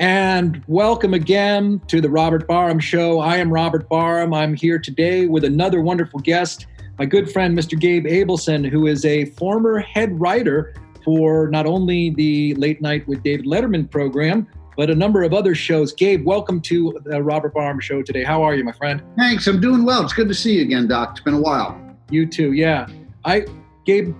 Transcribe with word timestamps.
And 0.00 0.60
welcome 0.66 1.14
again 1.14 1.80
to 1.86 2.00
the 2.00 2.10
Robert 2.10 2.48
Barham 2.48 2.80
Show. 2.80 3.20
I 3.20 3.36
am 3.36 3.48
Robert 3.48 3.88
Barham. 3.88 4.34
I'm 4.34 4.52
here 4.52 4.76
today 4.76 5.26
with 5.26 5.44
another 5.44 5.82
wonderful 5.82 6.18
guest, 6.18 6.66
my 6.98 7.04
good 7.06 7.30
friend, 7.30 7.56
Mr. 7.56 7.78
Gabe 7.78 8.04
Abelson, 8.04 8.68
who 8.68 8.88
is 8.88 9.04
a 9.04 9.26
former 9.26 9.78
head 9.78 10.20
writer 10.20 10.74
for 11.04 11.48
not 11.48 11.64
only 11.66 12.10
the 12.10 12.54
Late 12.54 12.82
Night 12.82 13.06
with 13.06 13.22
David 13.22 13.46
Letterman 13.46 13.88
program, 13.88 14.48
but 14.76 14.90
a 14.90 14.94
number 14.96 15.22
of 15.22 15.32
other 15.32 15.54
shows. 15.54 15.92
Gabe, 15.92 16.26
welcome 16.26 16.60
to 16.62 16.98
the 17.04 17.22
Robert 17.22 17.54
Barham 17.54 17.78
Show 17.78 18.02
today. 18.02 18.24
How 18.24 18.42
are 18.42 18.56
you, 18.56 18.64
my 18.64 18.72
friend? 18.72 19.00
Thanks. 19.16 19.46
I'm 19.46 19.60
doing 19.60 19.84
well. 19.84 20.02
It's 20.02 20.12
good 20.12 20.26
to 20.26 20.34
see 20.34 20.56
you 20.56 20.62
again, 20.62 20.88
Doc. 20.88 21.10
It's 21.12 21.20
been 21.20 21.34
a 21.34 21.40
while. 21.40 21.80
You 22.10 22.26
too. 22.26 22.52
Yeah. 22.52 22.88
I, 23.24 23.46
Gabe, 23.84 24.12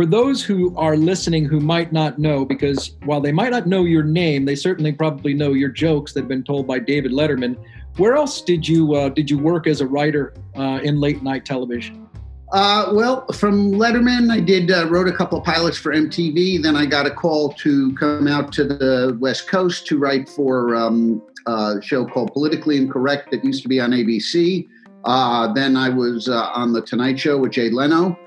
for 0.00 0.06
those 0.06 0.42
who 0.42 0.74
are 0.78 0.96
listening 0.96 1.44
who 1.44 1.60
might 1.60 1.92
not 1.92 2.18
know, 2.18 2.42
because 2.42 2.96
while 3.04 3.20
they 3.20 3.32
might 3.32 3.50
not 3.50 3.66
know 3.66 3.84
your 3.84 4.02
name, 4.02 4.46
they 4.46 4.54
certainly 4.54 4.92
probably 4.92 5.34
know 5.34 5.52
your 5.52 5.68
jokes 5.68 6.14
that 6.14 6.20
have 6.20 6.28
been 6.28 6.42
told 6.42 6.66
by 6.66 6.78
David 6.78 7.12
Letterman. 7.12 7.62
Where 7.98 8.14
else 8.14 8.40
did 8.40 8.66
you 8.66 8.94
uh, 8.94 9.10
did 9.10 9.28
you 9.28 9.36
work 9.36 9.66
as 9.66 9.82
a 9.82 9.86
writer 9.86 10.32
uh, 10.56 10.80
in 10.82 11.00
late 11.00 11.22
night 11.22 11.44
television? 11.44 12.08
Uh, 12.50 12.92
well, 12.94 13.26
from 13.32 13.72
Letterman, 13.72 14.32
I 14.32 14.40
did 14.40 14.70
uh, 14.70 14.88
wrote 14.88 15.06
a 15.06 15.12
couple 15.12 15.36
of 15.36 15.44
pilots 15.44 15.76
for 15.76 15.92
MTV. 15.92 16.62
Then 16.62 16.76
I 16.76 16.86
got 16.86 17.04
a 17.04 17.10
call 17.10 17.52
to 17.64 17.94
come 17.96 18.26
out 18.26 18.54
to 18.54 18.64
the 18.64 19.18
West 19.20 19.48
Coast 19.48 19.86
to 19.88 19.98
write 19.98 20.30
for 20.30 20.76
um, 20.76 21.20
a 21.46 21.78
show 21.82 22.06
called 22.06 22.32
Politically 22.32 22.78
Incorrect 22.78 23.32
that 23.32 23.44
used 23.44 23.62
to 23.64 23.68
be 23.68 23.78
on 23.78 23.90
ABC. 23.90 24.66
Uh, 25.04 25.52
then 25.52 25.76
I 25.76 25.90
was 25.90 26.26
uh, 26.26 26.44
on 26.54 26.72
the 26.72 26.80
Tonight 26.80 27.18
Show 27.18 27.36
with 27.36 27.52
Jay 27.52 27.68
Leno 27.68 28.18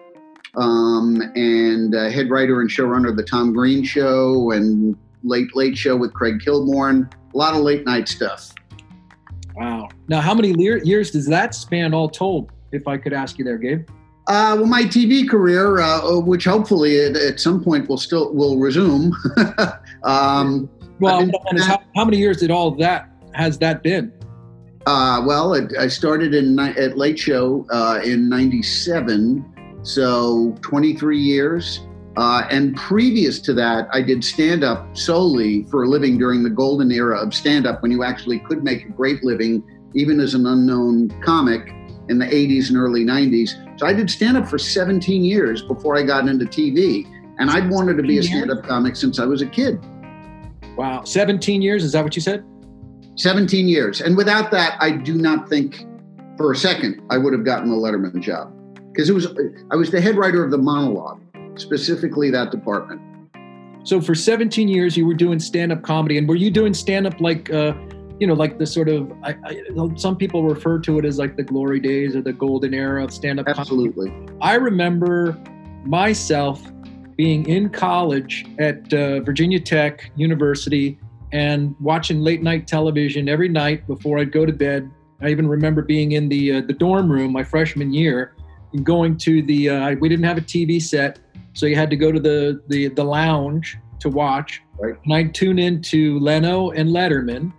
um, 0.56 1.22
and 1.36 1.96
uh, 1.96 2.10
head 2.10 2.30
writer 2.30 2.62
and 2.62 2.70
showrunner 2.70 3.10
of 3.10 3.18
the 3.18 3.24
Tom 3.24 3.54
Green 3.54 3.84
Show 3.84 4.52
and 4.52 4.98
Late 5.24 5.56
Late 5.56 5.78
Show 5.78 5.98
with 5.98 6.14
Craig 6.14 6.40
Kilborn. 6.40 7.12
A 7.34 7.38
lot 7.38 7.56
of 7.56 7.62
late 7.62 7.86
night 7.86 8.08
stuff. 8.08 8.54
Wow. 9.56 9.90
Now, 10.08 10.22
how 10.22 10.34
many 10.34 10.54
le- 10.54 10.84
years 10.84 11.12
does 11.12 11.26
that 11.28 11.56
span 11.56 11.94
all 11.94 12.10
told? 12.10 12.52
If 12.72 12.88
I 12.88 12.98
could 12.98 13.14
ask 13.14 13.38
you 13.38 13.46
there, 13.46 13.58
Gabe. 13.58 13.88
Uh, 14.28 14.56
well, 14.58 14.66
my 14.66 14.84
TV 14.84 15.30
career, 15.30 15.80
uh, 15.80 16.20
which 16.20 16.46
hopefully 16.46 17.00
at, 17.02 17.16
at, 17.16 17.40
some 17.40 17.64
point 17.64 17.90
will 17.90 17.98
still 17.98 18.34
will 18.34 18.58
resume. 18.58 19.14
um, 20.04 20.70
well, 21.00 21.30
how, 21.58 21.80
how, 21.96 22.06
many 22.06 22.18
years 22.18 22.38
did 22.38 22.50
all 22.50 22.70
of 22.70 22.78
that 22.78 23.10
has 23.34 23.58
that 23.58 23.84
been? 23.84 24.14
Uh, 24.86 25.22
well, 25.26 25.54
it, 25.54 25.74
I 25.78 25.88
started 25.88 26.34
in 26.34 26.58
at 26.58 26.98
Late 26.98 27.20
Show 27.20 27.68
uh, 27.70 28.00
in 28.04 28.30
'97, 28.30 29.53
so 29.84 30.58
23 30.62 31.20
years. 31.20 31.82
Uh, 32.16 32.46
and 32.52 32.76
previous 32.76 33.40
to 33.40 33.54
that, 33.54 33.88
I 33.92 34.02
did 34.02 34.24
stand 34.24 34.64
up 34.64 34.96
solely 34.96 35.64
for 35.64 35.84
a 35.84 35.88
living 35.88 36.18
during 36.18 36.44
the 36.44 36.50
golden 36.50 36.92
era 36.92 37.18
of 37.18 37.34
stand 37.34 37.66
up 37.66 37.82
when 37.82 37.92
you 37.92 38.04
actually 38.04 38.40
could 38.40 38.64
make 38.64 38.86
a 38.86 38.90
great 38.90 39.24
living, 39.24 39.64
even 39.96 40.20
as 40.20 40.34
an 40.36 40.46
unknown 40.46 41.10
comic 41.22 41.70
in 42.10 42.20
the 42.20 42.26
80s 42.26 42.70
and 42.70 42.78
early 42.78 43.04
90s. 43.04 43.80
So 43.80 43.88
I 43.88 43.94
did 43.94 44.10
stand 44.10 44.38
up 44.38 44.48
for 44.48 44.60
17 44.60 45.24
years 45.24 45.64
before 45.64 45.98
I 45.98 46.04
got 46.04 46.28
into 46.28 46.46
TV. 46.46 47.08
And 47.40 47.50
I'd 47.50 47.70
wanted 47.70 47.98
to 47.98 48.04
be 48.04 48.20
a 48.20 48.24
stand 48.24 48.52
up 48.52 48.64
comic 48.64 48.96
since 48.96 49.18
I 49.20 49.26
was 49.26 49.42
a 49.42 49.48
kid. 49.48 49.84
Wow. 50.78 51.04
17 51.04 51.64
years? 51.64 51.84
Is 51.84 51.94
that 51.94 52.04
what 52.04 52.16
you 52.16 52.22
said? 52.22 52.46
17 53.16 53.68
years. 53.68 54.02
And 54.02 54.16
without 54.16 54.52
that, 54.52 54.78
I 54.80 54.92
do 54.92 55.16
not 55.16 55.50
think 55.50 55.86
for 56.38 56.52
a 56.52 56.56
second 56.56 57.02
I 57.10 57.18
would 57.18 57.34
have 57.34 57.44
gotten 57.44 57.70
the 57.70 57.76
Letterman 57.76 58.22
job 58.22 58.54
because 58.94 59.10
it 59.10 59.14
was 59.14 59.28
I 59.72 59.76
was 59.76 59.90
the 59.92 60.00
head 60.00 60.16
writer 60.16 60.44
of 60.44 60.52
the 60.52 60.58
monologue, 60.58 61.22
specifically 61.56 62.30
that 62.32 62.52
department. 62.52 63.02
So 63.84 64.00
for 64.00 64.16
17 64.16 64.70
years, 64.70 64.96
you 64.96 65.06
were 65.06 65.14
doing 65.14 65.40
stand-up 65.40 65.82
comedy, 65.82 66.18
and 66.18 66.28
were 66.28 66.36
you 66.36 66.50
doing 66.50 66.74
stand-up 66.74 67.20
like, 67.20 67.52
uh, 67.52 67.74
you 68.20 68.28
know, 68.28 68.34
like 68.34 68.58
the 68.58 68.66
sort 68.66 68.88
of 68.88 69.12
I, 69.24 69.36
I, 69.44 69.96
some 69.96 70.16
people 70.16 70.44
refer 70.44 70.80
to 70.80 71.00
it 71.00 71.06
as 71.06 71.18
like 71.18 71.36
the 71.36 71.44
glory 71.44 71.80
days 71.80 72.16
or 72.16 72.22
the 72.22 72.34
golden 72.34 72.74
era 72.74 73.04
of 73.04 73.12
stand-up. 73.12 73.48
Absolutely. 73.48 74.10
Comedy. 74.10 74.34
I 74.42 74.56
remember 74.56 75.38
myself 75.84 76.62
being 77.18 77.48
in 77.48 77.70
college 77.70 78.46
at 78.60 78.94
uh, 78.94 79.20
Virginia 79.22 79.60
Tech 79.60 80.12
University 80.16 80.98
and 81.32 81.76
watching 81.80 82.22
late 82.22 82.42
night 82.42 82.68
television 82.68 83.28
every 83.28 83.50
night 83.50 83.86
before 83.88 84.20
I'd 84.20 84.32
go 84.32 84.46
to 84.46 84.54
bed. 84.54 84.90
I 85.20 85.30
even 85.30 85.48
remember 85.48 85.82
being 85.82 86.14
in 86.14 86.30
the 86.30 86.54
uh, 86.54 86.62
the 86.62 86.74
dorm 86.74 87.12
room 87.12 87.32
my 87.34 87.44
freshman 87.44 87.92
year 87.92 88.36
going 88.82 89.18
to 89.18 89.42
the 89.44 89.70
uh, 89.70 89.96
we 90.00 90.10
didn't 90.10 90.26
have 90.26 90.38
a 90.38 90.42
TV 90.42 90.82
set, 90.82 91.20
so 91.54 91.66
you 91.66 91.76
had 91.76 91.90
to 91.90 91.96
go 91.96 92.12
to 92.12 92.20
the 92.20 92.62
the, 92.68 92.88
the 92.90 93.04
lounge 93.04 93.78
to 94.00 94.10
watch. 94.10 94.62
Right. 94.80 94.96
And 95.06 95.14
I'd 95.14 95.36
tune 95.36 95.60
into 95.60 96.20
Leno 96.20 96.72
and 96.72 96.90
Letterman, 96.90 97.54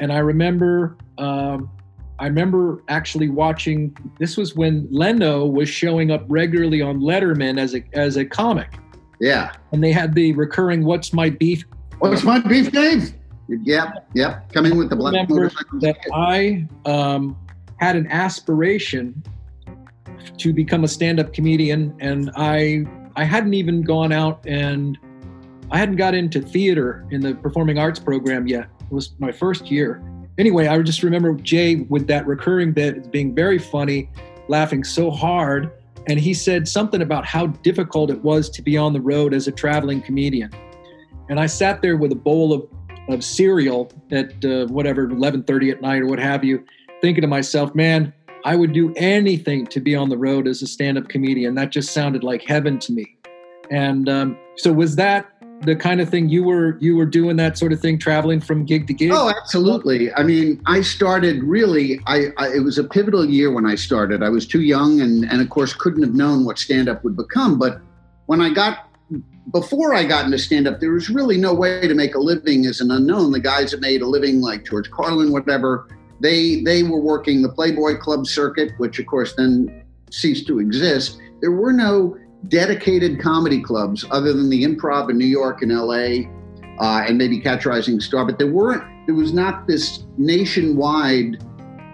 and 0.00 0.12
I 0.12 0.18
remember 0.18 0.96
um, 1.18 1.70
I 2.18 2.26
remember 2.26 2.82
actually 2.88 3.28
watching. 3.28 3.96
This 4.18 4.36
was 4.36 4.54
when 4.54 4.86
Leno 4.90 5.44
was 5.46 5.68
showing 5.68 6.10
up 6.10 6.24
regularly 6.28 6.80
on 6.80 7.00
Letterman 7.00 7.58
as 7.58 7.74
a 7.74 7.82
as 7.94 8.16
a 8.16 8.24
comic. 8.24 8.78
Yeah. 9.20 9.52
And 9.72 9.82
they 9.82 9.92
had 9.92 10.14
the 10.14 10.32
recurring 10.32 10.84
"What's 10.84 11.12
my 11.12 11.30
beef?" 11.30 11.64
What's 11.98 12.24
my 12.24 12.40
beef, 12.40 12.72
Dave? 12.72 13.14
Yep, 13.48 14.08
yep. 14.14 14.52
Coming 14.52 14.76
with 14.76 14.90
the 14.90 14.96
black 14.96 15.28
motorcycle. 15.28 15.78
That 15.80 15.96
I 16.12 16.66
um, 16.84 17.36
had 17.78 17.96
an 17.96 18.06
aspiration 18.08 19.22
to 20.38 20.52
become 20.52 20.84
a 20.84 20.88
stand-up 20.88 21.32
comedian 21.32 21.94
and 22.00 22.30
i 22.36 22.84
i 23.16 23.24
hadn't 23.24 23.54
even 23.54 23.82
gone 23.82 24.12
out 24.12 24.44
and 24.46 24.98
i 25.70 25.78
hadn't 25.78 25.96
got 25.96 26.14
into 26.14 26.40
theater 26.40 27.06
in 27.10 27.20
the 27.20 27.34
performing 27.36 27.78
arts 27.78 27.98
program 27.98 28.46
yet. 28.46 28.68
It 28.80 28.92
was 28.92 29.14
my 29.18 29.32
first 29.32 29.70
year. 29.70 30.02
Anyway 30.38 30.66
i 30.66 30.80
just 30.82 31.02
remember 31.02 31.34
jay 31.34 31.76
with 31.76 32.06
that 32.06 32.26
recurring 32.26 32.72
bit 32.72 33.10
being 33.10 33.34
very 33.34 33.58
funny 33.58 34.10
laughing 34.48 34.84
so 34.84 35.10
hard 35.10 35.72
and 36.08 36.18
he 36.18 36.34
said 36.34 36.66
something 36.66 37.02
about 37.02 37.24
how 37.24 37.46
difficult 37.46 38.10
it 38.10 38.22
was 38.22 38.50
to 38.50 38.62
be 38.62 38.76
on 38.76 38.92
the 38.92 39.00
road 39.00 39.32
as 39.34 39.46
a 39.46 39.52
traveling 39.52 40.02
comedian. 40.02 40.50
And 41.28 41.38
i 41.38 41.46
sat 41.46 41.80
there 41.82 41.96
with 41.96 42.12
a 42.12 42.16
bowl 42.16 42.52
of, 42.52 42.68
of 43.08 43.22
cereal 43.24 43.90
at 44.10 44.44
uh, 44.44 44.66
whatever 44.66 45.08
11.30 45.08 45.72
at 45.72 45.80
night 45.80 46.02
or 46.02 46.06
what 46.06 46.18
have 46.18 46.44
you 46.44 46.64
thinking 47.00 47.22
to 47.22 47.28
myself 47.28 47.74
man 47.74 48.12
I 48.44 48.56
would 48.56 48.72
do 48.72 48.92
anything 48.96 49.66
to 49.68 49.80
be 49.80 49.94
on 49.94 50.08
the 50.08 50.18
road 50.18 50.48
as 50.48 50.62
a 50.62 50.66
stand-up 50.66 51.08
comedian. 51.08 51.54
That 51.54 51.70
just 51.70 51.92
sounded 51.92 52.24
like 52.24 52.42
heaven 52.42 52.78
to 52.80 52.92
me. 52.92 53.16
And 53.70 54.08
um, 54.08 54.38
so, 54.56 54.72
was 54.72 54.96
that 54.96 55.26
the 55.62 55.76
kind 55.76 56.00
of 56.00 56.08
thing 56.08 56.28
you 56.28 56.42
were 56.42 56.76
you 56.80 56.96
were 56.96 57.06
doing 57.06 57.36
that 57.36 57.56
sort 57.56 57.72
of 57.72 57.80
thing, 57.80 57.98
traveling 57.98 58.40
from 58.40 58.64
gig 58.64 58.86
to 58.88 58.94
gig? 58.94 59.10
Oh, 59.12 59.30
absolutely. 59.30 60.12
I 60.14 60.22
mean, 60.22 60.60
I 60.66 60.80
started 60.82 61.42
really. 61.42 62.00
I, 62.06 62.26
I 62.36 62.48
it 62.54 62.64
was 62.64 62.78
a 62.78 62.84
pivotal 62.84 63.24
year 63.24 63.52
when 63.52 63.64
I 63.64 63.76
started. 63.76 64.22
I 64.22 64.28
was 64.28 64.46
too 64.46 64.60
young, 64.60 65.00
and 65.00 65.24
and 65.30 65.40
of 65.40 65.48
course 65.48 65.72
couldn't 65.72 66.02
have 66.02 66.14
known 66.14 66.44
what 66.44 66.58
stand-up 66.58 67.04
would 67.04 67.16
become. 67.16 67.58
But 67.58 67.80
when 68.26 68.40
I 68.40 68.52
got 68.52 68.88
before 69.52 69.94
I 69.94 70.04
got 70.04 70.24
into 70.24 70.38
stand 70.38 70.66
up, 70.66 70.80
there 70.80 70.92
was 70.92 71.08
really 71.08 71.36
no 71.36 71.54
way 71.54 71.86
to 71.86 71.94
make 71.94 72.14
a 72.14 72.18
living 72.18 72.66
as 72.66 72.80
an 72.80 72.90
unknown. 72.90 73.32
The 73.32 73.40
guys 73.40 73.70
that 73.70 73.80
made 73.80 74.02
a 74.02 74.06
living, 74.06 74.40
like 74.40 74.64
George 74.64 74.90
Carlin, 74.90 75.32
whatever, 75.32 75.88
they 76.22 76.62
they 76.62 76.82
were 76.84 77.00
working 77.00 77.42
the 77.42 77.48
Playboy 77.48 77.98
Club 77.98 78.26
circuit, 78.26 78.72
which 78.78 78.98
of 78.98 79.06
course 79.06 79.34
then 79.34 79.84
ceased 80.10 80.46
to 80.46 80.60
exist. 80.60 81.18
There 81.40 81.52
were 81.52 81.72
no 81.72 82.16
dedicated 82.48 83.20
comedy 83.20 83.60
clubs 83.60 84.04
other 84.10 84.32
than 84.32 84.48
the 84.48 84.64
Improv 84.64 85.10
in 85.10 85.18
New 85.18 85.26
York 85.26 85.62
and 85.62 85.72
L.A. 85.72 86.30
Uh, 86.78 87.04
and 87.06 87.18
maybe 87.18 87.38
Catch 87.38 87.66
Rising 87.66 88.00
Star, 88.00 88.24
but 88.24 88.38
there 88.38 88.50
weren't. 88.50 88.82
There 89.06 89.14
was 89.14 89.32
not 89.32 89.66
this 89.66 90.04
nationwide 90.16 91.44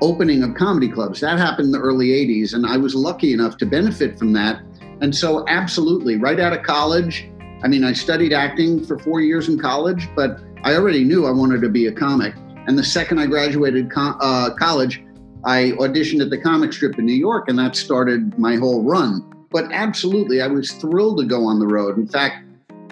opening 0.01 0.43
of 0.43 0.55
comedy 0.55 0.89
clubs. 0.89 1.21
That 1.21 1.39
happened 1.39 1.67
in 1.67 1.73
the 1.73 1.81
early 1.81 2.09
'80s, 2.09 2.53
and 2.53 2.67
I 2.67 2.77
was 2.77 2.95
lucky 2.95 3.33
enough 3.33 3.57
to 3.59 3.67
benefit 3.67 4.19
from 4.19 4.33
that. 4.35 4.63
And 5.01 5.15
so, 5.15 5.45
absolutely, 5.49 6.17
right 6.17 6.39
out 6.39 6.53
of 6.53 6.63
college, 6.65 7.31
I 7.63 7.69
mean, 7.69 7.83
I 7.83 7.93
studied 7.93 8.33
acting 8.33 8.85
for 8.85 8.99
four 8.99 9.21
years 9.21 9.49
in 9.49 9.59
college, 9.59 10.09
but 10.15 10.41
I 10.65 10.75
already 10.75 11.05
knew 11.05 11.27
I 11.27 11.31
wanted 11.31 11.63
to 11.63 11.69
be 11.69 11.87
a 11.87 11.93
comic. 11.93 12.35
And 12.69 12.79
the 12.79 12.85
second 12.85 13.19
I 13.19 13.27
graduated 13.27 13.91
co- 13.91 14.19
uh, 14.21 14.55
college, 14.55 15.03
I 15.43 15.73
auditioned 15.79 16.21
at 16.21 16.29
the 16.29 16.37
comic 16.37 16.75
strip 16.75 16.99
in 16.99 17.07
New 17.07 17.15
York, 17.15 17.49
and 17.49 17.59
that 17.59 17.75
started 17.75 18.39
my 18.39 18.57
whole 18.57 18.83
run. 18.83 19.25
But 19.51 19.73
absolutely, 19.73 20.43
I 20.43 20.49
was 20.49 20.73
thrilled 20.73 21.19
to 21.21 21.25
go 21.25 21.45
on 21.45 21.61
the 21.61 21.67
road. 21.67 21.97
In 21.97 22.07
fact, 22.07 22.45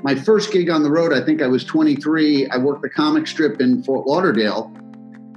my 0.02 0.14
first 0.14 0.50
gig 0.50 0.70
on 0.70 0.82
the 0.82 0.90
road, 0.90 1.12
I 1.12 1.23
think 1.23 1.43
I 1.43 1.46
was 1.46 1.62
23. 1.62 2.49
I 2.49 2.56
worked 2.56 2.81
the 2.81 2.88
comic 2.88 3.26
strip 3.26 3.61
in 3.61 3.82
Fort 3.82 4.06
Lauderdale, 4.06 4.73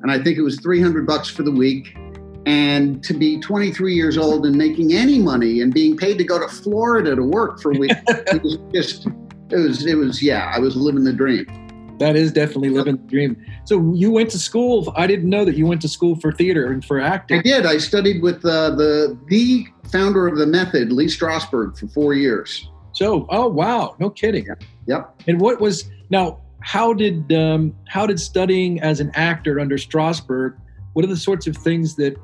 and 0.03 0.09
I 0.09 0.23
think 0.23 0.37
it 0.37 0.41
was 0.41 0.57
300 0.61 1.05
bucks 1.05 1.27
for 1.29 1.43
the 1.43 1.51
week. 1.51 1.97
And 2.45 3.03
to 3.03 3.13
be 3.13 3.41
23 3.41 3.93
years 3.93 4.17
old 4.17 4.45
and 4.45 4.55
making 4.55 4.93
any 4.93 5.19
money 5.19 5.59
and 5.59 5.73
being 5.73 5.97
paid 5.97 6.17
to 6.17 6.23
go 6.23 6.39
to 6.39 6.47
Florida 6.47 7.13
to 7.13 7.23
work 7.23 7.61
for 7.61 7.71
a 7.71 7.77
week, 7.77 7.91
it 8.07 8.41
was 8.41 8.57
just, 8.73 9.05
it 9.49 9.57
was, 9.57 9.85
it 9.85 9.95
was, 9.95 10.23
yeah, 10.23 10.49
I 10.55 10.59
was 10.59 10.77
living 10.77 11.03
the 11.03 11.11
dream. 11.11 11.68
That 11.99 12.15
is 12.15 12.31
definitely 12.31 12.69
living 12.69 12.97
the 12.97 13.03
dream. 13.03 13.45
So 13.65 13.93
you 13.93 14.11
went 14.11 14.29
to 14.31 14.39
school. 14.39 14.91
I 14.95 15.05
didn't 15.05 15.29
know 15.29 15.45
that 15.45 15.55
you 15.55 15.65
went 15.65 15.81
to 15.81 15.87
school 15.87 16.15
for 16.15 16.31
theater 16.31 16.71
and 16.71 16.83
for 16.83 16.99
acting. 16.99 17.39
I 17.39 17.41
did. 17.41 17.65
I 17.65 17.77
studied 17.77 18.21
with 18.21 18.43
uh, 18.45 18.71
the 18.71 19.17
the 19.27 19.67
founder 19.91 20.27
of 20.27 20.37
the 20.37 20.47
method, 20.47 20.91
Lee 20.91 21.07
Strasberg, 21.07 21.77
for 21.77 21.87
four 21.87 22.13
years. 22.13 22.69
So, 22.93 23.27
oh 23.29 23.47
wow, 23.47 23.95
no 23.99 24.09
kidding. 24.09 24.47
Yep. 24.87 25.21
And 25.27 25.39
what 25.39 25.61
was 25.61 25.89
now? 26.09 26.39
how 26.61 26.93
did 26.93 27.31
um, 27.33 27.75
how 27.87 28.05
did 28.05 28.19
studying 28.19 28.81
as 28.81 28.99
an 28.99 29.11
actor 29.15 29.59
under 29.59 29.77
Strasberg? 29.77 30.57
What 30.93 31.05
are 31.05 31.07
the 31.07 31.17
sorts 31.17 31.47
of 31.47 31.55
things 31.55 31.95
that 31.95 32.17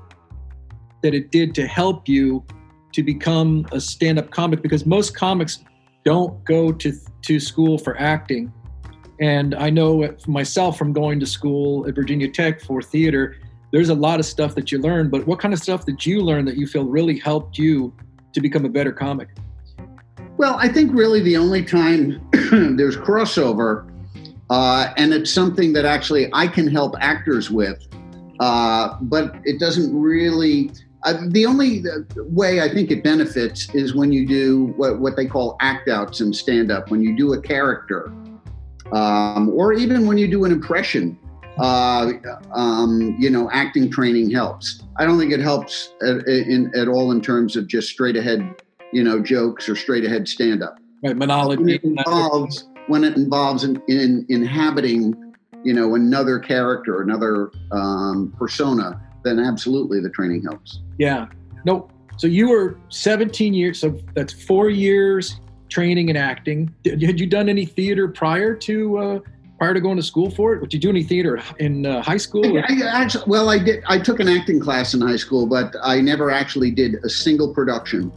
that 1.01 1.13
it 1.13 1.31
did 1.31 1.56
to 1.56 1.68
help 1.68 2.07
you 2.07 2.44
to 2.94 3.04
become 3.04 3.66
a 3.72 3.80
stand-up 3.80 4.31
comic? 4.31 4.62
Because 4.62 4.86
most 4.86 5.16
comics 5.16 5.63
don't 6.04 6.44
go 6.44 6.72
to 6.72 6.94
to 7.24 7.39
school 7.39 7.77
for 7.77 8.00
acting, 8.00 8.51
and 9.19 9.56
I 9.56 9.69
know 9.69 10.15
myself 10.27 10.77
from 10.77 10.91
going 10.91 11.19
to 11.19 11.25
school 11.25 11.88
at 11.88 11.95
Virginia 11.95 12.29
Tech 12.29 12.62
for 12.62 12.81
theater. 12.81 13.38
There's 13.71 13.89
a 13.89 13.95
lot 13.95 14.19
of 14.19 14.25
stuff 14.25 14.56
that 14.56 14.71
you 14.71 14.79
learn, 14.79 15.09
but 15.09 15.25
what 15.25 15.39
kind 15.39 15.53
of 15.53 15.59
stuff 15.59 15.85
did 15.85 16.06
you 16.06 16.21
learn 16.21 16.45
that 16.45 16.57
you 16.57 16.67
feel 16.67 16.85
really 16.85 17.17
helped 17.19 17.57
you 17.57 17.94
to 18.33 18.41
become 18.41 18.65
a 18.65 18.69
better 18.69 18.91
comic? 18.91 19.29
Well, 20.38 20.57
I 20.59 20.67
think 20.67 20.94
really 20.94 21.21
the 21.21 21.38
only 21.38 21.63
time 21.63 22.21
there's 22.77 22.97
crossover, 22.97 23.89
uh, 24.50 24.94
and 24.97 25.13
it's 25.13 25.31
something 25.31 25.71
that 25.73 25.85
actually 25.85 26.29
I 26.33 26.47
can 26.47 26.67
help 26.67 26.95
actors 27.00 27.50
with, 27.50 27.88
uh, 28.39 28.97
but 29.01 29.35
it 29.45 29.59
doesn't 29.59 29.97
really. 29.97 30.71
Uh, 31.03 31.17
the 31.29 31.45
only 31.45 31.83
way 32.17 32.62
I 32.62 32.67
think 32.67 32.89
it 32.89 33.03
benefits 33.03 33.69
is 33.75 33.94
when 33.94 34.12
you 34.12 34.27
do 34.27 34.73
what, 34.75 35.00
what 35.00 35.15
they 35.15 35.27
call 35.27 35.56
act 35.62 35.88
outs 35.88 36.19
and 36.19 36.35
stand 36.35 36.71
up, 36.71 36.89
when 36.89 37.00
you 37.00 37.15
do 37.15 37.33
a 37.33 37.41
character, 37.41 38.12
um, 38.92 39.50
or 39.50 39.74
even 39.74 40.08
when 40.08 40.18
you 40.18 40.28
do 40.28 40.46
an 40.46 40.52
impression. 40.52 41.18
Uh, 41.58 42.12
um, 42.52 43.16
you 43.18 43.30
know, 43.30 43.50
acting 43.54 43.90
training 43.90 44.30
helps. 44.30 44.84
I 44.98 45.06
don't 45.06 45.18
think 45.18 45.32
it 45.32 45.40
helps 45.40 45.94
at, 46.02 46.28
in, 46.28 46.70
at 46.76 46.90
all 46.90 47.14
in 47.14 47.22
terms 47.22 47.56
of 47.56 47.66
just 47.66 47.88
straight 47.88 48.18
ahead 48.18 48.54
you 48.96 49.04
know, 49.04 49.20
jokes 49.20 49.68
or 49.68 49.76
straight 49.76 50.06
ahead 50.06 50.26
stand 50.26 50.64
up. 50.64 50.80
Right, 51.04 51.18
monology. 51.18 51.62
When 51.62 51.70
it 51.70 51.84
involves, 51.84 52.70
when 52.88 53.04
it 53.04 53.18
involves 53.18 53.66
in, 53.66 53.82
in 53.90 54.26
inhabiting, 54.30 55.34
you 55.64 55.74
know, 55.74 55.96
another 55.96 56.40
character, 56.40 57.02
another 57.02 57.52
um, 57.74 58.34
persona, 58.38 59.02
then 59.24 59.38
absolutely 59.38 60.00
the 60.00 60.10
training 60.10 60.44
helps. 60.44 60.80
Yeah. 60.98 61.28
No. 61.66 61.90
So 62.18 62.28
you 62.28 62.50
were 62.50 62.80
17 62.88 63.54
years. 63.54 63.80
So 63.80 64.00
that's 64.14 64.32
four 64.32 64.70
years 64.70 65.42
training 65.69 66.09
and 66.09 66.17
acting. 66.17 66.73
Had 66.85 67.19
you 67.19 67.27
done 67.27 67.50
any 67.50 67.65
theater 67.65 68.07
prior 68.07 68.56
to 68.56 68.97
uh, 68.97 69.19
prior 69.57 69.73
to 69.73 69.81
going 69.81 69.97
to 69.97 70.03
school 70.03 70.29
for 70.29 70.53
it? 70.53 70.62
Did 70.62 70.73
you 70.73 70.79
do 70.79 70.89
any 70.89 71.03
theater 71.03 71.41
in 71.59 71.85
uh, 71.85 72.01
high 72.01 72.17
school? 72.17 72.57
I, 72.57 72.62
I 72.62 73.01
actually, 73.01 73.23
well, 73.27 73.50
I 73.50 73.59
did. 73.59 73.83
I 73.88 74.00
took 74.00 74.19
an 74.19 74.27
acting 74.27 74.59
class 74.59 74.94
in 74.94 75.01
high 75.01 75.15
school, 75.15 75.47
but 75.47 75.75
I 75.83 76.01
never 76.01 76.31
actually 76.31 76.71
did 76.71 76.95
a 77.03 77.09
single 77.09 77.53
production. 77.53 78.12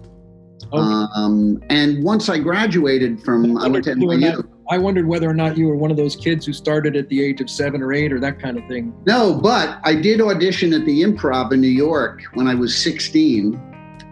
Okay. 0.72 1.12
Um, 1.14 1.62
and 1.70 2.02
once 2.02 2.28
I 2.28 2.38
graduated 2.38 3.22
from, 3.22 3.56
I, 3.56 3.64
I 3.64 3.68
went 3.68 3.84
to 3.84 3.92
NYU. 3.92 4.48
I 4.70 4.76
wondered 4.76 5.06
whether 5.06 5.28
or 5.28 5.34
not 5.34 5.56
you 5.56 5.66
were 5.66 5.76
one 5.76 5.90
of 5.90 5.96
those 5.96 6.14
kids 6.14 6.44
who 6.44 6.52
started 6.52 6.94
at 6.94 7.08
the 7.08 7.24
age 7.24 7.40
of 7.40 7.48
seven 7.48 7.82
or 7.82 7.94
eight 7.94 8.12
or 8.12 8.20
that 8.20 8.38
kind 8.38 8.58
of 8.58 8.66
thing. 8.66 8.92
No, 9.06 9.32
but 9.32 9.78
I 9.82 9.94
did 9.94 10.20
audition 10.20 10.74
at 10.74 10.84
the 10.84 11.02
Improv 11.02 11.52
in 11.52 11.62
New 11.62 11.68
York 11.68 12.22
when 12.34 12.46
I 12.46 12.54
was 12.54 12.76
16. 12.76 13.58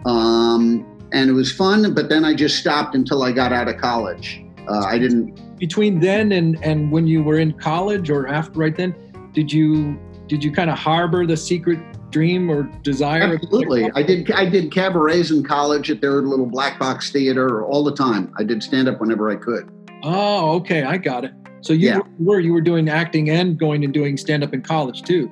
Um, 0.06 0.95
and 1.12 1.30
it 1.30 1.32
was 1.32 1.52
fun, 1.52 1.94
but 1.94 2.08
then 2.08 2.24
I 2.24 2.34
just 2.34 2.58
stopped 2.58 2.94
until 2.94 3.22
I 3.22 3.32
got 3.32 3.52
out 3.52 3.68
of 3.68 3.76
college. 3.78 4.42
Uh, 4.68 4.84
I 4.84 4.98
didn't. 4.98 5.58
Between 5.58 6.00
then 6.00 6.32
and, 6.32 6.62
and 6.62 6.90
when 6.90 7.06
you 7.06 7.22
were 7.22 7.38
in 7.38 7.52
college 7.52 8.10
or 8.10 8.26
after 8.26 8.58
right 8.58 8.76
then, 8.76 8.94
did 9.32 9.52
you 9.52 9.98
did 10.26 10.42
you 10.42 10.50
kind 10.50 10.70
of 10.70 10.78
harbor 10.78 11.24
the 11.26 11.36
secret 11.36 11.78
dream 12.10 12.50
or 12.50 12.64
desire? 12.82 13.22
Absolutely. 13.22 13.90
I 13.94 14.02
did. 14.02 14.30
I 14.32 14.48
did 14.48 14.72
cabarets 14.72 15.30
in 15.30 15.44
college 15.44 15.90
at 15.90 16.00
their 16.00 16.22
little 16.22 16.46
black 16.46 16.78
box 16.78 17.10
theater 17.12 17.64
all 17.64 17.84
the 17.84 17.94
time. 17.94 18.32
I 18.38 18.44
did 18.44 18.62
stand 18.62 18.88
up 18.88 19.00
whenever 19.00 19.30
I 19.30 19.36
could. 19.36 19.70
Oh, 20.02 20.56
okay, 20.56 20.82
I 20.82 20.96
got 20.98 21.24
it. 21.24 21.32
So 21.60 21.72
you 21.72 21.88
yeah. 21.88 21.98
were 22.18 22.40
you 22.40 22.52
were 22.52 22.60
doing 22.60 22.88
acting 22.88 23.30
and 23.30 23.58
going 23.58 23.84
and 23.84 23.92
doing 23.92 24.16
stand 24.16 24.44
up 24.44 24.52
in 24.52 24.62
college 24.62 25.02
too. 25.02 25.30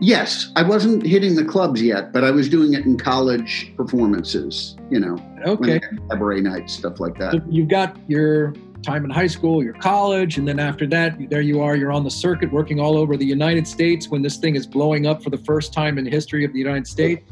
Yes, 0.00 0.50
I 0.56 0.62
wasn't 0.62 1.04
hitting 1.06 1.34
the 1.36 1.44
clubs 1.44 1.80
yet, 1.80 2.12
but 2.12 2.24
I 2.24 2.30
was 2.30 2.48
doing 2.48 2.74
it 2.74 2.84
in 2.84 2.98
college 2.98 3.72
performances. 3.76 4.76
You 4.90 5.00
know, 5.00 5.18
okay, 5.46 5.80
cabaret 6.10 6.40
nights, 6.40 6.74
stuff 6.74 7.00
like 7.00 7.16
that. 7.18 7.32
So 7.32 7.40
you've 7.48 7.68
got 7.68 7.96
your 8.08 8.54
time 8.82 9.04
in 9.04 9.10
high 9.10 9.26
school, 9.26 9.62
your 9.62 9.72
college, 9.74 10.36
and 10.36 10.46
then 10.46 10.58
after 10.58 10.86
that, 10.88 11.16
there 11.30 11.40
you 11.40 11.60
are, 11.62 11.74
you're 11.74 11.92
on 11.92 12.04
the 12.04 12.10
circuit 12.10 12.52
working 12.52 12.78
all 12.78 12.96
over 12.96 13.16
the 13.16 13.24
United 13.24 13.66
States 13.66 14.08
when 14.08 14.20
this 14.20 14.36
thing 14.36 14.56
is 14.56 14.66
blowing 14.66 15.06
up 15.06 15.22
for 15.22 15.30
the 15.30 15.38
first 15.38 15.72
time 15.72 15.96
in 15.96 16.04
the 16.04 16.10
history 16.10 16.44
of 16.44 16.52
the 16.52 16.58
United 16.58 16.86
States. 16.86 17.22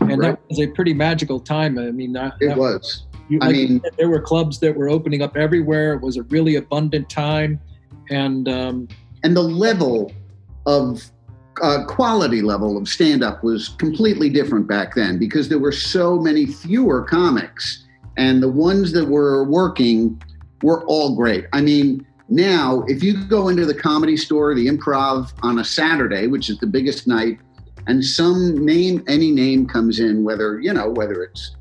And 0.00 0.18
right. 0.18 0.30
that 0.30 0.40
was 0.48 0.60
a 0.60 0.68
pretty 0.68 0.94
magical 0.94 1.40
time. 1.40 1.78
I 1.78 1.90
mean, 1.90 2.12
that, 2.14 2.34
it 2.40 2.56
was. 2.56 3.06
You, 3.28 3.38
like 3.40 3.50
I 3.50 3.52
mean, 3.52 3.80
said, 3.82 3.92
there 3.98 4.08
were 4.08 4.20
clubs 4.20 4.58
that 4.60 4.74
were 4.74 4.88
opening 4.88 5.20
up 5.20 5.36
everywhere. 5.36 5.94
It 5.94 6.00
was 6.00 6.16
a 6.16 6.22
really 6.24 6.56
abundant 6.56 7.08
time, 7.10 7.60
and 8.10 8.48
um, 8.48 8.88
and 9.22 9.36
the 9.36 9.42
level 9.42 10.10
of 10.66 11.10
uh, 11.62 11.84
quality 11.86 12.42
level 12.42 12.76
of 12.76 12.88
stand 12.88 13.22
up 13.22 13.42
was 13.42 13.70
completely 13.70 14.30
different 14.30 14.66
back 14.66 14.94
then 14.94 15.18
because 15.18 15.48
there 15.48 15.58
were 15.58 15.72
so 15.72 16.18
many 16.18 16.46
fewer 16.46 17.02
comics, 17.02 17.86
and 18.16 18.42
the 18.42 18.50
ones 18.50 18.92
that 18.92 19.06
were 19.06 19.44
working 19.44 20.20
were 20.62 20.84
all 20.86 21.16
great. 21.16 21.46
I 21.52 21.60
mean, 21.60 22.06
now 22.28 22.84
if 22.88 23.02
you 23.02 23.24
go 23.24 23.48
into 23.48 23.64
the 23.64 23.74
comedy 23.74 24.16
store, 24.16 24.54
the 24.54 24.66
improv 24.66 25.32
on 25.42 25.58
a 25.58 25.64
Saturday, 25.64 26.26
which 26.26 26.50
is 26.50 26.58
the 26.58 26.66
biggest 26.66 27.06
night, 27.06 27.38
and 27.86 28.04
some 28.04 28.64
name, 28.64 29.02
any 29.08 29.30
name 29.30 29.66
comes 29.66 30.00
in, 30.00 30.22
whether, 30.22 30.60
you 30.60 30.72
know, 30.72 30.90
whether 30.90 31.22
it's 31.22 31.56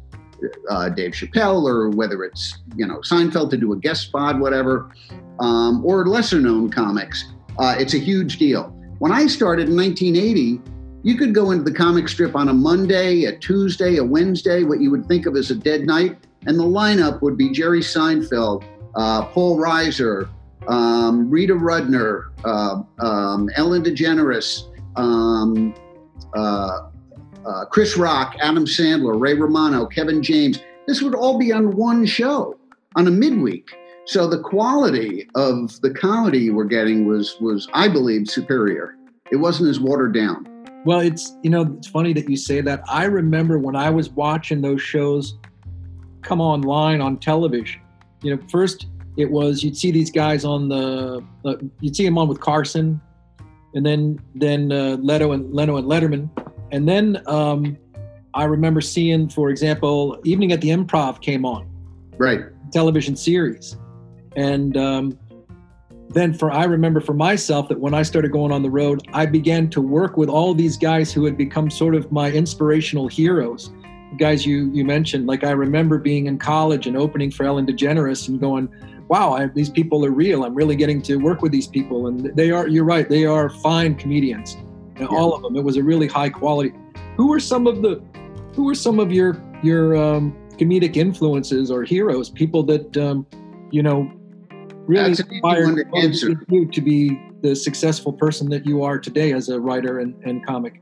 uh, 0.70 0.90
Dave 0.90 1.12
Chappelle 1.12 1.64
or 1.64 1.90
whether 1.90 2.24
it's, 2.24 2.60
you 2.76 2.86
know, 2.86 3.00
Seinfeld 3.00 3.50
to 3.52 3.58
do 3.58 3.74
a 3.74 3.78
guest 3.78 4.08
spot, 4.08 4.40
whatever, 4.40 4.92
um, 5.40 5.84
or 5.86 6.06
lesser 6.06 6.40
known 6.40 6.70
comics, 6.70 7.26
uh, 7.58 7.76
it's 7.78 7.94
a 7.94 7.98
huge 7.98 8.38
deal. 8.38 8.76
When 9.00 9.14
I 9.14 9.28
started 9.28 9.70
in 9.70 9.78
1980, 9.78 10.62
you 11.04 11.16
could 11.18 11.34
go 11.34 11.52
into 11.52 11.64
the 11.64 11.72
comic 11.72 12.10
strip 12.10 12.36
on 12.36 12.50
a 12.50 12.54
Monday, 12.54 13.24
a 13.24 13.38
Tuesday, 13.38 13.96
a 13.96 14.04
Wednesday, 14.04 14.64
what 14.64 14.82
you 14.82 14.92
would 14.92 15.06
think 15.06 15.26
of 15.26 15.38
as 15.38 15.52
a 15.52 15.56
dead 15.56 15.86
night, 15.86 16.18
and 16.46 16.60
the 16.60 16.66
lineup 16.66 17.22
would 17.22 17.38
be 17.38 17.50
Jerry 17.50 17.80
Seinfeld, 17.80 18.66
uh, 18.96 19.26
Paul 19.28 19.58
Reiser, 19.58 20.30
um, 20.68 21.30
Rita 21.30 21.54
Rudner, 21.54 22.32
uh, 22.44 22.82
um, 23.02 23.50
Ellen 23.56 23.84
DeGeneres, 23.84 24.68
um, 24.98 25.74
uh, 26.36 26.90
uh, 27.46 27.66
Chris 27.72 27.96
Rock, 27.96 28.36
Adam 28.42 28.66
Sandler, 28.66 29.18
Ray 29.18 29.34
Romano, 29.34 29.86
Kevin 29.86 30.22
James. 30.22 30.60
This 30.88 31.02
would 31.02 31.16
all 31.16 31.40
be 31.40 31.54
on 31.54 31.74
one 31.78 32.06
show 32.06 32.58
on 32.98 33.08
a 33.08 33.12
midweek. 33.12 33.70
So 34.10 34.28
the 34.28 34.40
quality 34.40 35.30
of 35.36 35.80
the 35.82 35.92
comedy 35.92 36.40
you 36.40 36.56
were 36.56 36.66
getting 36.66 37.06
was 37.06 37.36
was 37.40 37.68
I 37.74 37.88
believe 37.88 38.28
superior. 38.28 38.96
It 39.32 39.36
wasn't 39.36 39.70
as 39.70 39.80
watered 39.80 40.14
down. 40.14 40.48
Well, 40.86 41.00
it's 41.00 41.36
you 41.44 41.50
know 41.50 41.74
it's 41.78 41.88
funny 41.88 42.14
that 42.14 42.30
you 42.30 42.38
say 42.38 42.62
that. 42.62 42.82
I 42.90 43.06
remember 43.06 43.60
when 43.60 43.76
I 43.76 43.90
was 43.90 44.10
watching 44.10 44.62
those 44.62 44.82
shows 44.82 45.38
come 46.22 46.42
online 46.42 47.02
on 47.02 47.18
television 47.18 47.82
you 48.22 48.36
know, 48.36 48.42
first 48.50 48.88
it 49.18 49.30
was 49.30 49.64
you'd 49.64 49.78
see 49.78 49.92
these 49.92 50.12
guys 50.12 50.46
on 50.46 50.70
the 50.70 51.24
uh, 51.46 51.56
you'd 51.80 51.96
see 51.96 52.06
them 52.06 52.18
on 52.18 52.28
with 52.28 52.40
Carson, 52.40 53.00
and 53.74 53.86
then 53.86 54.20
then 54.36 54.72
uh, 54.72 54.98
Leto 55.00 55.32
and 55.32 55.54
Leno 55.54 55.78
and 55.78 55.88
Letterman, 55.88 56.30
and 56.72 56.88
then 56.88 57.22
um, 57.28 57.78
I 58.34 58.46
remember 58.46 58.82
seeing, 58.82 59.30
for 59.30 59.50
example, 59.50 60.20
Evening 60.24 60.52
at 60.52 60.62
the 60.62 60.70
Improv 60.70 61.22
came 61.22 61.46
on, 61.46 61.70
right, 62.18 62.42
television 62.72 63.16
series, 63.16 63.78
and 64.36 64.78
um, 64.78 65.20
then 66.10 66.34
for 66.34 66.52
I 66.52 66.66
remember 66.66 67.00
for 67.00 67.14
myself 67.14 67.70
that 67.70 67.80
when 67.80 67.94
I 67.94 68.04
started 68.04 68.32
going 68.32 68.52
on 68.52 68.64
the 68.64 68.70
road, 68.70 69.08
I 69.14 69.26
began 69.26 69.70
to 69.72 69.82
work 69.82 70.18
with 70.18 70.30
all 70.30 70.54
these 70.54 70.78
guys 70.78 71.12
who 71.14 71.26
had 71.26 71.38
become 71.38 71.70
sort 71.70 71.96
of 71.96 72.12
my 72.12 72.32
inspirational 72.32 73.08
heroes 73.08 73.72
guys 74.18 74.46
you 74.46 74.70
you 74.72 74.84
mentioned, 74.84 75.28
like 75.28 75.44
I 75.44 75.52
remember 75.52 75.98
being 75.98 76.28
in 76.28 76.38
college 76.38 76.88
and 76.88 76.98
opening 76.98 77.32
for 77.32 77.46
Ellen 77.46 77.66
DeGeneres 77.66 78.28
and 78.28 78.40
going, 78.40 78.70
"Wow, 79.08 79.34
I, 79.34 79.48
these 79.48 79.70
people 79.70 80.06
are 80.06 80.12
real. 80.12 80.44
I'm 80.44 80.56
really 80.56 80.76
getting 80.76 81.02
to 81.04 81.18
work 81.18 81.42
with 81.42 81.52
these 81.52 81.68
people, 81.68 82.08
and 82.08 82.26
they 82.36 82.52
are. 82.52 82.68
You're 82.68 82.86
right. 82.86 83.08
They 83.08 83.26
are 83.26 83.50
fine 83.50 83.96
comedians, 83.96 84.58
yeah. 85.00 85.08
all 85.08 85.34
of 85.34 85.42
them. 85.42 85.56
It 85.56 85.64
was 85.64 85.78
a 85.78 85.84
really 85.84 86.08
high 86.08 86.30
quality. 86.30 86.74
Who 87.18 87.28
were 87.28 87.40
some 87.40 87.68
of 87.68 87.82
the, 87.82 88.02
who 88.54 88.66
were 88.66 88.76
some 88.76 89.00
of 89.00 89.12
your 89.12 89.42
your 89.62 89.96
um, 89.96 90.36
comedic 90.54 90.98
influences 90.98 91.70
or 91.72 91.84
heroes? 91.84 92.30
People 92.30 92.64
that 92.64 92.98
um, 92.98 93.26
you 93.72 93.84
know 93.84 94.12
really 94.90 95.10
inspired 95.12 95.88
you 96.50 96.66
to 96.66 96.82
be 96.82 97.22
the 97.42 97.56
successful 97.56 98.12
person 98.12 98.50
that 98.50 98.66
you 98.66 98.84
are 98.84 99.00
today 99.00 99.32
as 99.34 99.50
a 99.50 99.60
writer 99.60 100.00
and, 100.00 100.14
and 100.26 100.46
comic 100.46 100.82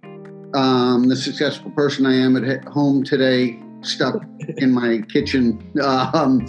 um, 0.53 1.07
the 1.07 1.15
successful 1.15 1.71
person 1.71 2.05
I 2.05 2.15
am 2.15 2.35
at 2.37 2.63
home 2.65 3.03
today, 3.03 3.59
stuck 3.81 4.21
in 4.57 4.71
my 4.71 5.01
kitchen. 5.09 5.71
Um, 5.81 6.47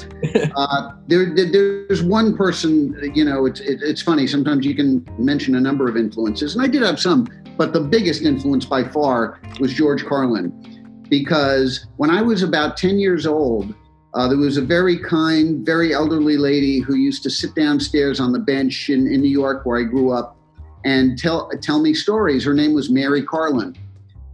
uh, 0.57 0.93
there, 1.07 1.35
there's 1.35 2.03
one 2.03 2.37
person, 2.37 2.99
you 3.15 3.25
know, 3.25 3.47
it's, 3.47 3.61
it, 3.61 3.81
it's 3.83 4.03
funny. 4.03 4.27
Sometimes 4.27 4.65
you 4.65 4.75
can 4.75 5.07
mention 5.19 5.57
a 5.57 5.61
number 5.61 5.89
of 5.89 5.97
influences, 5.97 6.55
and 6.55 6.65
I 6.65 6.69
did 6.69 6.83
have 6.83 7.01
some, 7.01 7.27
but 7.57 7.73
the 7.73 7.81
biggest 7.81 8.23
influence 8.23 8.65
by 8.65 8.85
far 8.85 9.41
was 9.61 9.73
George 9.73 10.05
Carlin. 10.05 10.65
Because 11.11 11.87
when 11.97 12.11
I 12.11 12.21
was 12.21 12.43
about 12.43 12.77
10 12.77 12.99
years 12.99 13.27
old, 13.27 13.75
Uh, 14.19 14.27
there 14.27 14.37
was 14.37 14.57
a 14.57 14.63
very 14.63 14.99
kind, 14.99 15.65
very 15.65 15.95
elderly 15.95 16.37
lady 16.37 16.81
who 16.81 16.97
used 16.97 17.23
to 17.23 17.31
sit 17.31 17.55
downstairs 17.55 18.19
on 18.19 18.33
the 18.33 18.39
bench 18.41 18.91
in, 18.91 19.07
in 19.07 19.21
New 19.21 19.31
York, 19.31 19.65
where 19.65 19.79
I 19.79 19.85
grew 19.85 20.11
up, 20.11 20.37
and 20.85 21.17
tell 21.17 21.49
tell 21.63 21.81
me 21.81 21.95
stories. 21.95 22.45
Her 22.45 22.53
name 22.53 22.75
was 22.75 22.91
Mary 22.91 23.23
Carlin. 23.23 23.77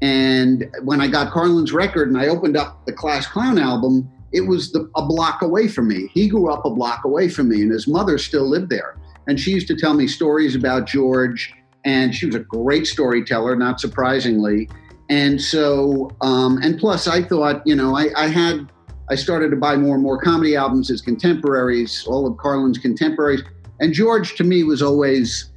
And 0.01 0.71
when 0.85 1.03
I 1.03 1.09
got 1.09 1.33
Carlin's 1.33 1.75
record 1.75 2.09
and 2.09 2.17
I 2.17 2.29
opened 2.29 2.57
up 2.57 2.87
the 2.87 2.95
Class 2.95 3.27
Clown 3.27 3.59
album, 3.59 4.11
it 4.33 4.41
was 4.41 4.73
the, 4.73 4.91
a 4.97 5.05
block 5.05 5.43
away 5.43 5.69
from 5.69 5.89
me. 5.89 6.09
He 6.15 6.29
grew 6.29 6.51
up 6.51 6.65
a 6.65 6.71
block 6.71 7.05
away 7.05 7.29
from 7.29 7.51
me, 7.51 7.61
and 7.61 7.71
his 7.71 7.87
mother 7.87 8.17
still 8.17 8.49
lived 8.49 8.71
there. 8.71 8.97
And 9.27 9.39
she 9.39 9.51
used 9.51 9.69
to 9.69 9.77
tell 9.77 9.93
me 9.93 10.07
stories 10.07 10.57
about 10.57 10.87
George, 10.87 11.53
and 11.85 12.15
she 12.15 12.25
was 12.25 12.37
a 12.37 12.41
great 12.41 12.87
storyteller, 12.87 13.55
not 13.55 13.81
surprisingly. 13.81 14.71
And 15.11 15.39
so, 15.39 16.11
um, 16.23 16.57
and 16.63 16.79
plus, 16.79 17.07
I 17.07 17.23
thought, 17.23 17.63
you 17.67 17.77
know, 17.77 17.95
I, 17.95 18.09
I 18.17 18.29
had, 18.29 18.73
I 19.11 19.15
started 19.15 19.51
to 19.51 19.57
buy 19.57 19.77
more 19.77 19.95
and 19.95 20.03
more 20.03 20.19
comedy 20.19 20.57
albums 20.57 20.91
as 20.91 21.03
contemporaries, 21.03 22.07
all 22.07 22.27
of 22.27 22.37
Carlin's 22.39 22.79
contemporaries. 22.79 23.43
And 23.81 23.93
George, 23.93 24.35
to 24.37 24.45
me, 24.45 24.63
was 24.63 24.83
always 24.83 25.53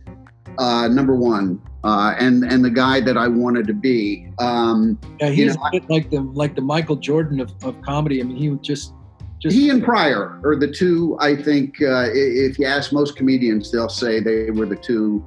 uh, 0.57 0.87
number 0.87 1.15
one, 1.15 1.61
uh, 1.83 2.15
and 2.19 2.43
and 2.43 2.65
the 2.65 2.69
guy 2.69 2.99
that 3.01 3.17
I 3.17 3.27
wanted 3.27 3.67
to 3.67 3.73
be. 3.73 4.27
Um, 4.39 4.99
yeah, 5.19 5.29
he's 5.29 5.37
you 5.39 5.45
know, 5.53 5.79
like 5.89 6.09
the 6.09 6.21
like 6.21 6.55
the 6.55 6.61
Michael 6.61 6.95
Jordan 6.95 7.39
of, 7.39 7.53
of 7.63 7.79
comedy. 7.81 8.19
I 8.19 8.23
mean, 8.23 8.37
he 8.37 8.49
just 8.61 8.93
just 9.39 9.55
he 9.55 9.69
and 9.69 9.83
Pryor 9.83 10.41
are 10.43 10.55
the 10.55 10.67
two. 10.67 11.15
I 11.19 11.35
think 11.35 11.81
uh, 11.81 12.07
if 12.11 12.57
you 12.57 12.65
ask 12.65 12.91
most 12.91 13.15
comedians, 13.15 13.71
they'll 13.71 13.87
say 13.87 14.19
they 14.19 14.49
were 14.49 14.65
the 14.65 14.75
two 14.75 15.23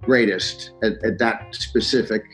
greatest 0.00 0.72
at, 0.82 1.02
at 1.04 1.18
that 1.18 1.54
specific 1.54 2.24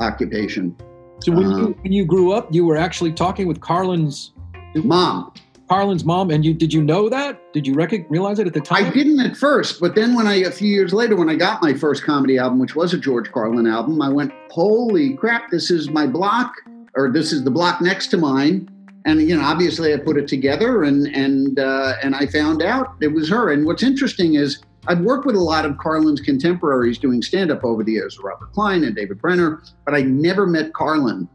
occupation. 0.00 0.76
So 1.20 1.32
when 1.32 1.50
you 1.50 1.66
uh, 1.66 1.82
when 1.82 1.92
you 1.92 2.04
grew 2.04 2.32
up, 2.32 2.52
you 2.54 2.64
were 2.64 2.76
actually 2.76 3.12
talking 3.12 3.46
with 3.48 3.60
Carlin's 3.60 4.32
mom. 4.74 5.32
Carlin's 5.68 6.04
mom, 6.04 6.30
and 6.30 6.44
you 6.44 6.52
did 6.52 6.72
you 6.72 6.82
know 6.82 7.08
that? 7.08 7.52
Did 7.54 7.66
you 7.66 7.74
recognize 7.74 8.10
realize 8.10 8.38
it 8.38 8.46
at 8.46 8.52
the 8.52 8.60
time? 8.60 8.84
I 8.84 8.90
didn't 8.90 9.20
at 9.20 9.36
first, 9.36 9.80
but 9.80 9.94
then 9.94 10.14
when 10.14 10.26
I 10.26 10.34
a 10.34 10.50
few 10.50 10.68
years 10.68 10.92
later, 10.92 11.16
when 11.16 11.30
I 11.30 11.34
got 11.34 11.62
my 11.62 11.72
first 11.72 12.04
comedy 12.04 12.36
album, 12.36 12.58
which 12.58 12.76
was 12.76 12.92
a 12.92 12.98
George 12.98 13.32
Carlin 13.32 13.66
album, 13.66 14.02
I 14.02 14.10
went, 14.10 14.32
"Holy 14.50 15.14
crap! 15.14 15.50
This 15.50 15.70
is 15.70 15.88
my 15.88 16.06
block, 16.06 16.54
or 16.94 17.10
this 17.10 17.32
is 17.32 17.44
the 17.44 17.50
block 17.50 17.80
next 17.80 18.08
to 18.08 18.18
mine." 18.18 18.68
And 19.06 19.22
you 19.22 19.34
know, 19.34 19.42
obviously, 19.42 19.94
I 19.94 19.96
put 19.96 20.18
it 20.18 20.28
together, 20.28 20.84
and 20.84 21.06
and 21.06 21.58
uh, 21.58 21.94
and 22.02 22.14
I 22.14 22.26
found 22.26 22.62
out 22.62 22.94
it 23.00 23.08
was 23.08 23.30
her. 23.30 23.50
And 23.50 23.64
what's 23.64 23.82
interesting 23.82 24.34
is 24.34 24.62
I've 24.88 25.00
worked 25.00 25.26
with 25.26 25.36
a 25.36 25.40
lot 25.40 25.64
of 25.64 25.78
Carlin's 25.78 26.20
contemporaries 26.20 26.98
doing 26.98 27.22
stand 27.22 27.50
up 27.50 27.64
over 27.64 27.82
the 27.82 27.92
years, 27.92 28.18
Robert 28.22 28.52
Klein 28.52 28.84
and 28.84 28.94
David 28.94 29.20
Brenner, 29.20 29.62
but 29.84 29.94
I 29.94 30.02
never 30.02 30.46
met 30.46 30.74
Carlin. 30.74 31.28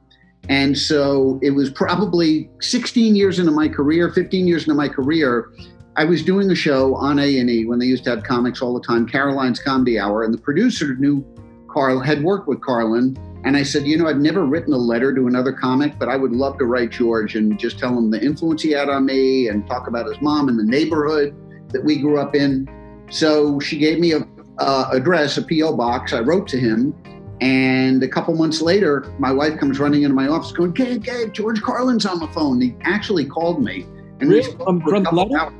And 0.49 0.77
so 0.77 1.39
it 1.41 1.51
was 1.51 1.69
probably 1.69 2.49
16 2.61 3.15
years 3.15 3.39
into 3.39 3.51
my 3.51 3.67
career, 3.67 4.11
15 4.11 4.47
years 4.47 4.63
into 4.63 4.75
my 4.75 4.87
career. 4.87 5.51
I 5.97 6.05
was 6.05 6.23
doing 6.23 6.49
a 6.51 6.55
show 6.55 6.95
on 6.95 7.19
A&E 7.19 7.65
when 7.65 7.79
they 7.79 7.85
used 7.85 8.03
to 8.05 8.11
have 8.11 8.23
comics 8.23 8.61
all 8.61 8.73
the 8.73 8.85
time, 8.85 9.07
Caroline's 9.07 9.59
Comedy 9.59 9.99
Hour, 9.99 10.23
and 10.23 10.33
the 10.33 10.37
producer 10.37 10.95
knew 10.95 11.25
Carl 11.69 11.99
had 11.99 12.23
worked 12.23 12.47
with 12.47 12.61
Carlin. 12.61 13.17
And 13.43 13.57
I 13.57 13.63
said, 13.63 13.85
you 13.85 13.97
know, 13.97 14.07
I've 14.07 14.17
never 14.17 14.45
written 14.45 14.73
a 14.73 14.77
letter 14.77 15.13
to 15.13 15.27
another 15.27 15.51
comic, 15.51 15.97
but 15.99 16.07
I 16.09 16.15
would 16.15 16.31
love 16.31 16.57
to 16.59 16.65
write 16.65 16.91
George 16.91 17.35
and 17.35 17.57
just 17.59 17.79
tell 17.79 17.97
him 17.97 18.11
the 18.11 18.23
influence 18.23 18.61
he 18.61 18.71
had 18.71 18.89
on 18.89 19.05
me 19.05 19.47
and 19.47 19.65
talk 19.67 19.87
about 19.87 20.07
his 20.07 20.21
mom 20.21 20.49
and 20.49 20.59
the 20.59 20.63
neighborhood 20.63 21.35
that 21.69 21.83
we 21.83 21.97
grew 21.97 22.19
up 22.19 22.35
in. 22.35 22.67
So 23.09 23.59
she 23.59 23.77
gave 23.77 23.99
me 23.99 24.13
a 24.13 24.27
uh, 24.59 24.89
address, 24.91 25.37
a 25.37 25.43
PO 25.43 25.75
box. 25.75 26.13
I 26.13 26.19
wrote 26.19 26.47
to 26.49 26.59
him, 26.59 26.93
and 27.41 28.01
a 28.01 28.07
couple 28.07 28.33
months 28.35 28.61
later, 28.61 29.05
my 29.19 29.31
wife 29.31 29.59
comes 29.59 29.79
running 29.79 30.03
into 30.03 30.15
my 30.15 30.27
office 30.27 30.51
going, 30.51 30.71
Gabe, 30.71 31.03
Gabe, 31.03 31.33
George 31.33 31.61
Carlin's 31.61 32.05
on 32.05 32.19
the 32.19 32.27
phone. 32.29 32.59
He 32.59 32.75
actually 32.81 33.25
called 33.25 33.63
me. 33.63 33.83
And 34.19 34.29
really? 34.29 34.51
from, 34.55 34.81
from 34.81 35.03
the 35.03 35.11
letter? 35.11 35.37
Hours. 35.37 35.53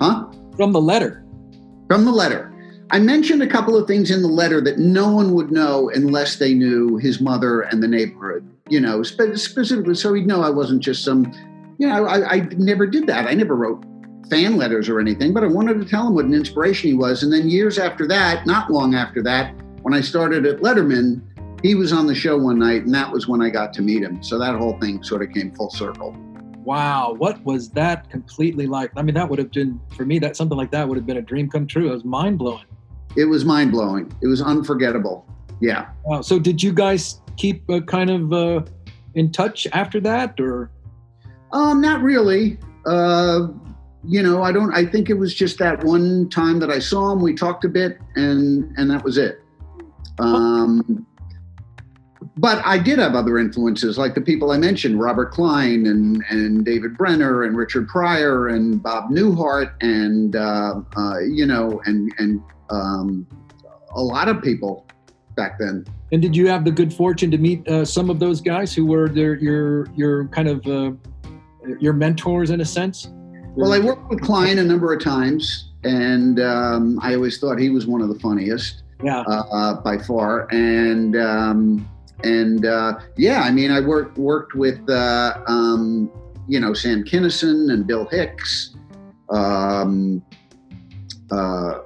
Huh? 0.00 0.26
From 0.56 0.72
the 0.72 0.80
letter. 0.80 1.24
From 1.88 2.04
the 2.04 2.12
letter. 2.12 2.52
I 2.92 3.00
mentioned 3.00 3.42
a 3.42 3.46
couple 3.46 3.76
of 3.76 3.86
things 3.86 4.10
in 4.10 4.22
the 4.22 4.28
letter 4.28 4.60
that 4.60 4.78
no 4.78 5.12
one 5.12 5.32
would 5.34 5.50
know 5.50 5.90
unless 5.90 6.36
they 6.36 6.54
knew 6.54 6.96
his 6.96 7.20
mother 7.20 7.62
and 7.62 7.82
the 7.82 7.88
neighborhood, 7.88 8.48
you 8.68 8.80
know, 8.80 9.02
spe- 9.02 9.36
specifically. 9.36 9.94
So 9.94 10.14
he'd 10.14 10.26
know 10.26 10.42
I 10.42 10.50
wasn't 10.50 10.82
just 10.82 11.04
some, 11.04 11.32
you 11.78 11.88
know, 11.88 12.06
I, 12.06 12.34
I 12.34 12.40
never 12.56 12.86
did 12.86 13.06
that. 13.08 13.26
I 13.26 13.34
never 13.34 13.56
wrote 13.56 13.84
fan 14.28 14.56
letters 14.56 14.88
or 14.88 15.00
anything, 15.00 15.32
but 15.32 15.42
I 15.42 15.48
wanted 15.48 15.80
to 15.80 15.84
tell 15.84 16.06
him 16.06 16.14
what 16.14 16.24
an 16.24 16.34
inspiration 16.34 16.90
he 16.90 16.94
was. 16.94 17.22
And 17.22 17.32
then 17.32 17.48
years 17.48 17.78
after 17.78 18.06
that, 18.08 18.46
not 18.46 18.70
long 18.70 18.94
after 18.94 19.22
that, 19.24 19.54
when 19.82 19.94
I 19.94 20.00
started 20.00 20.46
at 20.46 20.58
Letterman, 20.58 21.22
he 21.62 21.74
was 21.74 21.92
on 21.92 22.06
the 22.06 22.14
show 22.14 22.38
one 22.38 22.58
night, 22.58 22.84
and 22.84 22.94
that 22.94 23.10
was 23.10 23.28
when 23.28 23.42
I 23.42 23.50
got 23.50 23.72
to 23.74 23.82
meet 23.82 24.02
him. 24.02 24.22
So 24.22 24.38
that 24.38 24.54
whole 24.56 24.78
thing 24.78 25.02
sort 25.02 25.22
of 25.22 25.30
came 25.30 25.52
full 25.52 25.70
circle. 25.70 26.16
Wow, 26.64 27.14
what 27.16 27.42
was 27.44 27.70
that 27.70 28.08
completely 28.10 28.66
like? 28.66 28.90
I 28.96 29.02
mean, 29.02 29.14
that 29.14 29.28
would 29.28 29.38
have 29.38 29.50
been 29.50 29.80
for 29.96 30.04
me. 30.04 30.18
That 30.18 30.36
something 30.36 30.56
like 30.56 30.70
that 30.70 30.86
would 30.86 30.96
have 30.96 31.06
been 31.06 31.16
a 31.16 31.22
dream 31.22 31.48
come 31.48 31.66
true. 31.66 31.88
It 31.88 31.92
was 31.92 32.04
mind 32.04 32.38
blowing. 32.38 32.64
It 33.16 33.24
was 33.24 33.44
mind 33.44 33.72
blowing. 33.72 34.12
It 34.22 34.26
was 34.26 34.40
unforgettable. 34.40 35.26
Yeah. 35.60 35.88
Wow. 36.04 36.20
So 36.20 36.38
did 36.38 36.62
you 36.62 36.72
guys 36.72 37.20
keep 37.36 37.68
uh, 37.68 37.80
kind 37.80 38.10
of 38.10 38.32
uh, 38.32 38.62
in 39.14 39.32
touch 39.32 39.66
after 39.72 40.00
that, 40.00 40.38
or? 40.38 40.70
Um, 41.52 41.80
not 41.80 42.02
really. 42.02 42.58
Uh, 42.86 43.48
you 44.04 44.22
know, 44.22 44.42
I 44.42 44.52
don't. 44.52 44.72
I 44.72 44.86
think 44.86 45.10
it 45.10 45.14
was 45.14 45.34
just 45.34 45.58
that 45.58 45.82
one 45.84 46.28
time 46.30 46.58
that 46.60 46.70
I 46.70 46.78
saw 46.78 47.12
him. 47.12 47.20
We 47.20 47.34
talked 47.34 47.64
a 47.64 47.68
bit, 47.68 47.98
and 48.16 48.72
and 48.78 48.90
that 48.90 49.02
was 49.02 49.18
it. 49.18 49.42
Um, 50.20 51.06
but 52.36 52.64
I 52.64 52.78
did 52.78 52.98
have 52.98 53.14
other 53.14 53.38
influences, 53.38 53.98
like 53.98 54.14
the 54.14 54.20
people 54.20 54.50
I 54.50 54.58
mentioned, 54.58 55.00
Robert 55.00 55.30
Klein 55.30 55.86
and, 55.86 56.24
and 56.30 56.64
David 56.64 56.96
Brenner 56.96 57.44
and 57.44 57.56
Richard 57.56 57.88
Pryor 57.88 58.48
and 58.48 58.82
Bob 58.82 59.10
Newhart 59.10 59.72
and, 59.80 60.36
uh, 60.36 60.80
uh, 60.96 61.18
you 61.20 61.46
know, 61.46 61.80
and, 61.84 62.12
and 62.18 62.42
um, 62.70 63.26
a 63.94 64.02
lot 64.02 64.28
of 64.28 64.42
people 64.42 64.86
back 65.36 65.58
then. 65.58 65.84
And 66.12 66.20
did 66.20 66.34
you 66.34 66.48
have 66.48 66.64
the 66.64 66.70
good 66.70 66.92
fortune 66.92 67.30
to 67.30 67.38
meet 67.38 67.66
uh, 67.68 67.84
some 67.84 68.10
of 68.10 68.18
those 68.18 68.40
guys 68.40 68.74
who 68.74 68.86
were 68.86 69.08
their, 69.08 69.34
your, 69.36 69.86
your 69.94 70.26
kind 70.28 70.48
of 70.48 70.66
uh, 70.66 70.92
your 71.78 71.92
mentors 71.92 72.50
in 72.50 72.60
a 72.60 72.64
sense? 72.64 73.08
Well, 73.56 73.72
I 73.72 73.78
worked 73.78 74.08
with 74.08 74.20
Klein 74.20 74.58
a 74.58 74.64
number 74.64 74.92
of 74.92 75.02
times, 75.02 75.70
and 75.84 76.40
um, 76.40 76.98
I 77.02 77.14
always 77.14 77.38
thought 77.38 77.58
he 77.58 77.70
was 77.70 77.86
one 77.86 78.00
of 78.00 78.08
the 78.08 78.18
funniest 78.20 78.79
yeah, 79.02 79.20
uh, 79.20 79.74
by 79.80 79.98
far. 79.98 80.46
And 80.52 81.16
um, 81.16 81.88
and 82.24 82.66
uh, 82.66 83.00
yeah, 83.16 83.42
I 83.42 83.50
mean, 83.50 83.70
I 83.70 83.80
worked 83.80 84.18
worked 84.18 84.54
with 84.54 84.88
uh, 84.88 85.42
um, 85.46 86.10
you 86.48 86.60
know 86.60 86.74
Sam 86.74 87.04
Kinison 87.04 87.72
and 87.72 87.86
Bill 87.86 88.06
Hicks, 88.06 88.74
um, 89.30 90.22
uh, 91.30 91.78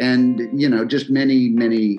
and 0.00 0.48
you 0.58 0.68
know 0.68 0.84
just 0.84 1.10
many 1.10 1.48
many 1.48 1.98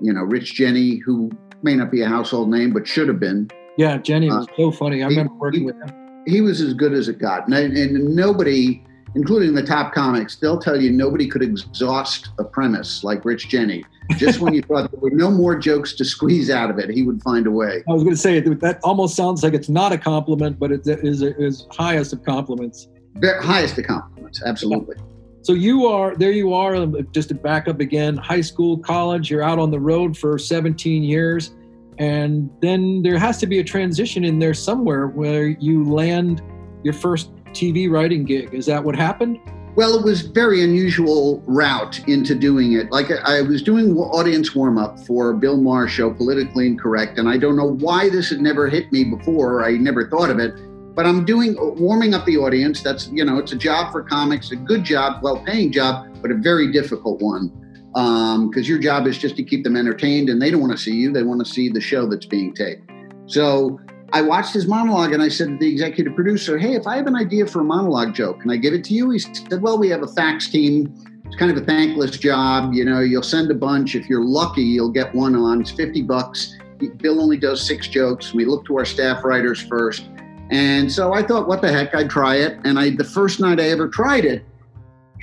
you 0.00 0.12
know 0.12 0.22
Rich 0.22 0.54
Jeni, 0.54 1.00
who 1.02 1.30
may 1.62 1.74
not 1.74 1.90
be 1.90 2.02
a 2.02 2.08
household 2.08 2.50
name 2.50 2.72
but 2.72 2.86
should 2.86 3.08
have 3.08 3.20
been. 3.20 3.50
Yeah, 3.76 3.98
Jeni 3.98 4.28
was 4.28 4.46
uh, 4.46 4.56
so 4.56 4.70
funny. 4.70 5.02
I 5.02 5.08
he, 5.08 5.16
remember 5.16 5.34
working 5.34 5.60
he, 5.60 5.66
with 5.66 5.76
him. 5.76 6.22
He 6.26 6.40
was 6.40 6.60
as 6.60 6.72
good 6.72 6.94
as 6.94 7.08
it 7.08 7.18
got, 7.18 7.46
and, 7.48 7.76
and 7.76 8.16
nobody 8.16 8.82
including 9.14 9.54
the 9.54 9.62
top 9.62 9.92
comics, 9.94 10.36
they'll 10.36 10.58
tell 10.58 10.80
you 10.80 10.90
nobody 10.90 11.26
could 11.28 11.42
exhaust 11.42 12.30
a 12.38 12.44
premise 12.44 13.04
like 13.04 13.24
Rich 13.24 13.48
Jeni. 13.48 13.84
Just 14.16 14.40
when 14.40 14.52
you 14.52 14.62
thought 14.62 14.90
there 14.90 15.00
were 15.00 15.10
no 15.10 15.30
more 15.30 15.56
jokes 15.56 15.94
to 15.94 16.04
squeeze 16.04 16.50
out 16.50 16.70
of 16.70 16.78
it, 16.78 16.90
he 16.90 17.02
would 17.02 17.22
find 17.22 17.46
a 17.46 17.50
way. 17.50 17.82
I 17.88 17.92
was 17.92 18.02
going 18.02 18.14
to 18.14 18.20
say 18.20 18.40
that 18.40 18.80
almost 18.82 19.16
sounds 19.16 19.42
like 19.42 19.54
it's 19.54 19.68
not 19.68 19.92
a 19.92 19.98
compliment, 19.98 20.58
but 20.58 20.72
it 20.72 20.86
is 20.86 21.22
is 21.22 21.66
highest 21.70 22.12
of 22.12 22.22
compliments. 22.24 22.88
The 23.14 23.40
highest 23.40 23.78
of 23.78 23.86
compliments, 23.86 24.42
absolutely. 24.44 24.96
So 25.42 25.52
you 25.52 25.86
are 25.86 26.16
there. 26.16 26.32
You 26.32 26.54
are 26.54 26.74
um, 26.74 26.96
just 27.12 27.28
to 27.28 27.34
back 27.34 27.68
up 27.68 27.80
again. 27.80 28.16
High 28.16 28.40
school, 28.40 28.78
college. 28.78 29.30
You're 29.30 29.42
out 29.42 29.58
on 29.58 29.70
the 29.70 29.78
road 29.78 30.16
for 30.16 30.38
17 30.38 31.02
years, 31.02 31.54
and 31.98 32.50
then 32.60 33.02
there 33.02 33.18
has 33.18 33.38
to 33.38 33.46
be 33.46 33.58
a 33.58 33.64
transition 33.64 34.24
in 34.24 34.38
there 34.38 34.54
somewhere 34.54 35.06
where 35.06 35.48
you 35.48 35.84
land 35.84 36.42
your 36.82 36.94
first 36.94 37.30
TV 37.54 37.90
writing 37.90 38.24
gig. 38.24 38.52
Is 38.52 38.66
that 38.66 38.82
what 38.82 38.96
happened? 38.96 39.38
Well, 39.76 39.98
it 39.98 40.04
was 40.04 40.20
very 40.20 40.62
unusual 40.62 41.42
route 41.46 42.06
into 42.08 42.36
doing 42.36 42.74
it. 42.74 42.92
Like 42.92 43.10
I 43.10 43.42
was 43.42 43.60
doing 43.60 43.96
audience 43.96 44.54
warm 44.54 44.78
up 44.78 45.00
for 45.00 45.34
Bill 45.34 45.56
Maher's 45.56 45.90
show, 45.90 46.12
Politically 46.12 46.66
Incorrect, 46.66 47.18
and 47.18 47.28
I 47.28 47.38
don't 47.38 47.56
know 47.56 47.72
why 47.72 48.08
this 48.08 48.30
had 48.30 48.40
never 48.40 48.68
hit 48.68 48.92
me 48.92 49.02
before. 49.02 49.64
I 49.64 49.72
never 49.72 50.08
thought 50.08 50.30
of 50.30 50.38
it, 50.38 50.54
but 50.94 51.06
I'm 51.06 51.24
doing 51.24 51.56
warming 51.76 52.14
up 52.14 52.24
the 52.24 52.36
audience. 52.36 52.82
That's 52.82 53.08
you 53.08 53.24
know, 53.24 53.38
it's 53.38 53.52
a 53.52 53.56
job 53.56 53.90
for 53.90 54.04
comics, 54.04 54.52
a 54.52 54.56
good 54.56 54.84
job, 54.84 55.24
well-paying 55.24 55.72
job, 55.72 56.06
but 56.22 56.30
a 56.30 56.36
very 56.36 56.70
difficult 56.70 57.20
one 57.20 57.48
because 57.94 58.66
um, 58.66 58.68
your 58.68 58.78
job 58.78 59.08
is 59.08 59.18
just 59.18 59.36
to 59.36 59.42
keep 59.42 59.64
them 59.64 59.76
entertained, 59.76 60.28
and 60.28 60.40
they 60.40 60.52
don't 60.52 60.60
want 60.60 60.72
to 60.72 60.78
see 60.78 60.94
you; 60.94 61.12
they 61.12 61.24
want 61.24 61.44
to 61.44 61.52
see 61.52 61.68
the 61.68 61.80
show 61.80 62.08
that's 62.08 62.26
being 62.26 62.54
taped. 62.54 62.88
So 63.26 63.80
I 64.12 64.22
watched 64.22 64.54
his 64.54 64.66
monologue 64.66 65.12
and 65.12 65.22
I 65.22 65.28
said 65.28 65.48
to 65.48 65.56
the 65.56 65.70
executive 65.70 66.14
producer, 66.14 66.58
Hey, 66.58 66.74
if 66.74 66.86
I 66.86 66.96
have 66.96 67.06
an 67.06 67.16
idea 67.16 67.46
for 67.46 67.60
a 67.60 67.64
monologue 67.64 68.14
joke, 68.14 68.40
can 68.40 68.50
I 68.50 68.56
give 68.56 68.74
it 68.74 68.84
to 68.84 68.94
you? 68.94 69.10
He 69.10 69.18
said, 69.18 69.60
Well, 69.60 69.78
we 69.78 69.88
have 69.88 70.02
a 70.02 70.08
fax 70.08 70.48
team. 70.48 70.94
It's 71.24 71.36
kind 71.36 71.50
of 71.50 71.56
a 71.56 71.64
thankless 71.66 72.18
job. 72.18 72.74
You 72.74 72.84
know, 72.84 73.00
you'll 73.00 73.22
send 73.22 73.50
a 73.50 73.54
bunch. 73.54 73.94
If 73.94 74.08
you're 74.08 74.24
lucky, 74.24 74.62
you'll 74.62 74.92
get 74.92 75.14
one 75.14 75.34
on. 75.34 75.60
It's 75.60 75.70
50 75.70 76.02
bucks. 76.02 76.56
Bill 76.98 77.20
only 77.20 77.38
does 77.38 77.66
six 77.66 77.88
jokes. 77.88 78.34
We 78.34 78.44
look 78.44 78.64
to 78.66 78.78
our 78.78 78.84
staff 78.84 79.24
writers 79.24 79.60
first. 79.60 80.08
And 80.50 80.92
so 80.92 81.12
I 81.12 81.22
thought, 81.22 81.48
what 81.48 81.62
the 81.62 81.72
heck, 81.72 81.94
I'd 81.94 82.10
try 82.10 82.36
it. 82.36 82.58
And 82.64 82.78
I, 82.78 82.90
the 82.90 83.04
first 83.04 83.40
night 83.40 83.58
I 83.58 83.70
ever 83.70 83.88
tried 83.88 84.24
it, 84.24 84.44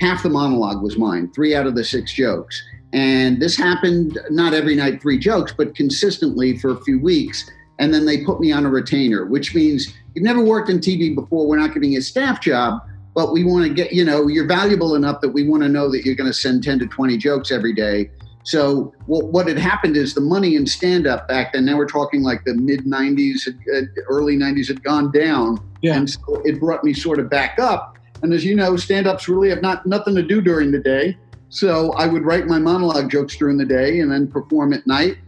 half 0.00 0.22
the 0.22 0.28
monologue 0.28 0.82
was 0.82 0.98
mine, 0.98 1.30
three 1.32 1.54
out 1.54 1.66
of 1.66 1.74
the 1.74 1.84
six 1.84 2.12
jokes. 2.12 2.62
And 2.92 3.40
this 3.40 3.56
happened 3.56 4.18
not 4.30 4.52
every 4.52 4.74
night, 4.74 5.00
three 5.00 5.18
jokes, 5.18 5.54
but 5.56 5.74
consistently 5.74 6.58
for 6.58 6.72
a 6.72 6.80
few 6.82 7.00
weeks. 7.00 7.48
And 7.78 7.92
then 7.92 8.06
they 8.06 8.24
put 8.24 8.40
me 8.40 8.52
on 8.52 8.66
a 8.66 8.70
retainer, 8.70 9.26
which 9.26 9.54
means 9.54 9.92
you've 10.14 10.24
never 10.24 10.44
worked 10.44 10.68
in 10.68 10.78
TV 10.78 11.14
before. 11.14 11.46
We're 11.46 11.58
not 11.58 11.74
giving 11.74 11.92
you 11.92 11.98
a 11.98 12.02
staff 12.02 12.40
job, 12.40 12.82
but 13.14 13.32
we 13.32 13.44
want 13.44 13.66
to 13.66 13.72
get, 13.72 13.92
you 13.92 14.04
know, 14.04 14.28
you're 14.28 14.46
valuable 14.46 14.94
enough 14.94 15.20
that 15.20 15.30
we 15.30 15.48
want 15.48 15.62
to 15.62 15.68
know 15.68 15.90
that 15.90 16.04
you're 16.04 16.14
going 16.14 16.30
to 16.30 16.34
send 16.34 16.62
10 16.62 16.78
to 16.80 16.86
20 16.86 17.16
jokes 17.16 17.50
every 17.50 17.72
day. 17.72 18.10
So 18.44 18.92
what, 19.06 19.26
what 19.26 19.48
had 19.48 19.58
happened 19.58 19.96
is 19.96 20.14
the 20.14 20.20
money 20.20 20.56
in 20.56 20.66
stand 20.66 21.06
up 21.06 21.28
back 21.28 21.52
then, 21.52 21.64
now 21.64 21.76
we're 21.76 21.86
talking 21.86 22.22
like 22.22 22.44
the 22.44 22.54
mid 22.54 22.84
90s, 22.84 23.48
early 24.08 24.36
90s 24.36 24.68
had 24.68 24.82
gone 24.82 25.12
down. 25.12 25.58
Yeah. 25.80 25.96
And 25.96 26.10
so 26.10 26.42
it 26.44 26.58
brought 26.58 26.84
me 26.84 26.92
sort 26.92 27.18
of 27.18 27.30
back 27.30 27.58
up. 27.58 27.98
And 28.22 28.32
as 28.32 28.44
you 28.44 28.54
know, 28.54 28.76
stand 28.76 29.06
ups 29.06 29.28
really 29.28 29.48
have 29.50 29.62
not 29.62 29.86
nothing 29.86 30.14
to 30.14 30.22
do 30.22 30.40
during 30.40 30.70
the 30.70 30.78
day. 30.78 31.16
So 31.48 31.92
I 31.92 32.06
would 32.06 32.24
write 32.24 32.46
my 32.46 32.58
monologue 32.58 33.10
jokes 33.10 33.36
during 33.36 33.58
the 33.58 33.64
day 33.64 34.00
and 34.00 34.10
then 34.10 34.26
perform 34.26 34.72
at 34.72 34.86
night. 34.86 35.18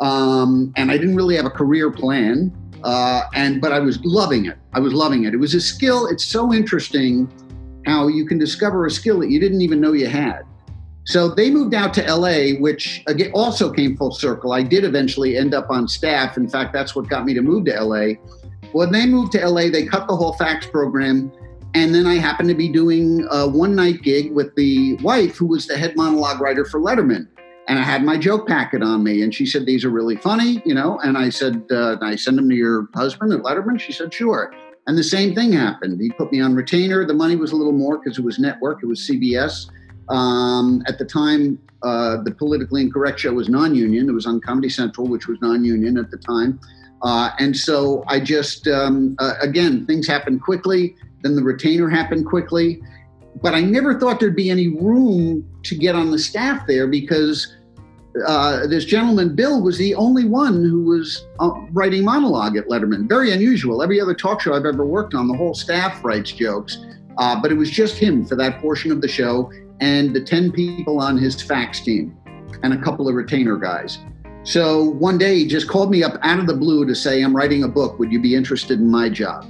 Um, 0.00 0.72
and 0.76 0.90
I 0.90 0.98
didn't 0.98 1.16
really 1.16 1.36
have 1.36 1.46
a 1.46 1.50
career 1.50 1.90
plan. 1.90 2.54
Uh, 2.84 3.22
and 3.34 3.60
but 3.60 3.72
I 3.72 3.80
was 3.80 3.98
loving 4.04 4.46
it. 4.46 4.56
I 4.72 4.80
was 4.80 4.92
loving 4.92 5.24
it. 5.24 5.34
It 5.34 5.38
was 5.38 5.54
a 5.54 5.60
skill. 5.60 6.06
It's 6.06 6.24
so 6.24 6.52
interesting 6.54 7.28
how 7.86 8.08
you 8.08 8.26
can 8.26 8.38
discover 8.38 8.86
a 8.86 8.90
skill 8.90 9.18
that 9.20 9.30
you 9.30 9.40
didn't 9.40 9.62
even 9.62 9.80
know 9.80 9.92
you 9.92 10.06
had. 10.06 10.42
So 11.04 11.28
they 11.28 11.50
moved 11.50 11.74
out 11.74 11.94
to 11.94 12.14
LA, 12.14 12.58
which 12.60 13.02
again 13.06 13.30
also 13.32 13.72
came 13.72 13.96
full 13.96 14.12
circle. 14.12 14.52
I 14.52 14.62
did 14.62 14.84
eventually 14.84 15.36
end 15.36 15.54
up 15.54 15.70
on 15.70 15.88
staff. 15.88 16.36
In 16.36 16.48
fact, 16.48 16.72
that's 16.72 16.94
what 16.94 17.08
got 17.08 17.24
me 17.24 17.34
to 17.34 17.40
move 17.40 17.64
to 17.64 17.82
LA. 17.82 18.14
When 18.72 18.92
they 18.92 19.06
moved 19.06 19.32
to 19.32 19.48
LA, 19.48 19.70
they 19.70 19.86
cut 19.86 20.06
the 20.06 20.14
whole 20.14 20.34
fax 20.34 20.66
program. 20.66 21.32
And 21.74 21.94
then 21.94 22.06
I 22.06 22.14
happened 22.14 22.48
to 22.50 22.54
be 22.54 22.68
doing 22.68 23.26
a 23.30 23.48
one 23.48 23.74
night 23.74 24.02
gig 24.02 24.32
with 24.32 24.54
the 24.54 24.94
wife 24.96 25.36
who 25.36 25.46
was 25.46 25.66
the 25.66 25.76
head 25.76 25.96
monologue 25.96 26.40
writer 26.40 26.64
for 26.64 26.80
Letterman 26.80 27.28
and 27.68 27.78
I 27.78 27.82
had 27.82 28.02
my 28.02 28.16
joke 28.16 28.48
packet 28.48 28.82
on 28.82 29.04
me. 29.04 29.22
And 29.22 29.34
she 29.34 29.44
said, 29.46 29.66
These 29.66 29.84
are 29.84 29.90
really 29.90 30.16
funny, 30.16 30.62
you 30.64 30.74
know. 30.74 30.98
And 31.00 31.16
I 31.16 31.28
said, 31.28 31.64
uh, 31.70 31.98
I 32.00 32.16
send 32.16 32.38
them 32.38 32.48
to 32.48 32.54
your 32.54 32.88
husband 32.94 33.32
at 33.32 33.40
Letterman? 33.40 33.78
She 33.78 33.92
said, 33.92 34.12
Sure. 34.12 34.52
And 34.86 34.96
the 34.96 35.04
same 35.04 35.34
thing 35.34 35.52
happened. 35.52 36.00
He 36.00 36.10
put 36.10 36.32
me 36.32 36.40
on 36.40 36.54
retainer. 36.54 37.04
The 37.04 37.14
money 37.14 37.36
was 37.36 37.52
a 37.52 37.56
little 37.56 37.74
more 37.74 37.98
because 37.98 38.18
it 38.18 38.24
was 38.24 38.38
network, 38.38 38.82
it 38.82 38.86
was 38.86 39.00
CBS. 39.00 39.70
Um, 40.08 40.82
at 40.86 40.98
the 40.98 41.04
time, 41.04 41.60
uh, 41.82 42.22
the 42.22 42.30
politically 42.30 42.80
incorrect 42.80 43.20
show 43.20 43.34
was 43.34 43.50
non 43.50 43.74
union. 43.74 44.08
It 44.08 44.12
was 44.12 44.26
on 44.26 44.40
Comedy 44.40 44.70
Central, 44.70 45.06
which 45.06 45.28
was 45.28 45.38
non 45.42 45.62
union 45.62 45.98
at 45.98 46.10
the 46.10 46.16
time. 46.16 46.58
Uh, 47.02 47.30
and 47.38 47.54
so 47.54 48.02
I 48.08 48.18
just, 48.18 48.66
um, 48.66 49.14
uh, 49.18 49.34
again, 49.40 49.86
things 49.86 50.06
happened 50.06 50.42
quickly. 50.42 50.96
Then 51.22 51.36
the 51.36 51.42
retainer 51.42 51.88
happened 51.88 52.26
quickly. 52.26 52.82
But 53.42 53.54
I 53.54 53.60
never 53.60 54.00
thought 54.00 54.18
there'd 54.18 54.34
be 54.34 54.50
any 54.50 54.68
room 54.68 55.48
to 55.64 55.76
get 55.76 55.94
on 55.94 56.10
the 56.10 56.18
staff 56.18 56.66
there 56.66 56.88
because 56.88 57.54
uh, 58.26 58.66
this 58.66 58.84
gentleman, 58.84 59.34
Bill, 59.34 59.62
was 59.62 59.78
the 59.78 59.94
only 59.94 60.24
one 60.24 60.64
who 60.64 60.84
was 60.84 61.26
uh, 61.40 61.50
writing 61.72 62.04
monologue 62.04 62.56
at 62.56 62.66
Letterman. 62.68 63.08
Very 63.08 63.32
unusual. 63.32 63.82
Every 63.82 64.00
other 64.00 64.14
talk 64.14 64.40
show 64.40 64.54
I've 64.54 64.64
ever 64.64 64.84
worked 64.84 65.14
on, 65.14 65.28
the 65.28 65.36
whole 65.36 65.54
staff 65.54 66.04
writes 66.04 66.32
jokes. 66.32 66.78
Uh, 67.18 67.40
but 67.40 67.50
it 67.50 67.54
was 67.54 67.70
just 67.70 67.96
him 67.96 68.24
for 68.24 68.36
that 68.36 68.60
portion 68.60 68.92
of 68.92 69.00
the 69.00 69.08
show 69.08 69.50
and 69.80 70.14
the 70.14 70.20
10 70.20 70.52
people 70.52 71.00
on 71.00 71.16
his 71.16 71.40
fax 71.42 71.80
team 71.80 72.16
and 72.62 72.72
a 72.72 72.78
couple 72.78 73.08
of 73.08 73.14
retainer 73.14 73.56
guys. 73.56 73.98
So 74.44 74.84
one 74.84 75.18
day 75.18 75.36
he 75.36 75.46
just 75.46 75.68
called 75.68 75.90
me 75.90 76.02
up 76.02 76.18
out 76.22 76.38
of 76.38 76.46
the 76.46 76.54
blue 76.54 76.86
to 76.86 76.94
say, 76.94 77.22
I'm 77.22 77.36
writing 77.36 77.64
a 77.64 77.68
book. 77.68 77.98
Would 77.98 78.12
you 78.12 78.20
be 78.20 78.34
interested 78.34 78.78
in 78.78 78.90
my 78.90 79.08
job? 79.08 79.46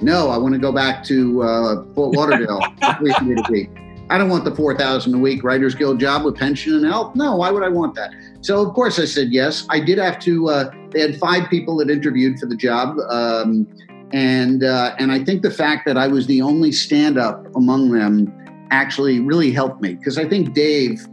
No, 0.00 0.30
I 0.30 0.38
want 0.38 0.54
to 0.54 0.60
go 0.60 0.72
back 0.72 1.04
to 1.04 1.42
uh, 1.42 1.84
Fort 1.94 2.16
Lauderdale. 2.16 2.60
I 4.08 4.18
don't 4.18 4.28
want 4.28 4.44
the 4.44 4.54
4000 4.54 5.14
a 5.14 5.18
week 5.18 5.42
Writers 5.42 5.74
Guild 5.74 5.98
job 5.98 6.24
with 6.24 6.36
pension 6.36 6.74
and 6.74 6.84
health. 6.84 7.16
No, 7.16 7.36
why 7.36 7.50
would 7.50 7.64
I 7.64 7.68
want 7.68 7.94
that? 7.96 8.12
So, 8.40 8.64
of 8.64 8.72
course, 8.74 9.00
I 9.00 9.04
said 9.04 9.32
yes. 9.32 9.66
I 9.68 9.80
did 9.80 9.98
have 9.98 10.20
to, 10.20 10.48
uh, 10.48 10.70
they 10.90 11.00
had 11.00 11.18
five 11.18 11.50
people 11.50 11.76
that 11.78 11.90
interviewed 11.90 12.38
for 12.38 12.46
the 12.46 12.56
job. 12.56 12.96
Um, 13.10 13.66
and, 14.12 14.62
uh, 14.62 14.94
and 15.00 15.10
I 15.10 15.24
think 15.24 15.42
the 15.42 15.50
fact 15.50 15.86
that 15.86 15.98
I 15.98 16.06
was 16.06 16.28
the 16.28 16.40
only 16.40 16.70
stand 16.70 17.18
up 17.18 17.44
among 17.56 17.90
them 17.90 18.32
actually 18.70 19.20
really 19.20 19.50
helped 19.50 19.82
me 19.82 19.94
because 19.94 20.18
I 20.18 20.28
think 20.28 20.54
Dave 20.54 21.04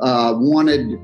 uh, 0.00 0.34
wanted 0.36 0.98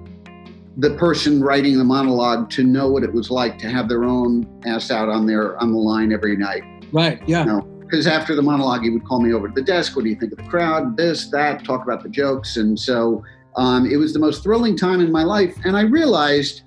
the 0.76 0.94
person 0.96 1.42
writing 1.42 1.78
the 1.78 1.84
monologue 1.84 2.50
to 2.50 2.62
know 2.62 2.88
what 2.90 3.02
it 3.02 3.12
was 3.12 3.30
like 3.30 3.58
to 3.58 3.68
have 3.70 3.88
their 3.88 4.04
own 4.04 4.46
ass 4.66 4.90
out 4.90 5.08
on 5.08 5.26
their 5.26 5.60
on 5.60 5.72
the 5.72 5.78
line 5.78 6.12
every 6.12 6.36
night. 6.36 6.62
Right. 6.92 7.20
Yeah. 7.26 7.40
You 7.40 7.46
know? 7.46 7.77
Because 7.88 8.06
after 8.06 8.34
the 8.34 8.42
monologue, 8.42 8.82
he 8.82 8.90
would 8.90 9.04
call 9.04 9.20
me 9.20 9.32
over 9.32 9.48
to 9.48 9.54
the 9.54 9.62
desk. 9.62 9.96
What 9.96 10.04
do 10.04 10.10
you 10.10 10.16
think 10.16 10.32
of 10.32 10.38
the 10.38 10.44
crowd? 10.44 10.96
This, 10.96 11.30
that, 11.30 11.64
talk 11.64 11.82
about 11.82 12.02
the 12.02 12.08
jokes. 12.08 12.56
And 12.56 12.78
so 12.78 13.24
um, 13.56 13.86
it 13.90 13.96
was 13.96 14.12
the 14.12 14.18
most 14.18 14.42
thrilling 14.42 14.76
time 14.76 15.00
in 15.00 15.10
my 15.10 15.24
life. 15.24 15.56
And 15.64 15.76
I 15.76 15.82
realized, 15.82 16.62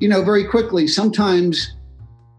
you 0.00 0.08
know, 0.08 0.22
very 0.22 0.44
quickly, 0.44 0.86
sometimes 0.86 1.76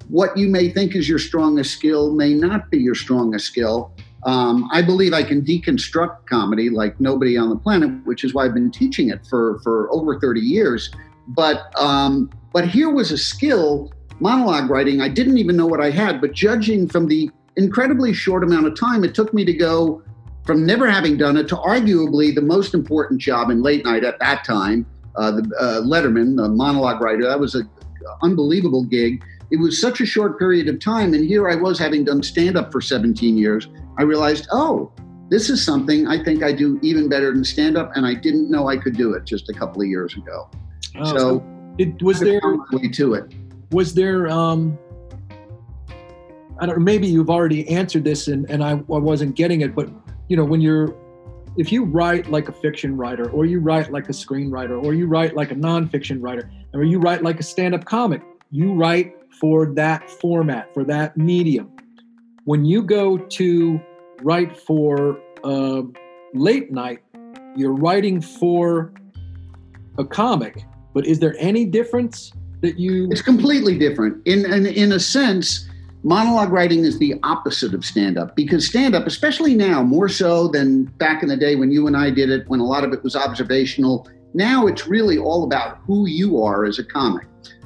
what 0.10 0.38
you 0.38 0.50
may 0.50 0.70
think 0.70 0.96
is 0.96 1.08
your 1.08 1.20
strongest 1.20 1.74
skill 1.74 2.14
may 2.14 2.34
not 2.34 2.70
be 2.70 2.78
your 2.78 2.96
strongest 2.96 3.46
skill. 3.46 3.94
Um, 4.24 4.70
I 4.72 4.82
believe 4.82 5.14
I 5.14 5.24
can 5.24 5.42
deconstruct 5.42 6.26
comedy 6.28 6.70
like 6.70 7.00
nobody 7.00 7.38
on 7.38 7.50
the 7.50 7.56
planet, 7.56 7.92
which 8.06 8.24
is 8.24 8.34
why 8.34 8.46
I've 8.46 8.54
been 8.54 8.72
teaching 8.72 9.10
it 9.10 9.26
for, 9.28 9.60
for 9.64 9.92
over 9.92 10.20
30 10.20 10.42
years. 10.42 10.92
But 11.30 11.72
um, 11.80 12.30
but 12.54 12.68
here 12.68 12.90
was 12.90 13.12
a 13.12 13.18
skill, 13.18 13.92
monologue 14.20 14.70
writing. 14.70 15.02
I 15.02 15.10
didn't 15.10 15.38
even 15.38 15.58
know 15.58 15.66
what 15.66 15.82
I 15.82 15.90
had, 15.90 16.22
but 16.22 16.34
judging 16.34 16.88
from 16.88 17.08
the 17.08 17.32
incredibly 17.58 18.14
short 18.14 18.44
amount 18.44 18.68
of 18.68 18.78
time 18.78 19.04
it 19.04 19.16
took 19.16 19.34
me 19.34 19.46
to 19.46 19.54
go 19.54 20.02
from 20.46 20.66
never 20.66 20.90
having 20.90 21.18
done 21.18 21.38
it 21.38 21.48
to 21.48 21.56
arguably 21.56 22.34
the 22.34 22.42
most 22.42 22.74
important 22.74 23.20
job 23.20 23.50
in 23.50 23.64
late 23.64 23.84
night 23.84 24.04
at 24.04 24.20
that 24.20 24.44
time. 24.44 24.86
Uh, 25.16 25.32
the 25.32 25.56
uh, 25.60 25.82
Letterman, 25.82 26.36
the 26.36 26.50
monologue 26.50 27.02
writer, 27.02 27.24
that 27.26 27.40
was 27.40 27.56
an 27.56 27.68
unbelievable 28.22 28.84
gig. 28.84 29.24
It 29.50 29.58
was 29.58 29.80
such 29.80 30.02
a 30.02 30.06
short 30.06 30.38
period 30.38 30.68
of 30.68 30.80
time, 30.80 31.14
and 31.14 31.26
here 31.26 31.50
I 31.50 31.56
was 31.56 31.80
having 31.80 32.04
done 32.04 32.22
stand 32.22 32.58
up 32.58 32.72
for 32.72 32.82
17 32.82 33.38
years. 33.38 33.68
I 33.98 34.04
realized, 34.04 34.48
oh, 34.52 34.92
this 35.30 35.50
is 35.50 35.64
something 35.64 36.08
I 36.08 36.22
think 36.24 36.44
I 36.44 36.52
do 36.52 36.80
even 36.82 37.08
better 37.08 37.32
than 37.32 37.44
stand 37.44 37.78
up, 37.78 37.92
and 37.96 38.06
I 38.06 38.14
didn't 38.14 38.52
know 38.52 38.68
I 38.68 38.78
could 38.78 38.98
do 38.98 39.14
it 39.14 39.24
just 39.24 39.50
a 39.50 39.54
couple 39.54 39.82
of 39.82 39.88
years 39.88 40.16
ago. 40.16 40.50
Oh, 40.98 41.18
so, 41.18 41.46
it 41.78 42.02
was 42.02 42.20
there 42.20 42.42
way 42.72 42.88
to 42.90 43.14
it. 43.16 43.34
Was 43.72 43.94
there 43.94 44.28
um, 44.28 44.78
I 46.60 46.66
don't 46.66 46.78
know, 46.78 46.84
maybe 46.84 47.08
you've 47.08 47.30
already 47.30 47.68
answered 47.70 48.04
this 48.04 48.28
and, 48.28 48.50
and 48.50 48.64
I, 48.64 48.72
I 48.72 48.76
wasn't 48.78 49.36
getting 49.36 49.62
it, 49.62 49.76
but 49.76 49.90
you 50.30 50.38
know, 50.38 50.46
when 50.46 50.62
you're, 50.62 50.96
if 51.58 51.72
you 51.72 51.86
write 51.86 52.30
like 52.30 52.50
a 52.50 52.54
fiction 52.54 52.98
writer 52.98 53.30
or 53.30 53.46
you 53.46 53.60
write 53.60 53.92
like 53.92 54.10
a 54.10 54.14
screenwriter 54.14 54.82
or 54.84 54.94
you 54.94 55.08
write 55.08 55.36
like 55.36 55.52
a 55.52 55.56
nonfiction 55.56 56.22
writer 56.22 56.50
or 56.74 56.84
you 56.84 57.00
write 57.00 57.24
like 57.24 57.40
a 57.40 57.44
stand-up 57.44 57.86
comic, 57.86 58.22
you 58.52 58.74
write 58.74 59.16
for 59.40 59.74
that 59.74 60.10
format, 60.10 60.74
for 60.74 60.84
that 60.86 61.18
medium. 61.18 61.72
When 62.46 62.64
you 62.64 62.84
go 62.84 63.18
to 63.18 63.82
write 64.22 64.58
for 64.58 65.20
uh, 65.44 65.82
late 66.34 66.72
night, 66.72 67.00
you're 67.56 67.74
writing 67.74 68.22
for 68.22 68.94
a 69.98 70.06
comic, 70.06 70.66
but 70.94 71.06
is 71.06 71.20
there 71.20 71.36
any 71.40 71.66
difference 71.66 72.32
that 72.62 72.78
you? 72.78 73.10
It's 73.12 73.22
completely 73.22 73.78
different. 73.78 74.26
In 74.28 74.46
in, 74.46 74.66
in 74.66 74.92
a 74.92 75.00
sense, 75.00 75.70
monologue 76.06 76.52
writing 76.52 76.86
is 76.86 77.00
the 77.00 77.16
opposite 77.24 77.74
of 77.74 77.84
stand 77.84 78.16
up 78.18 78.36
because 78.36 78.68
stand 78.68 78.94
up, 78.94 79.08
especially 79.08 79.56
now, 79.56 79.82
more 79.82 80.08
so 80.08 80.48
than 80.48 80.84
back 80.84 81.24
in 81.24 81.30
the 81.30 81.36
day 81.36 81.56
when 81.56 81.72
you 81.72 81.88
and 81.88 81.98
I 81.98 82.12
did 82.12 82.30
it, 82.30 82.48
when 82.48 82.60
a 82.60 82.64
lot 82.64 82.84
of 82.84 82.94
it 82.94 83.04
was 83.04 83.16
observational, 83.16 84.08
now 84.36 84.68
it's 84.68 84.86
really 84.86 85.18
all 85.18 85.44
about 85.44 85.80
who 85.80 86.08
you 86.08 86.42
are 86.44 86.64
as 86.64 86.78
a 86.78 86.84
comic. 86.84 87.26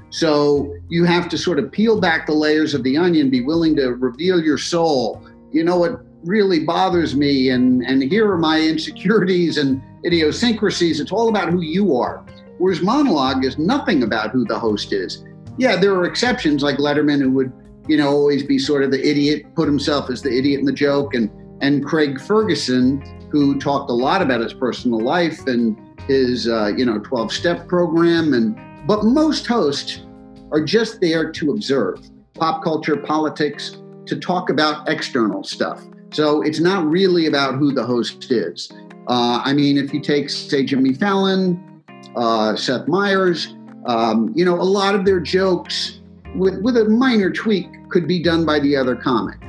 So 0.09 0.73
you 0.87 1.03
have 1.03 1.27
to 1.29 1.37
sort 1.37 1.59
of 1.59 1.69
peel 1.69 1.99
back 1.99 2.25
the 2.25 2.33
layers 2.33 2.73
of 2.73 2.81
the 2.83 2.95
onion, 2.95 3.29
be 3.29 3.41
willing 3.41 3.75
to 3.75 3.89
reveal 3.89 4.41
your 4.41 4.57
soul. 4.57 5.21
You 5.51 5.65
know 5.65 5.77
what 5.77 5.99
really 6.23 6.63
bothers 6.63 7.15
me, 7.15 7.49
and, 7.49 7.83
and 7.83 8.01
here 8.01 8.31
are 8.31 8.37
my 8.37 8.61
insecurities 8.73 9.57
and 9.57 9.81
idiosyncrasies. 10.05 11.01
It's 11.01 11.11
all 11.11 11.27
about 11.27 11.49
who 11.49 11.61
you 11.61 11.97
are. 11.97 12.25
Whereas 12.57 12.81
monologue 12.81 13.43
is 13.43 13.57
nothing 13.57 14.03
about 14.03 14.31
who 14.31 14.45
the 14.45 14.57
host 14.57 14.93
is. 14.93 15.25
Yeah, 15.57 15.75
there 15.75 15.93
are 15.95 16.05
exceptions 16.05 16.63
like 16.63 16.77
Letterman 16.77 17.19
who 17.21 17.31
would 17.31 17.51
you 17.89 17.97
know, 17.97 18.09
always 18.09 18.43
be 18.43 18.59
sort 18.59 18.83
of 18.83 18.91
the 18.91 19.05
idiot, 19.05 19.43
put 19.55 19.67
himself 19.67 20.11
as 20.11 20.21
the 20.21 20.31
idiot 20.31 20.59
in 20.59 20.65
the 20.65 20.71
joke. 20.71 21.15
And, 21.15 21.31
and 21.59 21.83
Craig 21.83 22.21
Ferguson, 22.21 23.01
who 23.31 23.59
talked 23.59 23.89
a 23.89 23.93
lot 23.93 24.21
about 24.21 24.41
his 24.41 24.53
personal 24.53 24.99
life 24.99 25.47
and 25.47 25.75
his, 26.07 26.47
uh, 26.47 26.67
you 26.67 26.85
know, 26.85 26.99
12 26.99 27.33
step 27.33 27.67
program. 27.67 28.33
And, 28.33 28.55
but 28.87 29.03
most 29.03 29.47
hosts 29.47 30.05
are 30.51 30.63
just 30.63 31.01
there 31.01 31.31
to 31.31 31.51
observe 31.51 31.99
pop 32.35 32.63
culture, 32.63 32.95
politics, 32.95 33.77
to 34.05 34.19
talk 34.19 34.51
about 34.51 34.87
external 34.87 35.43
stuff. 35.43 35.83
So 36.11 36.43
it's 36.43 36.59
not 36.59 36.85
really 36.85 37.25
about 37.25 37.55
who 37.55 37.73
the 37.73 37.83
host 37.83 38.31
is. 38.31 38.71
Uh, 39.07 39.41
I 39.43 39.53
mean, 39.53 39.77
if 39.77 39.93
you 39.93 39.99
take, 39.99 40.29
say, 40.29 40.63
Jimmy 40.63 40.93
Fallon, 40.93 41.83
uh, 42.15 42.55
Seth 42.55 42.87
Meyers, 42.87 43.55
um, 43.87 44.31
you 44.35 44.45
know, 44.45 44.55
a 44.55 44.63
lot 44.63 44.93
of 44.93 45.05
their 45.05 45.19
jokes, 45.19 45.99
with, 46.35 46.61
with 46.61 46.77
a 46.77 46.85
minor 46.85 47.31
tweak, 47.31 47.67
could 47.89 48.07
be 48.07 48.21
done 48.21 48.45
by 48.45 48.59
the 48.59 48.75
other 48.75 48.95
comic. 48.95 49.39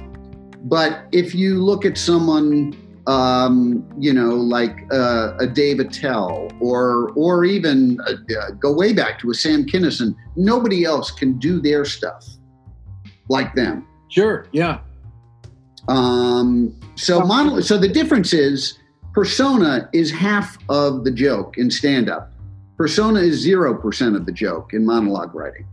But 0.65 1.07
if 1.13 1.35
you 1.35 1.63
look 1.63 1.85
at 1.85 1.97
someone, 1.97 2.77
um, 3.07 3.89
you 3.99 4.13
know, 4.13 4.35
like 4.35 4.77
uh, 4.93 5.37
a 5.39 5.47
Dave 5.47 5.81
Attell, 5.81 6.51
or 6.61 7.11
or 7.17 7.45
even 7.45 7.99
uh, 8.07 8.13
uh, 8.13 8.51
go 8.53 8.73
way 8.73 8.93
back 8.93 9.19
to 9.21 9.31
a 9.31 9.35
Sam 9.35 9.65
Kinison, 9.65 10.15
nobody 10.37 10.85
else 10.85 11.11
can 11.11 11.39
do 11.39 11.61
their 11.61 11.85
stuff 11.85 12.27
like 13.29 13.55
them. 13.55 13.87
Sure. 14.09 14.47
Yeah. 14.53 14.81
Um, 15.89 16.79
so 16.97 17.21
mono- 17.21 17.61
so 17.61 17.79
the 17.79 17.89
difference 17.89 18.33
is 18.33 18.79
persona 19.15 19.89
is 19.93 20.11
half 20.11 20.59
of 20.69 21.05
the 21.05 21.11
joke 21.11 21.57
in 21.57 21.71
stand 21.71 22.11
up. 22.11 22.33
Persona 22.77 23.21
is 23.21 23.47
0% 23.47 24.17
of 24.17 24.25
the 24.25 24.33
joke 24.33 24.73
in 24.73 24.87
monologue 24.87 25.35
writing. 25.35 25.67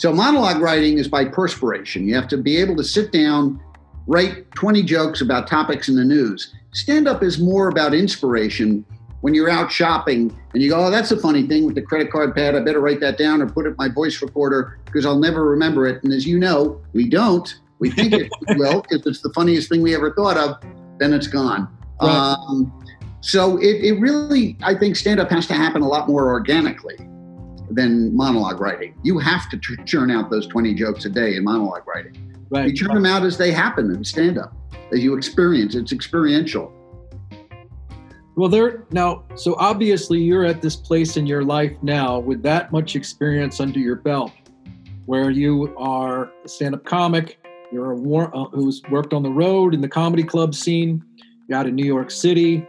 So 0.00 0.14
monologue 0.14 0.62
writing 0.62 0.96
is 0.96 1.08
by 1.08 1.26
perspiration. 1.26 2.08
You 2.08 2.14
have 2.14 2.26
to 2.28 2.38
be 2.38 2.56
able 2.56 2.74
to 2.76 2.82
sit 2.82 3.12
down, 3.12 3.60
write 4.06 4.50
20 4.52 4.82
jokes 4.82 5.20
about 5.20 5.46
topics 5.46 5.90
in 5.90 5.94
the 5.94 6.06
news. 6.06 6.54
Stand 6.72 7.06
up 7.06 7.22
is 7.22 7.38
more 7.38 7.68
about 7.68 7.92
inspiration 7.92 8.82
when 9.20 9.34
you're 9.34 9.50
out 9.50 9.70
shopping 9.70 10.34
and 10.54 10.62
you 10.62 10.70
go, 10.70 10.86
oh, 10.86 10.90
that's 10.90 11.10
a 11.10 11.18
funny 11.18 11.46
thing 11.46 11.66
with 11.66 11.74
the 11.74 11.82
credit 11.82 12.10
card 12.10 12.34
pad. 12.34 12.56
I 12.56 12.60
better 12.60 12.80
write 12.80 13.00
that 13.00 13.18
down 13.18 13.42
or 13.42 13.46
put 13.46 13.66
it 13.66 13.72
in 13.72 13.74
my 13.76 13.90
voice 13.90 14.22
recorder 14.22 14.78
because 14.86 15.04
I'll 15.04 15.18
never 15.18 15.44
remember 15.44 15.86
it. 15.86 16.02
And 16.02 16.14
as 16.14 16.26
you 16.26 16.38
know, 16.38 16.80
we 16.94 17.06
don't. 17.06 17.54
We 17.78 17.90
think 17.90 18.14
it 18.14 18.30
will 18.56 18.80
because 18.80 19.04
it's 19.04 19.20
the 19.20 19.32
funniest 19.34 19.68
thing 19.68 19.82
we 19.82 19.94
ever 19.94 20.14
thought 20.14 20.38
of. 20.38 20.56
Then 20.98 21.12
it's 21.12 21.26
gone. 21.26 21.68
Right. 22.00 22.10
Um, 22.10 22.72
so 23.20 23.58
it, 23.58 23.84
it 23.84 24.00
really, 24.00 24.56
I 24.62 24.78
think 24.78 24.96
stand 24.96 25.20
up 25.20 25.28
has 25.28 25.46
to 25.48 25.54
happen 25.54 25.82
a 25.82 25.88
lot 25.88 26.08
more 26.08 26.30
organically 26.30 26.96
than 27.70 28.14
monologue 28.16 28.60
writing. 28.60 28.94
You 29.02 29.18
have 29.18 29.48
to 29.50 29.58
churn 29.84 30.10
out 30.10 30.30
those 30.30 30.46
20 30.46 30.74
jokes 30.74 31.04
a 31.04 31.10
day 31.10 31.36
in 31.36 31.44
monologue 31.44 31.86
writing. 31.86 32.46
Right. 32.50 32.68
You 32.68 32.74
churn 32.74 32.94
them 32.94 33.06
out 33.06 33.22
as 33.22 33.38
they 33.38 33.52
happen 33.52 33.94
in 33.94 34.04
stand 34.04 34.38
up, 34.38 34.52
as 34.92 35.00
you 35.00 35.16
experience. 35.16 35.74
It's 35.74 35.92
experiential. 35.92 36.72
Well, 38.36 38.48
there 38.48 38.84
now, 38.90 39.24
so 39.34 39.54
obviously 39.58 40.20
you're 40.20 40.44
at 40.44 40.62
this 40.62 40.74
place 40.74 41.16
in 41.16 41.26
your 41.26 41.44
life 41.44 41.76
now 41.82 42.18
with 42.18 42.42
that 42.42 42.72
much 42.72 42.96
experience 42.96 43.60
under 43.60 43.78
your 43.78 43.96
belt, 43.96 44.32
where 45.06 45.30
you 45.30 45.74
are 45.76 46.30
a 46.44 46.48
stand-up 46.48 46.84
comic, 46.84 47.38
you're 47.70 47.92
a 47.92 47.96
war, 47.96 48.34
uh, 48.34 48.44
who's 48.46 48.82
worked 48.90 49.12
on 49.12 49.22
the 49.22 49.30
road 49.30 49.74
in 49.74 49.80
the 49.80 49.88
comedy 49.88 50.22
club 50.22 50.54
scene, 50.54 51.04
you 51.48 51.54
out 51.54 51.66
in 51.66 51.74
New 51.74 51.84
York 51.84 52.10
City, 52.10 52.66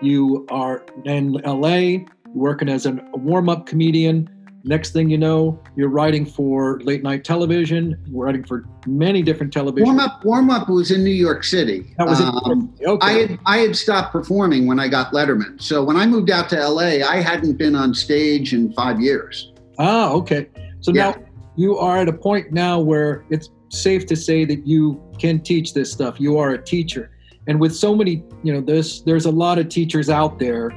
you 0.00 0.46
are 0.50 0.84
in 1.04 1.32
LA, 1.44 2.04
working 2.38 2.68
as 2.68 2.86
a 2.86 2.92
warm-up 3.12 3.66
comedian. 3.66 4.28
Next 4.64 4.92
thing 4.92 5.08
you 5.08 5.18
know, 5.18 5.62
you're 5.76 5.88
writing 5.88 6.26
for 6.26 6.80
late 6.80 7.02
night 7.02 7.24
television. 7.24 7.96
You're 8.06 8.24
writing 8.24 8.44
for 8.44 8.64
many 8.86 9.22
different 9.22 9.52
television. 9.52 9.86
Warm 9.86 10.00
up, 10.00 10.24
warm 10.24 10.50
up 10.50 10.68
was 10.68 10.90
in 10.90 11.04
New 11.04 11.10
York 11.10 11.44
City. 11.44 11.94
That 11.96 12.08
was 12.08 12.20
um, 12.20 12.74
okay. 12.84 13.06
I 13.06 13.12
had 13.12 13.38
I 13.46 13.58
had 13.58 13.76
stopped 13.76 14.12
performing 14.12 14.66
when 14.66 14.80
I 14.80 14.88
got 14.88 15.12
Letterman. 15.12 15.62
So 15.62 15.84
when 15.84 15.96
I 15.96 16.06
moved 16.06 16.30
out 16.30 16.48
to 16.50 16.68
LA, 16.68 17.06
I 17.06 17.20
hadn't 17.22 17.56
been 17.56 17.76
on 17.76 17.94
stage 17.94 18.52
in 18.52 18.72
five 18.72 19.00
years. 19.00 19.52
Ah, 19.78 20.10
okay. 20.10 20.48
So 20.80 20.92
yeah. 20.92 21.12
now 21.12 21.24
you 21.56 21.78
are 21.78 21.98
at 21.98 22.08
a 22.08 22.12
point 22.12 22.52
now 22.52 22.80
where 22.80 23.24
it's 23.30 23.50
safe 23.68 24.06
to 24.06 24.16
say 24.16 24.44
that 24.44 24.66
you 24.66 25.00
can 25.18 25.40
teach 25.40 25.72
this 25.72 25.92
stuff. 25.92 26.20
You 26.20 26.36
are 26.36 26.50
a 26.50 26.62
teacher, 26.62 27.12
and 27.46 27.60
with 27.60 27.74
so 27.74 27.94
many, 27.94 28.24
you 28.42 28.52
know, 28.52 28.60
there's 28.60 29.02
there's 29.04 29.26
a 29.26 29.32
lot 29.32 29.58
of 29.58 29.68
teachers 29.68 30.10
out 30.10 30.40
there 30.40 30.72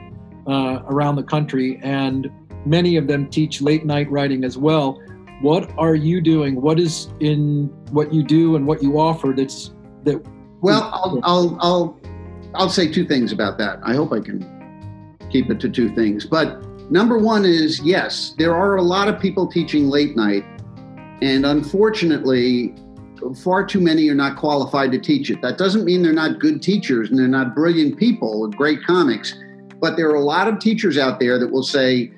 uh, 0.47 0.83
around 0.87 1.15
the 1.15 1.23
country, 1.23 1.79
and 1.83 2.31
many 2.65 2.97
of 2.97 3.07
them 3.07 3.29
teach 3.29 3.61
late 3.61 3.85
night 3.85 4.09
writing 4.11 4.43
as 4.43 4.57
well. 4.57 5.01
What 5.41 5.71
are 5.77 5.95
you 5.95 6.21
doing? 6.21 6.61
What 6.61 6.79
is 6.79 7.09
in 7.19 7.65
what 7.91 8.13
you 8.13 8.23
do 8.23 8.55
and 8.55 8.67
what 8.67 8.83
you 8.83 8.99
offer 8.99 9.33
that's 9.35 9.71
that? 10.03 10.23
Well, 10.61 10.89
I'll 10.93 11.19
I'll 11.23 11.57
I'll, 11.59 11.99
I'll 12.53 12.69
say 12.69 12.91
two 12.91 13.05
things 13.05 13.31
about 13.31 13.57
that. 13.57 13.79
I 13.83 13.95
hope 13.95 14.13
I 14.13 14.19
can 14.19 15.17
keep 15.31 15.49
it 15.49 15.59
to 15.61 15.69
two 15.69 15.93
things. 15.95 16.25
But 16.25 16.63
number 16.91 17.17
one 17.17 17.45
is 17.45 17.81
yes, 17.81 18.35
there 18.37 18.55
are 18.55 18.75
a 18.75 18.83
lot 18.83 19.07
of 19.07 19.19
people 19.19 19.47
teaching 19.47 19.89
late 19.89 20.15
night, 20.15 20.45
and 21.21 21.45
unfortunately, 21.45 22.75
far 23.43 23.65
too 23.65 23.79
many 23.79 24.09
are 24.09 24.15
not 24.15 24.35
qualified 24.37 24.91
to 24.91 24.99
teach 24.99 25.29
it. 25.29 25.41
That 25.41 25.57
doesn't 25.57 25.85
mean 25.85 26.01
they're 26.01 26.13
not 26.13 26.39
good 26.39 26.61
teachers 26.61 27.09
and 27.09 27.17
they're 27.17 27.27
not 27.27 27.55
brilliant 27.55 27.97
people 27.97 28.41
with 28.41 28.55
great 28.55 28.83
comics, 28.83 29.35
but 29.81 29.97
there 29.97 30.09
are 30.09 30.15
a 30.15 30.23
lot 30.23 30.47
of 30.47 30.59
teachers 30.59 30.97
out 30.97 31.19
there 31.19 31.39
that 31.39 31.51
will 31.51 31.63
say, 31.63 32.11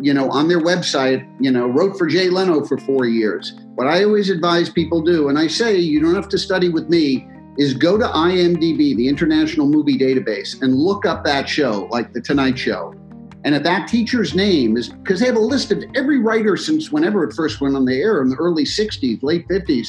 you 0.00 0.14
know, 0.14 0.30
on 0.30 0.48
their 0.48 0.60
website, 0.60 1.28
you 1.38 1.50
know, 1.50 1.66
wrote 1.66 1.98
for 1.98 2.06
Jay 2.06 2.30
Leno 2.30 2.64
for 2.64 2.78
four 2.78 3.04
years. 3.04 3.52
What 3.74 3.86
I 3.86 4.02
always 4.02 4.30
advise 4.30 4.70
people 4.70 5.02
do, 5.02 5.28
and 5.28 5.38
I 5.38 5.46
say 5.46 5.76
you 5.76 6.00
don't 6.00 6.14
have 6.14 6.28
to 6.30 6.38
study 6.38 6.70
with 6.70 6.88
me, 6.88 7.28
is 7.58 7.74
go 7.74 7.98
to 7.98 8.04
IMDb, 8.04 8.96
the 8.96 9.06
International 9.06 9.66
Movie 9.66 9.98
Database, 9.98 10.62
and 10.62 10.74
look 10.74 11.04
up 11.04 11.22
that 11.24 11.46
show, 11.46 11.86
like 11.90 12.14
The 12.14 12.20
Tonight 12.22 12.58
Show. 12.58 12.94
And 13.44 13.54
if 13.54 13.62
that 13.64 13.88
teacher's 13.88 14.34
name 14.34 14.78
is 14.78 14.88
because 14.88 15.20
they 15.20 15.26
have 15.26 15.36
a 15.36 15.40
list 15.40 15.70
of 15.70 15.84
every 15.94 16.18
writer 16.18 16.56
since 16.56 16.90
whenever 16.90 17.24
it 17.24 17.34
first 17.34 17.60
went 17.60 17.76
on 17.76 17.84
the 17.84 18.00
air 18.00 18.22
in 18.22 18.30
the 18.30 18.36
early 18.36 18.64
60s, 18.64 19.22
late 19.22 19.46
50s, 19.48 19.88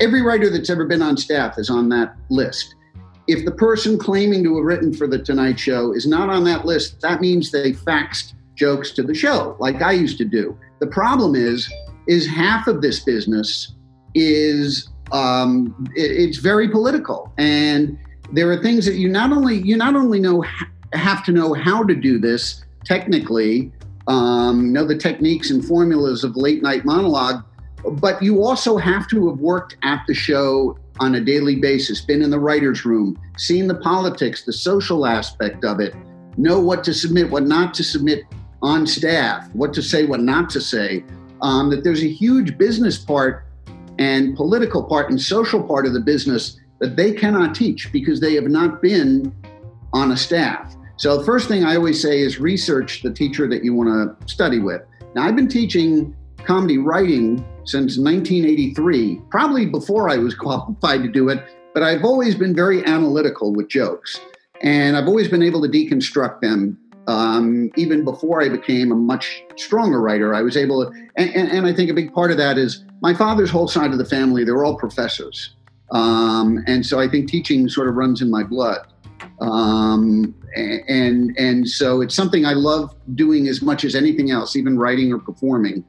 every 0.00 0.22
writer 0.22 0.48
that's 0.48 0.70
ever 0.70 0.84
been 0.84 1.02
on 1.02 1.16
staff 1.16 1.58
is 1.58 1.70
on 1.70 1.88
that 1.88 2.14
list. 2.30 2.76
If 3.28 3.44
the 3.44 3.52
person 3.52 3.98
claiming 3.98 4.42
to 4.44 4.56
have 4.56 4.64
written 4.64 4.92
for 4.92 5.06
The 5.06 5.18
Tonight 5.18 5.58
Show 5.58 5.92
is 5.92 6.06
not 6.06 6.28
on 6.28 6.44
that 6.44 6.64
list, 6.64 7.00
that 7.00 7.20
means 7.20 7.50
they 7.50 7.72
faxed 7.72 8.34
jokes 8.54 8.90
to 8.92 9.02
the 9.02 9.14
show, 9.14 9.56
like 9.60 9.80
I 9.80 9.92
used 9.92 10.18
to 10.18 10.24
do. 10.24 10.58
The 10.80 10.86
problem 10.88 11.34
is, 11.34 11.72
is 12.06 12.26
half 12.26 12.66
of 12.66 12.82
this 12.82 13.00
business 13.00 13.74
is 14.14 14.88
um, 15.12 15.88
it, 15.94 16.10
it's 16.10 16.38
very 16.38 16.68
political, 16.68 17.32
and 17.38 17.98
there 18.32 18.50
are 18.50 18.60
things 18.62 18.86
that 18.86 18.96
you 18.96 19.08
not 19.08 19.30
only 19.30 19.58
you 19.58 19.76
not 19.76 19.94
only 19.94 20.20
know 20.20 20.44
have 20.92 21.24
to 21.24 21.32
know 21.32 21.54
how 21.54 21.82
to 21.84 21.94
do 21.94 22.18
this 22.18 22.64
technically, 22.84 23.72
um, 24.08 24.72
know 24.72 24.84
the 24.84 24.96
techniques 24.96 25.50
and 25.50 25.64
formulas 25.64 26.24
of 26.24 26.36
late 26.36 26.62
night 26.62 26.84
monologue, 26.84 27.44
but 28.00 28.22
you 28.22 28.42
also 28.42 28.76
have 28.76 29.08
to 29.08 29.28
have 29.28 29.38
worked 29.38 29.76
at 29.82 30.02
the 30.06 30.14
show 30.14 30.76
on 31.00 31.14
a 31.14 31.20
daily 31.20 31.56
basis, 31.56 32.00
been 32.00 32.22
in 32.22 32.30
the 32.30 32.38
writer's 32.38 32.84
room, 32.84 33.18
seen 33.36 33.66
the 33.66 33.74
politics, 33.74 34.44
the 34.44 34.52
social 34.52 35.06
aspect 35.06 35.64
of 35.64 35.80
it, 35.80 35.94
know 36.36 36.60
what 36.60 36.84
to 36.84 36.94
submit, 36.94 37.30
what 37.30 37.44
not 37.44 37.74
to 37.74 37.84
submit 37.84 38.24
on 38.62 38.86
staff, 38.86 39.48
what 39.54 39.72
to 39.74 39.82
say, 39.82 40.04
what 40.04 40.20
not 40.20 40.50
to 40.50 40.60
say. 40.60 41.04
Um, 41.40 41.70
that 41.70 41.82
there's 41.82 42.04
a 42.04 42.08
huge 42.08 42.56
business 42.56 42.96
part 42.96 43.46
and 43.98 44.36
political 44.36 44.84
part 44.84 45.10
and 45.10 45.20
social 45.20 45.62
part 45.62 45.86
of 45.86 45.92
the 45.92 46.00
business 46.00 46.60
that 46.78 46.96
they 46.96 47.12
cannot 47.12 47.54
teach 47.54 47.90
because 47.92 48.20
they 48.20 48.34
have 48.34 48.44
not 48.44 48.80
been 48.80 49.34
on 49.92 50.12
a 50.12 50.16
staff. 50.16 50.74
So 50.96 51.18
the 51.18 51.24
first 51.24 51.48
thing 51.48 51.64
I 51.64 51.74
always 51.74 52.00
say 52.00 52.20
is 52.20 52.38
research 52.38 53.02
the 53.02 53.12
teacher 53.12 53.48
that 53.48 53.64
you 53.64 53.74
want 53.74 53.88
to 54.20 54.28
study 54.32 54.60
with. 54.60 54.82
Now 55.14 55.24
I've 55.24 55.36
been 55.36 55.48
teaching 55.48 56.16
comedy 56.44 56.78
writing 56.78 57.38
since 57.64 57.98
1983, 57.98 59.20
probably 59.30 59.66
before 59.66 60.10
I 60.10 60.16
was 60.16 60.34
qualified 60.34 61.02
to 61.02 61.08
do 61.08 61.28
it, 61.28 61.44
but 61.74 61.82
I've 61.82 62.04
always 62.04 62.34
been 62.34 62.54
very 62.54 62.84
analytical 62.84 63.52
with 63.54 63.68
jokes. 63.68 64.20
And 64.60 64.96
I've 64.96 65.08
always 65.08 65.28
been 65.28 65.42
able 65.42 65.62
to 65.62 65.68
deconstruct 65.68 66.40
them 66.40 66.78
um, 67.08 67.70
even 67.76 68.04
before 68.04 68.42
I 68.42 68.48
became 68.48 68.92
a 68.92 68.94
much 68.94 69.42
stronger 69.56 70.00
writer, 70.00 70.34
I 70.34 70.42
was 70.42 70.56
able 70.56 70.84
to, 70.84 70.92
and, 71.16 71.34
and, 71.34 71.50
and, 71.50 71.66
I 71.66 71.74
think 71.74 71.90
a 71.90 71.94
big 71.94 72.12
part 72.12 72.30
of 72.30 72.36
that 72.36 72.58
is 72.58 72.84
my 73.00 73.12
father's 73.12 73.50
whole 73.50 73.66
side 73.66 73.90
of 73.90 73.98
the 73.98 74.04
family, 74.04 74.44
they're 74.44 74.64
all 74.64 74.76
professors. 74.76 75.56
Um, 75.90 76.62
and 76.66 76.86
so 76.86 77.00
I 77.00 77.08
think 77.08 77.28
teaching 77.28 77.68
sort 77.68 77.88
of 77.88 77.96
runs 77.96 78.22
in 78.22 78.30
my 78.30 78.44
blood. 78.44 78.86
Um, 79.40 80.34
and, 80.54 81.36
and 81.36 81.68
so 81.68 82.00
it's 82.00 82.14
something 82.14 82.46
I 82.46 82.52
love 82.52 82.94
doing 83.14 83.48
as 83.48 83.62
much 83.62 83.84
as 83.84 83.94
anything 83.94 84.30
else, 84.30 84.54
even 84.54 84.78
writing 84.78 85.12
or 85.12 85.18
performing. 85.18 85.84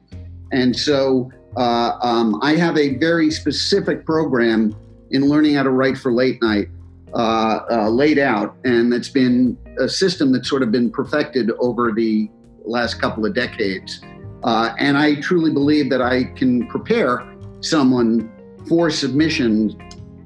And 0.54 0.74
so 0.74 1.30
uh, 1.56 1.98
um, 2.00 2.38
I 2.42 2.54
have 2.54 2.78
a 2.78 2.96
very 2.96 3.30
specific 3.30 4.06
program 4.06 4.74
in 5.10 5.28
learning 5.28 5.54
how 5.54 5.64
to 5.64 5.70
write 5.70 5.98
for 5.98 6.12
late 6.12 6.40
night 6.40 6.68
uh, 7.12 7.60
uh, 7.70 7.88
laid 7.88 8.18
out, 8.18 8.56
and 8.64 8.94
it's 8.94 9.08
been 9.08 9.58
a 9.78 9.88
system 9.88 10.32
that's 10.32 10.48
sort 10.48 10.62
of 10.62 10.70
been 10.70 10.90
perfected 10.90 11.50
over 11.58 11.92
the 11.92 12.30
last 12.64 13.00
couple 13.00 13.26
of 13.26 13.34
decades. 13.34 14.00
Uh, 14.44 14.74
and 14.78 14.96
I 14.96 15.20
truly 15.20 15.52
believe 15.52 15.90
that 15.90 16.00
I 16.00 16.24
can 16.24 16.66
prepare 16.68 17.26
someone 17.60 18.30
for 18.68 18.90
submission, 18.90 19.76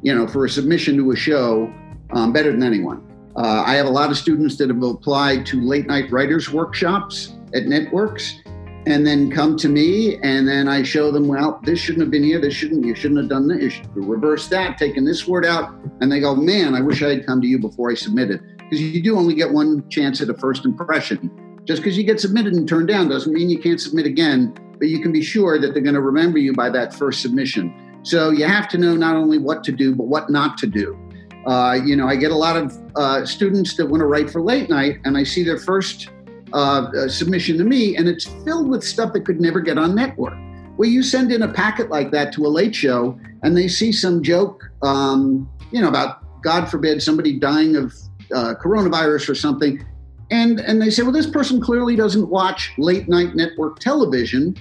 you 0.02 0.14
know, 0.14 0.26
for 0.26 0.44
a 0.44 0.50
submission 0.50 0.96
to 0.98 1.12
a 1.12 1.16
show 1.16 1.72
um, 2.10 2.32
better 2.32 2.52
than 2.52 2.62
anyone. 2.62 3.04
Uh, 3.36 3.62
I 3.66 3.76
have 3.76 3.86
a 3.86 3.90
lot 3.90 4.10
of 4.10 4.16
students 4.16 4.56
that 4.56 4.68
have 4.68 4.82
applied 4.82 5.46
to 5.46 5.60
late 5.60 5.86
night 5.86 6.10
writers 6.10 6.50
workshops 6.50 7.34
at 7.54 7.66
Networks 7.66 8.40
and 8.88 9.06
then 9.06 9.30
come 9.30 9.54
to 9.58 9.68
me 9.68 10.16
and 10.22 10.48
then 10.48 10.66
I 10.66 10.82
show 10.82 11.12
them, 11.12 11.28
well, 11.28 11.60
this 11.62 11.78
shouldn't 11.78 12.00
have 12.00 12.10
been 12.10 12.24
here. 12.24 12.40
This 12.40 12.54
shouldn't, 12.54 12.86
you 12.86 12.94
shouldn't 12.94 13.20
have 13.20 13.28
done 13.28 13.46
this. 13.46 13.62
You 13.62 13.68
should 13.68 13.94
reverse 13.94 14.48
that, 14.48 14.78
taking 14.78 15.04
this 15.04 15.28
word 15.28 15.44
out. 15.44 15.74
And 16.00 16.10
they 16.10 16.20
go, 16.20 16.34
man, 16.34 16.74
I 16.74 16.80
wish 16.80 17.02
I 17.02 17.10
had 17.10 17.26
come 17.26 17.42
to 17.42 17.46
you 17.46 17.58
before 17.58 17.90
I 17.90 17.94
submitted. 17.94 18.40
Because 18.56 18.80
you 18.80 19.02
do 19.02 19.18
only 19.18 19.34
get 19.34 19.52
one 19.52 19.86
chance 19.90 20.22
at 20.22 20.30
a 20.30 20.34
first 20.34 20.64
impression. 20.64 21.60
Just 21.64 21.82
because 21.82 21.98
you 21.98 22.04
get 22.04 22.18
submitted 22.18 22.54
and 22.54 22.66
turned 22.66 22.88
down 22.88 23.10
doesn't 23.10 23.30
mean 23.30 23.50
you 23.50 23.58
can't 23.58 23.78
submit 23.78 24.06
again, 24.06 24.54
but 24.78 24.88
you 24.88 25.02
can 25.02 25.12
be 25.12 25.22
sure 25.22 25.60
that 25.60 25.74
they're 25.74 25.82
going 25.82 25.94
to 25.94 26.00
remember 26.00 26.38
you 26.38 26.54
by 26.54 26.70
that 26.70 26.94
first 26.94 27.20
submission. 27.20 28.00
So 28.04 28.30
you 28.30 28.46
have 28.46 28.68
to 28.70 28.78
know 28.78 28.96
not 28.96 29.16
only 29.16 29.36
what 29.36 29.64
to 29.64 29.72
do, 29.72 29.94
but 29.94 30.06
what 30.06 30.30
not 30.30 30.56
to 30.58 30.66
do. 30.66 30.98
Uh, 31.46 31.78
you 31.84 31.94
know, 31.94 32.08
I 32.08 32.16
get 32.16 32.30
a 32.30 32.36
lot 32.36 32.56
of 32.56 32.78
uh, 32.96 33.26
students 33.26 33.76
that 33.76 33.86
want 33.86 34.00
to 34.00 34.06
write 34.06 34.30
for 34.30 34.40
late 34.40 34.70
night, 34.70 34.98
and 35.04 35.16
I 35.16 35.24
see 35.24 35.42
their 35.42 35.58
first 35.58 36.08
uh, 36.52 36.90
uh, 36.96 37.08
submission 37.08 37.58
to 37.58 37.64
me, 37.64 37.96
and 37.96 38.08
it's 38.08 38.24
filled 38.44 38.68
with 38.68 38.82
stuff 38.84 39.12
that 39.12 39.24
could 39.24 39.40
never 39.40 39.60
get 39.60 39.78
on 39.78 39.94
network. 39.94 40.38
Well, 40.76 40.88
you 40.88 41.02
send 41.02 41.32
in 41.32 41.42
a 41.42 41.52
packet 41.52 41.90
like 41.90 42.10
that 42.12 42.32
to 42.34 42.46
a 42.46 42.48
late 42.48 42.74
show, 42.74 43.18
and 43.42 43.56
they 43.56 43.68
see 43.68 43.90
some 43.92 44.22
joke, 44.22 44.62
um, 44.82 45.48
you 45.72 45.80
know, 45.82 45.88
about 45.88 46.22
God 46.42 46.70
forbid 46.70 47.02
somebody 47.02 47.38
dying 47.38 47.76
of 47.76 47.92
uh, 48.34 48.54
coronavirus 48.62 49.28
or 49.28 49.34
something, 49.34 49.84
and 50.30 50.60
and 50.60 50.80
they 50.80 50.90
say, 50.90 51.02
well, 51.02 51.12
this 51.12 51.28
person 51.28 51.60
clearly 51.60 51.96
doesn't 51.96 52.28
watch 52.28 52.72
late 52.78 53.08
night 53.08 53.34
network 53.34 53.80
television, 53.80 54.56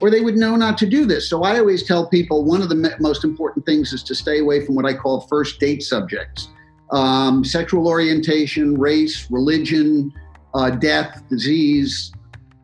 or 0.00 0.10
they 0.10 0.20
would 0.20 0.36
know 0.36 0.54
not 0.54 0.76
to 0.78 0.86
do 0.86 1.06
this. 1.06 1.30
So 1.30 1.44
I 1.44 1.58
always 1.58 1.86
tell 1.86 2.08
people 2.08 2.44
one 2.44 2.60
of 2.60 2.68
the 2.68 2.94
most 3.00 3.24
important 3.24 3.64
things 3.64 3.92
is 3.92 4.02
to 4.04 4.14
stay 4.14 4.40
away 4.40 4.64
from 4.66 4.74
what 4.74 4.84
I 4.84 4.92
call 4.92 5.22
first 5.22 5.60
date 5.60 5.82
subjects, 5.82 6.48
um, 6.92 7.42
sexual 7.42 7.88
orientation, 7.88 8.76
race, 8.78 9.30
religion, 9.30 10.12
uh, 10.54 10.70
death, 10.70 11.22
disease. 11.28 12.12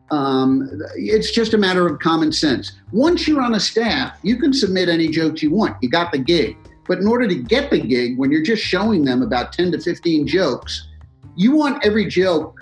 Um, 0.09 0.69
it's 0.95 1.31
just 1.31 1.53
a 1.53 1.57
matter 1.57 1.87
of 1.87 1.99
common 1.99 2.31
sense. 2.31 2.73
Once 2.91 3.27
you're 3.27 3.41
on 3.41 3.55
a 3.55 3.59
staff, 3.59 4.17
you 4.23 4.37
can 4.37 4.53
submit 4.53 4.89
any 4.89 5.07
jokes 5.07 5.41
you 5.41 5.51
want. 5.51 5.77
You 5.81 5.89
got 5.89 6.11
the 6.11 6.17
gig. 6.17 6.57
But 6.87 6.97
in 6.97 7.07
order 7.07 7.27
to 7.27 7.35
get 7.35 7.69
the 7.69 7.79
gig, 7.79 8.17
when 8.17 8.31
you're 8.31 8.43
just 8.43 8.63
showing 8.63 9.05
them 9.05 9.21
about 9.21 9.53
10 9.53 9.71
to 9.73 9.79
15 9.79 10.27
jokes, 10.27 10.87
you 11.35 11.55
want 11.55 11.85
every 11.85 12.05
joke 12.05 12.61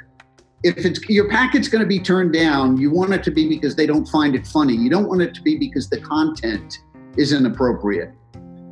if 0.64 0.78
it's 0.86 1.08
your 1.10 1.30
packet's 1.30 1.68
going 1.68 1.82
to 1.82 1.88
be 1.88 2.00
turned 2.00 2.34
down 2.34 2.78
you 2.78 2.92
want 2.92 3.14
it 3.14 3.24
to 3.24 3.32
be 3.32 3.48
because 3.48 3.76
they 3.76 3.86
don't 3.86 4.06
find 4.08 4.36
it 4.36 4.46
funny 4.46 4.76
you 4.76 4.90
don't 4.90 5.08
want 5.08 5.22
it 5.22 5.34
to 5.34 5.42
be 5.42 5.58
because 5.58 5.90
the 5.90 6.00
content 6.02 6.80
is 7.18 7.32
inappropriate 7.32 8.14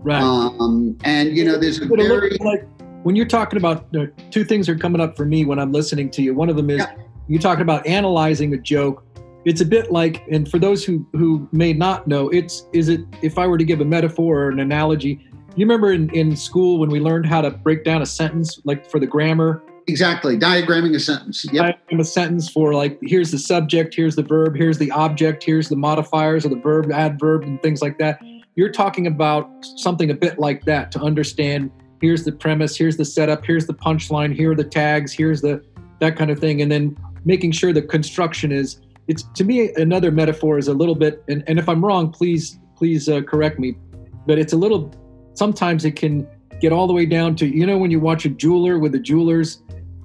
right 0.02 0.22
um, 0.22 0.98
and 1.04 1.36
you 1.36 1.46
know 1.46 1.58
there's 1.58 1.80
a 1.80 1.86
very 1.86 2.38
like 2.42 2.68
when 3.08 3.16
you're 3.16 3.26
talking 3.26 3.56
about 3.56 3.86
uh, 3.96 4.06
two 4.32 4.44
things 4.44 4.68
are 4.68 4.78
coming 4.78 5.00
up 5.00 5.16
for 5.16 5.24
me 5.24 5.46
when 5.46 5.60
i'm 5.60 5.72
listening 5.72 6.10
to 6.10 6.22
you 6.22 6.34
one 6.34 6.50
of 6.50 6.58
them 6.58 6.70
is 6.70 6.80
yeah. 6.80 6.94
you're 7.30 7.42
talking 7.42 7.62
about 7.62 7.88
analyzing 7.88 8.54
a 8.54 8.58
joke 8.58 9.06
it's 9.46 9.62
a 9.62 9.66
bit 9.66 9.94
like 9.94 10.28
and 10.30 10.52
for 10.52 10.60
those 10.60 10.84
who 10.84 11.08
who 11.14 11.48
may 11.54 11.72
not 11.72 12.06
know 12.06 12.28
it's 12.30 12.68
is 12.74 12.90
it 12.90 13.00
if 13.22 13.38
i 13.38 13.48
were 13.48 13.58
to 13.58 13.64
give 13.64 13.80
a 13.80 13.86
metaphor 13.86 14.44
or 14.44 14.50
an 14.50 14.60
analogy 14.60 15.26
you 15.56 15.66
remember 15.66 15.94
in, 15.94 16.10
in 16.10 16.36
school 16.36 16.80
when 16.80 16.90
we 16.90 17.00
learned 17.00 17.26
how 17.26 17.40
to 17.40 17.50
break 17.50 17.86
down 17.86 18.02
a 18.02 18.06
sentence 18.06 18.60
like 18.66 18.86
for 18.92 19.00
the 19.00 19.08
grammar 19.08 19.64
Exactly. 19.90 20.38
Diagramming 20.38 20.94
a 20.96 21.00
sentence. 21.00 21.46
Yep. 21.46 21.64
Diagram 21.64 22.02
a 22.02 22.04
sentence 22.04 22.50
for 22.50 22.74
like 22.74 23.00
here's 23.04 23.32
the 23.32 23.40
subject, 23.40 23.96
here's 23.96 24.18
the 24.18 24.22
verb, 24.22 24.54
here's 24.54 24.78
the 24.78 24.92
object, 24.92 25.46
here's 25.46 25.70
the 25.70 25.78
modifiers 25.78 26.44
of 26.44 26.52
the 26.52 26.58
verb, 26.58 26.92
adverb, 26.92 27.44
and 27.44 27.62
things 27.62 27.82
like 27.82 27.98
that. 28.00 28.20
You're 28.56 28.74
talking 28.74 29.08
about 29.08 29.50
something 29.78 30.12
a 30.12 30.14
bit 30.14 30.40
like 30.40 30.66
that 30.66 30.92
to 30.92 31.00
understand 31.00 31.72
here's 32.02 32.24
the 32.24 32.32
premise, 32.32 32.78
here's 32.78 32.98
the 32.98 33.06
setup, 33.06 33.46
here's 33.46 33.66
the 33.66 33.74
punchline, 33.74 34.34
here 34.34 34.52
are 34.52 34.56
the 34.56 34.64
tags, 34.64 35.12
here's 35.12 35.42
the 35.42 35.64
that 36.00 36.16
kind 36.16 36.30
of 36.30 36.40
thing. 36.40 36.62
And 36.62 36.72
then 36.72 36.98
making 37.26 37.52
sure 37.52 37.74
the 37.74 37.82
construction 37.82 38.52
is 38.52 38.80
it's 39.08 39.24
to 39.24 39.44
me 39.44 39.72
another 39.76 40.12
metaphor 40.12 40.58
is 40.58 40.68
a 40.68 40.74
little 40.74 40.96
bit 40.96 41.24
and, 41.28 41.44
and 41.48 41.60
if 41.60 41.68
I'm 41.70 41.84
wrong, 41.84 42.12
please 42.12 42.60
please 42.76 43.10
uh, 43.10 43.22
correct 43.22 43.60
me. 43.60 43.78
But 44.26 44.38
it's 44.38 44.54
a 44.54 44.58
little 44.58 44.92
sometimes 45.34 45.86
it 45.86 45.96
can 45.96 46.28
get 46.60 46.72
all 46.72 46.88
the 46.88 46.94
way 46.94 47.06
down 47.06 47.36
to 47.38 47.48
you 47.48 47.66
know 47.66 47.78
when 47.78 47.92
you 47.92 48.00
watch 48.00 48.26
a 48.26 48.30
jeweler 48.30 48.80
with 48.80 48.96
a 48.96 49.00
jewelers 49.00 49.62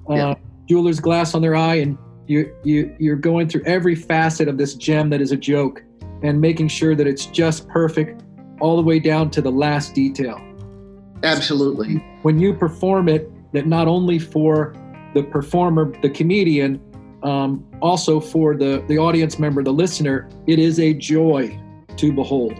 yeah. 0.09 0.29
Uh, 0.29 0.35
jeweler's 0.67 0.99
glass 0.99 1.33
on 1.33 1.41
their 1.41 1.55
eye, 1.55 1.75
and 1.75 1.97
you 2.27 2.53
you 2.63 2.95
you're 2.99 3.15
going 3.15 3.47
through 3.47 3.63
every 3.65 3.95
facet 3.95 4.47
of 4.47 4.57
this 4.57 4.75
gem 4.75 5.09
that 5.09 5.21
is 5.21 5.31
a 5.31 5.37
joke, 5.37 5.83
and 6.21 6.39
making 6.39 6.67
sure 6.67 6.95
that 6.95 7.07
it's 7.07 7.25
just 7.27 7.67
perfect, 7.67 8.23
all 8.59 8.75
the 8.75 8.81
way 8.81 8.99
down 8.99 9.29
to 9.31 9.41
the 9.41 9.51
last 9.51 9.93
detail. 9.93 10.41
Absolutely. 11.23 11.95
When 12.21 12.39
you 12.39 12.53
perform 12.53 13.07
it, 13.09 13.29
that 13.53 13.67
not 13.67 13.87
only 13.87 14.19
for 14.19 14.75
the 15.13 15.23
performer, 15.23 15.93
the 16.01 16.09
comedian, 16.09 16.81
um, 17.23 17.65
also 17.81 18.19
for 18.19 18.55
the 18.55 18.83
the 18.87 18.97
audience 18.97 19.39
member, 19.39 19.63
the 19.63 19.71
listener, 19.71 20.29
it 20.47 20.59
is 20.59 20.79
a 20.79 20.93
joy 20.93 21.57
to 21.95 22.11
behold. 22.11 22.53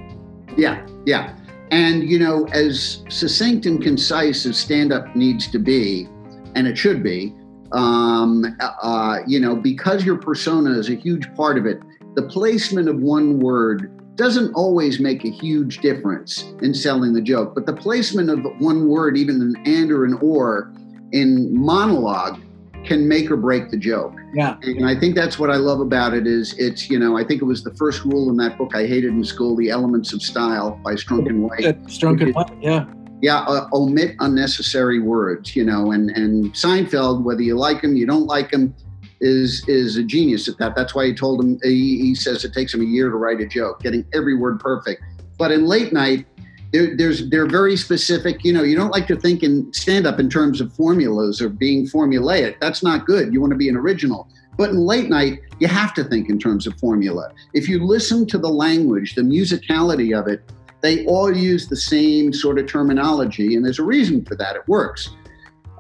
Yeah, 0.57 0.85
yeah. 1.05 1.35
And, 1.71 2.03
you 2.03 2.19
know, 2.19 2.45
as 2.53 3.03
succinct 3.09 3.65
and 3.65 3.81
concise 3.81 4.45
as 4.45 4.57
stand 4.57 4.93
up 4.93 5.15
needs 5.15 5.47
to 5.51 5.59
be, 5.59 6.07
and 6.55 6.67
it 6.67 6.77
should 6.77 7.01
be. 7.01 7.33
Um, 7.71 8.45
uh, 8.59 9.19
you 9.25 9.39
know, 9.39 9.55
because 9.55 10.05
your 10.05 10.17
persona 10.17 10.77
is 10.77 10.89
a 10.89 10.95
huge 10.95 11.33
part 11.33 11.57
of 11.57 11.65
it, 11.65 11.81
the 12.13 12.21
placement 12.23 12.87
of 12.87 12.99
one 12.99 13.39
word 13.39 13.92
doesn't 14.15 14.53
always 14.53 14.99
make 14.99 15.25
a 15.25 15.29
huge 15.29 15.79
difference 15.79 16.43
in 16.61 16.73
selling 16.73 17.13
the 17.13 17.21
joke. 17.21 17.55
But 17.55 17.65
the 17.65 17.73
placement 17.73 18.29
of 18.29 18.39
one 18.59 18.87
word, 18.87 19.17
even 19.17 19.41
an 19.41 19.55
and 19.65 19.91
or 19.91 20.05
an 20.05 20.17
or, 20.21 20.73
in 21.11 21.55
monologue 21.55 22.39
can 22.83 23.07
make 23.07 23.31
or 23.31 23.37
break 23.37 23.71
the 23.71 23.77
joke. 23.77 24.13
Yeah. 24.33 24.57
And 24.63 24.85
I 24.85 24.99
think 24.99 25.15
that's 25.15 25.39
what 25.39 25.49
I 25.49 25.55
love 25.55 25.79
about 25.79 26.13
it 26.13 26.27
is 26.27 26.53
it's, 26.57 26.89
you 26.89 26.99
know, 26.99 27.17
I 27.17 27.23
think 27.23 27.41
it 27.41 27.45
was 27.45 27.63
the 27.63 27.73
first 27.75 28.03
rule 28.03 28.29
in 28.29 28.37
that 28.37 28.57
book 28.57 28.75
I 28.75 28.85
hated 28.85 29.13
in 29.13 29.23
school, 29.23 29.55
The 29.55 29.69
Elements 29.69 30.11
of 30.11 30.21
Style 30.21 30.79
by 30.83 30.93
Strunk 30.95 31.29
and 31.29 31.43
White. 31.43 31.63
Strunk 31.85 32.21
and 32.21 32.35
White, 32.35 32.51
yeah 32.61 32.85
yeah, 33.23 33.39
uh, 33.43 33.69
omit 33.71 34.17
unnecessary 34.19 34.99
words, 34.99 35.55
you 35.55 35.63
know, 35.63 35.93
and, 35.93 36.09
and 36.09 36.53
Seinfeld, 36.53 37.23
whether 37.23 37.41
you 37.41 37.55
like 37.55 37.81
him, 37.81 37.95
you 37.95 38.05
don't 38.05 38.25
like 38.25 38.51
him, 38.51 38.75
is 39.23 39.67
is 39.67 39.97
a 39.97 40.03
genius 40.03 40.47
at 40.47 40.57
that. 40.57 40.75
That's 40.75 40.93
why 40.93 41.07
he 41.07 41.13
told 41.13 41.43
him, 41.43 41.57
he, 41.63 41.99
he 41.99 42.15
says 42.15 42.43
it 42.43 42.53
takes 42.53 42.73
him 42.73 42.81
a 42.81 42.85
year 42.85 43.09
to 43.09 43.15
write 43.15 43.39
a 43.39 43.47
joke, 43.47 43.81
getting 43.81 44.05
every 44.13 44.35
word 44.35 44.59
perfect. 44.59 45.01
But 45.39 45.51
in 45.51 45.65
late 45.65 45.93
night, 45.93 46.27
there, 46.73 46.95
there's 46.95 47.29
they're 47.29 47.47
very 47.47 47.77
specific. 47.77 48.43
You 48.43 48.53
know, 48.53 48.63
you 48.63 48.75
don't 48.75 48.91
like 48.91 49.07
to 49.07 49.15
think 49.15 49.41
in 49.41 49.71
stand 49.73 50.05
up 50.05 50.19
in 50.19 50.29
terms 50.29 50.59
of 50.59 50.73
formulas 50.73 51.41
or 51.41 51.49
being 51.49 51.87
formulaic. 51.87 52.59
That's 52.59 52.83
not 52.83 53.05
good. 53.05 53.33
You 53.33 53.39
want 53.41 53.51
to 53.51 53.57
be 53.57 53.69
an 53.69 53.77
original. 53.77 54.27
But 54.57 54.69
in 54.69 54.77
late 54.77 55.09
night, 55.09 55.39
you 55.59 55.67
have 55.67 55.93
to 55.95 56.03
think 56.03 56.29
in 56.29 56.37
terms 56.37 56.67
of 56.67 56.77
formula. 56.77 57.31
If 57.53 57.67
you 57.67 57.83
listen 57.83 58.27
to 58.27 58.37
the 58.37 58.49
language, 58.49 59.15
the 59.15 59.23
musicality 59.23 60.17
of 60.17 60.27
it, 60.27 60.43
they 60.81 61.05
all 61.05 61.35
use 61.35 61.67
the 61.67 61.75
same 61.75 62.33
sort 62.33 62.59
of 62.59 62.67
terminology, 62.67 63.55
and 63.55 63.65
there's 63.65 63.79
a 63.79 63.83
reason 63.83 64.23
for 64.25 64.35
that. 64.35 64.55
It 64.55 64.67
works. 64.67 65.09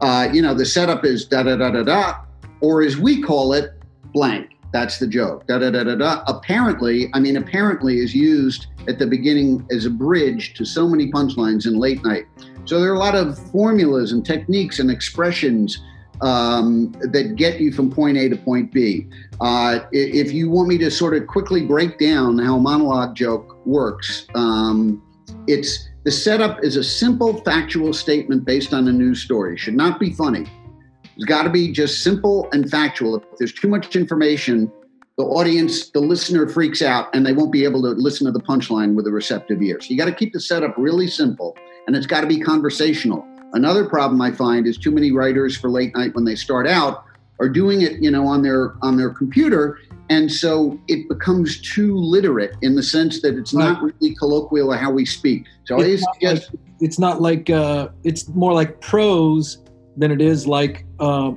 Uh, 0.01 0.27
you 0.33 0.41
know, 0.41 0.53
the 0.53 0.65
setup 0.65 1.05
is 1.05 1.25
da 1.25 1.43
da 1.43 1.55
da 1.55 1.69
da 1.69 1.83
da, 1.83 2.22
or 2.63 2.81
as 2.81 2.97
we 2.97 3.21
call 3.21 3.53
it, 3.53 3.73
blank. 4.13 4.51
That's 4.71 4.97
the 4.97 5.05
joke. 5.05 5.45
Da 5.45 5.59
da 5.59 5.69
da 5.69 5.83
da 5.83 5.95
da. 5.95 6.23
Apparently, 6.25 7.11
I 7.13 7.19
mean, 7.19 7.37
apparently 7.37 7.97
is 7.99 8.15
used 8.15 8.67
at 8.87 8.97
the 8.97 9.05
beginning 9.05 9.67
as 9.69 9.85
a 9.85 9.89
bridge 9.89 10.55
to 10.55 10.65
so 10.65 10.87
many 10.87 11.11
punchlines 11.11 11.67
in 11.67 11.77
late 11.77 12.03
night. 12.03 12.25
So 12.65 12.79
there 12.79 12.89
are 12.89 12.95
a 12.95 12.99
lot 12.99 13.15
of 13.15 13.37
formulas 13.51 14.13
and 14.13 14.25
techniques 14.25 14.79
and 14.79 14.89
expressions 14.89 15.83
um, 16.21 16.93
that 17.11 17.35
get 17.35 17.59
you 17.59 17.71
from 17.71 17.91
point 17.91 18.17
A 18.17 18.29
to 18.29 18.37
point 18.37 18.71
B. 18.71 19.07
Uh, 19.41 19.81
if 19.91 20.31
you 20.31 20.49
want 20.49 20.69
me 20.69 20.77
to 20.79 20.89
sort 20.89 21.15
of 21.15 21.27
quickly 21.27 21.65
break 21.65 21.99
down 21.99 22.39
how 22.39 22.55
a 22.55 22.59
monologue 22.59 23.13
joke 23.13 23.57
works, 23.67 24.25
um, 24.33 25.03
it's 25.47 25.89
the 26.05 26.11
setup 26.11 26.63
is 26.63 26.77
a 26.77 26.83
simple 26.83 27.41
factual 27.41 27.93
statement 27.93 28.45
based 28.45 28.73
on 28.73 28.87
a 28.87 28.91
news 28.91 29.21
story. 29.21 29.57
Should 29.57 29.75
not 29.75 29.99
be 29.99 30.11
funny. 30.13 30.47
It's 31.15 31.25
got 31.25 31.43
to 31.43 31.49
be 31.49 31.71
just 31.71 32.03
simple 32.03 32.47
and 32.51 32.69
factual. 32.69 33.15
If 33.15 33.23
there's 33.37 33.53
too 33.53 33.67
much 33.67 33.95
information, 33.95 34.71
the 35.17 35.23
audience, 35.23 35.89
the 35.91 35.99
listener 35.99 36.47
freaks 36.47 36.81
out 36.81 37.13
and 37.13 37.25
they 37.25 37.33
won't 37.33 37.51
be 37.51 37.63
able 37.63 37.81
to 37.83 37.89
listen 37.89 38.25
to 38.25 38.31
the 38.31 38.39
punchline 38.39 38.95
with 38.95 39.05
a 39.05 39.11
receptive 39.11 39.61
ear. 39.61 39.79
So 39.79 39.89
you 39.89 39.97
got 39.97 40.05
to 40.05 40.13
keep 40.13 40.33
the 40.33 40.39
setup 40.39 40.75
really 40.77 41.07
simple 41.07 41.55
and 41.85 41.95
it's 41.95 42.07
got 42.07 42.21
to 42.21 42.27
be 42.27 42.39
conversational. 42.39 43.25
Another 43.53 43.85
problem 43.85 44.19
I 44.21 44.31
find 44.31 44.65
is 44.65 44.77
too 44.77 44.91
many 44.91 45.11
writers 45.11 45.55
for 45.55 45.69
late 45.69 45.95
night 45.95 46.15
when 46.15 46.25
they 46.25 46.35
start 46.35 46.67
out 46.67 47.05
are 47.39 47.49
doing 47.49 47.81
it, 47.81 48.01
you 48.01 48.09
know, 48.09 48.27
on 48.27 48.41
their 48.41 48.73
on 48.81 48.97
their 48.97 49.09
computer, 49.09 49.79
and 50.09 50.31
so 50.31 50.79
it 50.87 51.07
becomes 51.09 51.59
too 51.61 51.95
literate 51.97 52.55
in 52.61 52.75
the 52.75 52.83
sense 52.83 53.21
that 53.21 53.35
it's 53.35 53.53
right. 53.53 53.73
not 53.73 53.83
really 53.83 54.15
colloquial 54.15 54.71
or 54.71 54.77
how 54.77 54.91
we 54.91 55.05
speak. 55.05 55.45
So 55.65 55.79
it's 55.79 56.03
not 56.03 56.21
like, 56.21 56.43
it's 56.79 56.99
not 56.99 57.21
like 57.21 57.49
uh, 57.49 57.89
it's 58.03 58.27
more 58.29 58.53
like 58.53 58.79
prose 58.81 59.63
than 59.97 60.11
it 60.11 60.21
is 60.21 60.47
like 60.47 60.85
uh, 60.99 61.33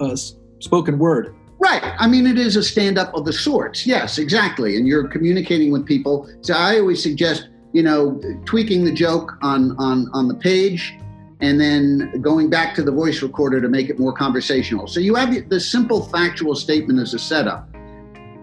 uh, 0.00 0.16
spoken 0.58 0.98
word. 0.98 1.34
Right. 1.58 1.82
I 1.98 2.06
mean, 2.06 2.26
it 2.26 2.38
is 2.38 2.56
a 2.56 2.62
stand 2.62 2.98
up 2.98 3.14
of 3.14 3.24
the 3.24 3.32
sorts. 3.32 3.86
Yes, 3.86 4.18
exactly. 4.18 4.76
And 4.76 4.86
you're 4.86 5.08
communicating 5.08 5.72
with 5.72 5.86
people. 5.86 6.28
So 6.42 6.54
I 6.54 6.78
always 6.78 7.02
suggest, 7.02 7.48
you 7.72 7.82
know, 7.82 8.20
tweaking 8.44 8.84
the 8.84 8.92
joke 8.92 9.32
on 9.42 9.74
on 9.78 10.10
on 10.12 10.28
the 10.28 10.34
page 10.34 10.94
and 11.40 11.60
then 11.60 12.20
going 12.22 12.48
back 12.48 12.74
to 12.74 12.82
the 12.82 12.92
voice 12.92 13.22
recorder 13.22 13.60
to 13.60 13.68
make 13.68 13.90
it 13.90 13.98
more 13.98 14.12
conversational. 14.12 14.86
So 14.86 15.00
you 15.00 15.14
have 15.14 15.48
the 15.48 15.60
simple 15.60 16.02
factual 16.08 16.54
statement 16.54 16.98
as 16.98 17.12
a 17.14 17.18
setup. 17.18 17.68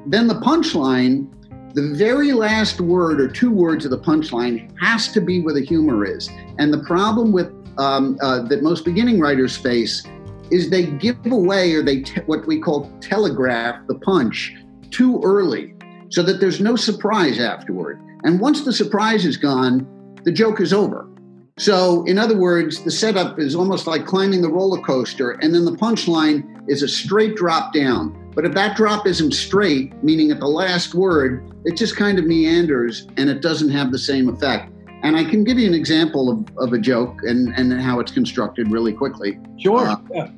Then 0.05 0.27
the 0.27 0.35
punchline, 0.35 1.27
the 1.73 1.95
very 1.95 2.33
last 2.33 2.79
word 2.79 3.19
or 3.19 3.27
two 3.27 3.51
words 3.51 3.85
of 3.85 3.91
the 3.91 3.99
punchline 3.99 4.75
has 4.79 5.11
to 5.13 5.21
be 5.21 5.41
where 5.41 5.53
the 5.53 5.65
humor 5.65 6.05
is. 6.05 6.29
And 6.59 6.71
the 6.71 6.83
problem 6.83 7.31
with 7.31 7.51
um, 7.77 8.17
uh, 8.21 8.43
that 8.43 8.61
most 8.61 8.85
beginning 8.85 9.19
writers 9.19 9.57
face 9.57 10.03
is 10.51 10.69
they 10.69 10.85
give 10.85 11.17
away 11.25 11.73
or 11.73 11.83
they 11.83 12.01
te- 12.01 12.21
what 12.21 12.45
we 12.45 12.59
call 12.59 12.91
telegraph 12.99 13.85
the 13.87 13.95
punch 13.99 14.55
too 14.91 15.19
early 15.23 15.73
so 16.09 16.21
that 16.21 16.39
there's 16.39 16.61
no 16.61 16.75
surprise 16.75 17.39
afterward. 17.39 17.99
And 18.23 18.39
once 18.39 18.63
the 18.63 18.73
surprise 18.73 19.25
is 19.25 19.37
gone, 19.37 19.87
the 20.23 20.31
joke 20.31 20.61
is 20.61 20.71
over. 20.71 21.09
So, 21.57 22.03
in 22.05 22.17
other 22.17 22.37
words, 22.37 22.83
the 22.83 22.89
setup 22.89 23.37
is 23.37 23.53
almost 23.55 23.85
like 23.85 24.07
climbing 24.07 24.41
the 24.41 24.49
roller 24.49 24.81
coaster, 24.81 25.31
and 25.31 25.53
then 25.53 25.65
the 25.65 25.75
punchline 25.75 26.43
is 26.67 26.81
a 26.81 26.87
straight 26.87 27.35
drop 27.35 27.73
down. 27.73 28.31
But 28.33 28.45
if 28.45 28.53
that 28.53 28.75
drop 28.75 29.05
isn't 29.05 29.33
straight, 29.33 29.93
meaning 30.03 30.31
at 30.31 30.39
the 30.39 30.47
last 30.47 30.95
word, 30.95 31.47
it 31.65 31.77
just 31.77 31.95
kind 31.95 32.17
of 32.17 32.25
meanders 32.25 33.07
and 33.17 33.29
it 33.29 33.41
doesn't 33.41 33.69
have 33.69 33.91
the 33.91 33.99
same 33.99 34.29
effect. 34.29 34.72
And 35.03 35.17
I 35.17 35.25
can 35.25 35.43
give 35.43 35.59
you 35.59 35.67
an 35.67 35.73
example 35.73 36.31
of, 36.31 36.57
of 36.57 36.71
a 36.73 36.79
joke 36.79 37.19
and, 37.23 37.53
and 37.57 37.79
how 37.81 37.99
it's 37.99 38.11
constructed 38.11 38.71
really 38.71 38.93
quickly. 38.93 39.37
Sure. 39.59 39.85
Uh, 39.85 39.97
yeah. 40.13 40.31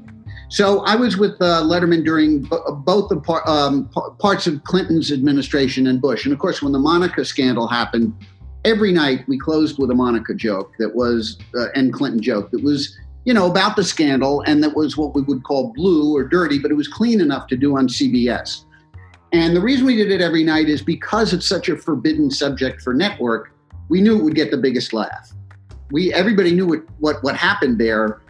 So 0.49 0.79
I 0.85 0.95
was 0.95 1.17
with 1.17 1.33
uh, 1.33 1.61
Letterman 1.63 2.03
during 2.03 2.41
b- 2.41 2.57
both 2.79 3.09
the 3.09 3.19
par- 3.19 3.47
um, 3.47 3.89
p- 3.93 4.01
parts 4.19 4.47
of 4.47 4.63
Clinton's 4.63 5.11
administration 5.11 5.87
and 5.87 6.01
Bush. 6.01 6.25
And 6.25 6.33
of 6.33 6.39
course, 6.39 6.63
when 6.63 6.71
the 6.71 6.79
Monica 6.79 7.23
scandal 7.25 7.67
happened, 7.67 8.13
every 8.63 8.91
night 8.91 9.27
we 9.27 9.37
closed 9.37 9.77
with 9.77 9.91
a 9.91 9.95
Monica 9.95 10.33
joke 10.33 10.73
that 10.79 10.95
was, 10.95 11.37
uh, 11.55 11.67
and 11.75 11.93
Clinton 11.93 12.21
joke 12.21 12.49
that 12.51 12.63
was, 12.63 12.97
you 13.23 13.33
know, 13.33 13.49
about 13.49 13.75
the 13.75 13.83
scandal 13.83 14.41
and 14.47 14.63
that 14.63 14.75
was 14.75 14.97
what 14.97 15.13
we 15.13 15.21
would 15.21 15.43
call 15.43 15.73
blue 15.73 16.15
or 16.15 16.23
dirty, 16.23 16.57
but 16.59 16.71
it 16.71 16.75
was 16.75 16.87
clean 16.87 17.21
enough 17.21 17.47
to 17.47 17.57
do 17.57 17.77
on 17.77 17.87
CBS. 17.87 18.65
And 19.31 19.55
the 19.55 19.61
reason 19.61 19.85
we 19.85 19.95
did 19.95 20.11
it 20.11 20.21
every 20.21 20.43
night 20.43 20.69
is 20.69 20.81
because 20.81 21.33
it's 21.33 21.47
such 21.47 21.69
a 21.69 21.77
forbidden 21.77 22.31
subject 22.31 22.81
for 22.81 22.93
network 22.93 23.54
we 23.89 24.01
knew 24.01 24.17
it 24.17 24.23
would 24.23 24.35
get 24.35 24.51
the 24.51 24.57
biggest 24.57 24.93
laugh. 24.93 25.31
We 25.91 26.13
everybody 26.13 26.51
knew 26.51 26.67
what 26.67 26.81
what 26.99 27.23
what 27.23 27.35
happened 27.35 27.79
there, 27.79 28.21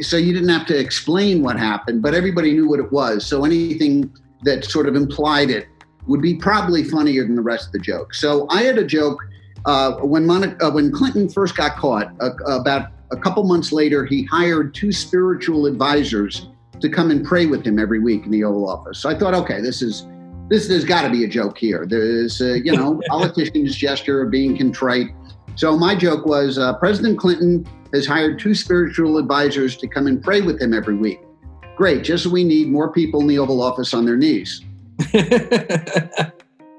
so 0.00 0.16
you 0.16 0.32
didn't 0.32 0.48
have 0.48 0.66
to 0.66 0.78
explain 0.78 1.42
what 1.42 1.58
happened, 1.58 2.02
but 2.02 2.14
everybody 2.14 2.52
knew 2.52 2.68
what 2.68 2.80
it 2.80 2.90
was. 2.92 3.26
So 3.26 3.44
anything 3.44 4.12
that 4.42 4.64
sort 4.64 4.88
of 4.88 4.96
implied 4.96 5.50
it 5.50 5.68
would 6.06 6.22
be 6.22 6.34
probably 6.34 6.82
funnier 6.84 7.24
than 7.24 7.36
the 7.36 7.42
rest 7.42 7.66
of 7.66 7.72
the 7.72 7.78
joke. 7.78 8.14
So 8.14 8.46
I 8.50 8.62
had 8.62 8.78
a 8.78 8.84
joke 8.84 9.18
uh, 9.64 9.94
when 9.96 10.26
Monica, 10.26 10.66
uh, 10.66 10.70
when 10.70 10.90
Clinton 10.90 11.28
first 11.28 11.56
got 11.56 11.76
caught. 11.76 12.12
Uh, 12.20 12.30
about 12.46 12.90
a 13.10 13.16
couple 13.16 13.44
months 13.44 13.72
later, 13.72 14.04
he 14.04 14.24
hired 14.24 14.74
two 14.74 14.90
spiritual 14.92 15.66
advisors 15.66 16.48
to 16.80 16.88
come 16.88 17.10
and 17.10 17.24
pray 17.24 17.46
with 17.46 17.64
him 17.64 17.78
every 17.78 18.00
week 18.00 18.24
in 18.24 18.30
the 18.30 18.42
Oval 18.42 18.68
Office. 18.68 18.98
So 18.98 19.08
I 19.08 19.16
thought, 19.16 19.34
okay, 19.34 19.60
this 19.60 19.82
is 19.82 20.06
this 20.52 20.68
there's 20.68 20.84
got 20.84 21.02
to 21.02 21.10
be 21.10 21.24
a 21.24 21.28
joke 21.28 21.56
here. 21.56 21.86
There's 21.86 22.42
a, 22.42 22.60
you 22.60 22.76
know 22.76 23.00
politician's 23.08 23.74
gesture 23.74 24.22
of 24.22 24.30
being 24.30 24.56
contrite. 24.56 25.08
So 25.56 25.78
my 25.78 25.94
joke 25.94 26.26
was 26.26 26.58
uh, 26.58 26.74
President 26.74 27.18
Clinton 27.18 27.66
has 27.94 28.06
hired 28.06 28.38
two 28.38 28.54
spiritual 28.54 29.16
advisors 29.16 29.76
to 29.78 29.88
come 29.88 30.06
and 30.06 30.22
pray 30.22 30.42
with 30.42 30.60
him 30.60 30.74
every 30.74 30.94
week. 30.94 31.20
Great, 31.74 32.04
just 32.04 32.26
we 32.26 32.44
need 32.44 32.68
more 32.68 32.92
people 32.92 33.20
in 33.22 33.26
the 33.26 33.38
Oval 33.38 33.62
Office 33.62 33.94
on 33.94 34.04
their 34.04 34.16
knees. 34.18 34.62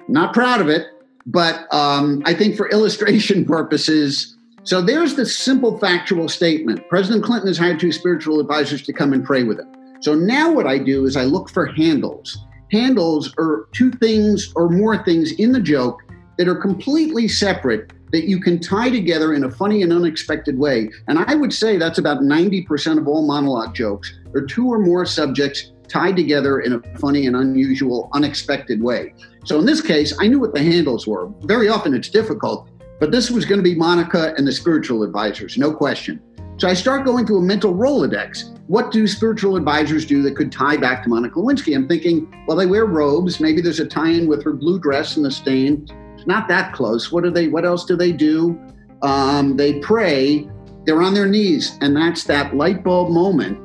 Not 0.07 0.33
proud 0.33 0.61
of 0.61 0.69
it, 0.69 0.85
but 1.25 1.65
um, 1.73 2.21
I 2.25 2.35
think 2.35 2.55
for 2.55 2.69
illustration 2.69 3.43
purposes. 3.57 4.37
So 4.65 4.81
there's 4.81 5.15
the 5.15 5.25
simple 5.25 5.79
factual 5.79 6.29
statement. 6.29 6.87
President 6.89 7.23
Clinton 7.23 7.47
has 7.47 7.57
hired 7.57 7.79
two 7.79 7.91
spiritual 7.91 8.39
advisors 8.39 8.83
to 8.83 8.93
come 8.93 9.13
and 9.13 9.25
pray 9.25 9.43
with 9.43 9.59
him. 9.59 9.67
So 10.01 10.13
now 10.13 10.51
what 10.51 10.67
I 10.67 10.77
do 10.77 11.05
is 11.05 11.17
I 11.17 11.23
look 11.23 11.49
for 11.49 11.65
handles 11.65 12.37
handles 12.73 13.33
are 13.37 13.67
two 13.71 13.91
things 13.91 14.51
or 14.55 14.67
more 14.67 15.03
things 15.03 15.31
in 15.33 15.51
the 15.51 15.61
joke 15.61 16.01
that 16.37 16.47
are 16.47 16.55
completely 16.55 17.27
separate 17.27 17.93
that 18.11 18.27
you 18.27 18.39
can 18.39 18.59
tie 18.59 18.89
together 18.89 19.33
in 19.33 19.43
a 19.43 19.51
funny 19.51 19.83
and 19.83 19.93
unexpected 19.93 20.57
way. 20.57 20.89
And 21.07 21.19
I 21.19 21.35
would 21.35 21.53
say 21.53 21.77
that's 21.77 21.99
about 21.99 22.19
90% 22.19 22.97
of 22.97 23.07
all 23.07 23.25
monologue 23.25 23.73
jokes 23.73 24.19
are 24.35 24.41
two 24.41 24.67
or 24.67 24.79
more 24.79 25.05
subjects 25.05 25.71
tied 25.87 26.15
together 26.15 26.61
in 26.61 26.73
a 26.73 26.97
funny 26.97 27.27
and 27.27 27.35
unusual, 27.35 28.09
unexpected 28.13 28.81
way. 28.81 29.13
So 29.45 29.59
in 29.59 29.65
this 29.65 29.81
case, 29.81 30.15
I 30.19 30.27
knew 30.27 30.39
what 30.39 30.53
the 30.53 30.63
handles 30.63 31.05
were. 31.05 31.29
Very 31.41 31.69
often 31.69 31.93
it's 31.93 32.09
difficult, 32.09 32.69
but 32.99 33.11
this 33.11 33.29
was 33.29 33.45
going 33.45 33.59
to 33.59 33.63
be 33.63 33.75
Monica 33.75 34.33
and 34.37 34.47
the 34.47 34.51
spiritual 34.51 35.03
advisors, 35.03 35.57
no 35.57 35.73
question. 35.73 36.21
So 36.57 36.67
I 36.67 36.73
start 36.73 37.05
going 37.05 37.25
through 37.25 37.39
a 37.39 37.41
mental 37.41 37.73
Rolodex 37.73 38.52
what 38.67 38.91
do 38.91 39.07
spiritual 39.07 39.57
advisors 39.57 40.05
do 40.05 40.21
that 40.23 40.35
could 40.35 40.51
tie 40.51 40.77
back 40.77 41.03
to 41.03 41.09
Monica 41.09 41.39
Lewinsky? 41.39 41.75
I'm 41.75 41.87
thinking, 41.87 42.33
well, 42.47 42.55
they 42.55 42.65
wear 42.65 42.85
robes. 42.85 43.39
Maybe 43.39 43.61
there's 43.61 43.79
a 43.79 43.85
tie-in 43.85 44.27
with 44.27 44.43
her 44.43 44.53
blue 44.53 44.79
dress 44.79 45.17
and 45.17 45.25
the 45.25 45.31
stain. 45.31 45.85
It's 46.15 46.27
not 46.27 46.47
that 46.47 46.73
close. 46.73 47.11
What 47.11 47.23
do 47.23 47.29
they? 47.29 47.49
What 47.49 47.65
else 47.65 47.85
do 47.85 47.97
they 47.97 48.11
do? 48.11 48.59
Um, 49.01 49.57
they 49.57 49.79
pray. 49.79 50.49
They're 50.85 51.01
on 51.01 51.13
their 51.13 51.27
knees, 51.27 51.77
and 51.81 51.95
that's 51.95 52.23
that 52.25 52.55
light 52.55 52.83
bulb 52.83 53.09
moment 53.09 53.59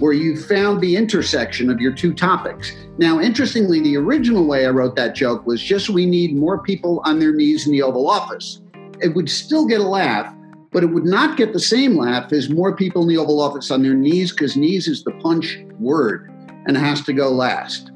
where 0.00 0.12
you 0.12 0.36
found 0.36 0.80
the 0.80 0.96
intersection 0.96 1.70
of 1.70 1.80
your 1.80 1.92
two 1.92 2.14
topics. 2.14 2.72
Now, 2.98 3.20
interestingly, 3.20 3.80
the 3.80 3.96
original 3.96 4.46
way 4.46 4.66
I 4.66 4.70
wrote 4.70 4.94
that 4.96 5.14
joke 5.14 5.46
was 5.46 5.60
just 5.60 5.88
we 5.88 6.06
need 6.06 6.36
more 6.36 6.62
people 6.62 7.00
on 7.04 7.18
their 7.18 7.32
knees 7.32 7.66
in 7.66 7.72
the 7.72 7.82
Oval 7.82 8.08
Office. 8.08 8.60
It 9.00 9.14
would 9.14 9.28
still 9.28 9.66
get 9.66 9.80
a 9.80 9.84
laugh, 9.84 10.32
but 10.70 10.82
it 10.82 10.86
would 10.86 11.04
not 11.04 11.36
get 11.36 11.52
the 11.52 11.60
same 11.60 11.96
laugh 11.96 12.32
as 12.32 12.50
more 12.50 12.76
people 12.76 13.02
in 13.02 13.08
the 13.08 13.16
Oval 13.16 13.40
Office 13.40 13.70
on 13.70 13.82
their 13.82 13.94
knees, 13.94 14.32
because 14.32 14.56
knees 14.56 14.88
is 14.88 15.04
the 15.04 15.12
punch 15.12 15.58
word 15.78 16.30
and 16.66 16.76
has 16.76 17.02
to 17.02 17.12
go 17.12 17.30
last. 17.30 17.90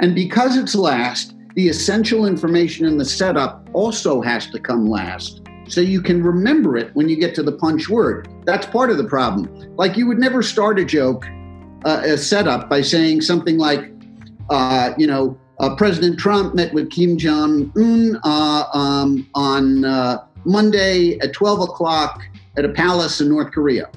And 0.00 0.14
because 0.14 0.56
it's 0.56 0.74
last, 0.74 1.34
the 1.54 1.68
essential 1.68 2.26
information 2.26 2.86
in 2.86 2.96
the 2.98 3.04
setup 3.04 3.68
also 3.72 4.20
has 4.22 4.46
to 4.48 4.58
come 4.58 4.88
last. 4.88 5.42
So 5.68 5.80
you 5.80 6.00
can 6.00 6.22
remember 6.22 6.76
it 6.76 6.94
when 6.94 7.08
you 7.08 7.16
get 7.16 7.34
to 7.36 7.42
the 7.42 7.52
punch 7.52 7.88
word. 7.88 8.28
That's 8.44 8.66
part 8.66 8.90
of 8.90 8.98
the 8.98 9.04
problem. 9.04 9.76
Like 9.76 9.96
you 9.96 10.06
would 10.08 10.18
never 10.18 10.42
start 10.42 10.78
a 10.80 10.84
joke, 10.84 11.26
uh, 11.84 12.02
a 12.04 12.18
setup, 12.18 12.68
by 12.68 12.82
saying 12.82 13.20
something 13.20 13.56
like, 13.56 13.92
uh, 14.48 14.94
you 14.98 15.06
know, 15.06 15.38
uh, 15.60 15.76
President 15.76 16.18
Trump 16.18 16.54
met 16.54 16.72
with 16.72 16.90
Kim 16.90 17.18
Jong 17.18 17.70
Un 17.76 18.18
uh, 18.24 18.64
um, 18.72 19.28
on 19.34 19.84
uh, 19.84 20.24
Monday 20.44 21.18
at 21.18 21.32
12 21.32 21.60
o'clock 21.60 22.22
at 22.56 22.64
a 22.64 22.68
palace 22.68 23.20
in 23.20 23.28
North 23.28 23.52
Korea. 23.52 23.90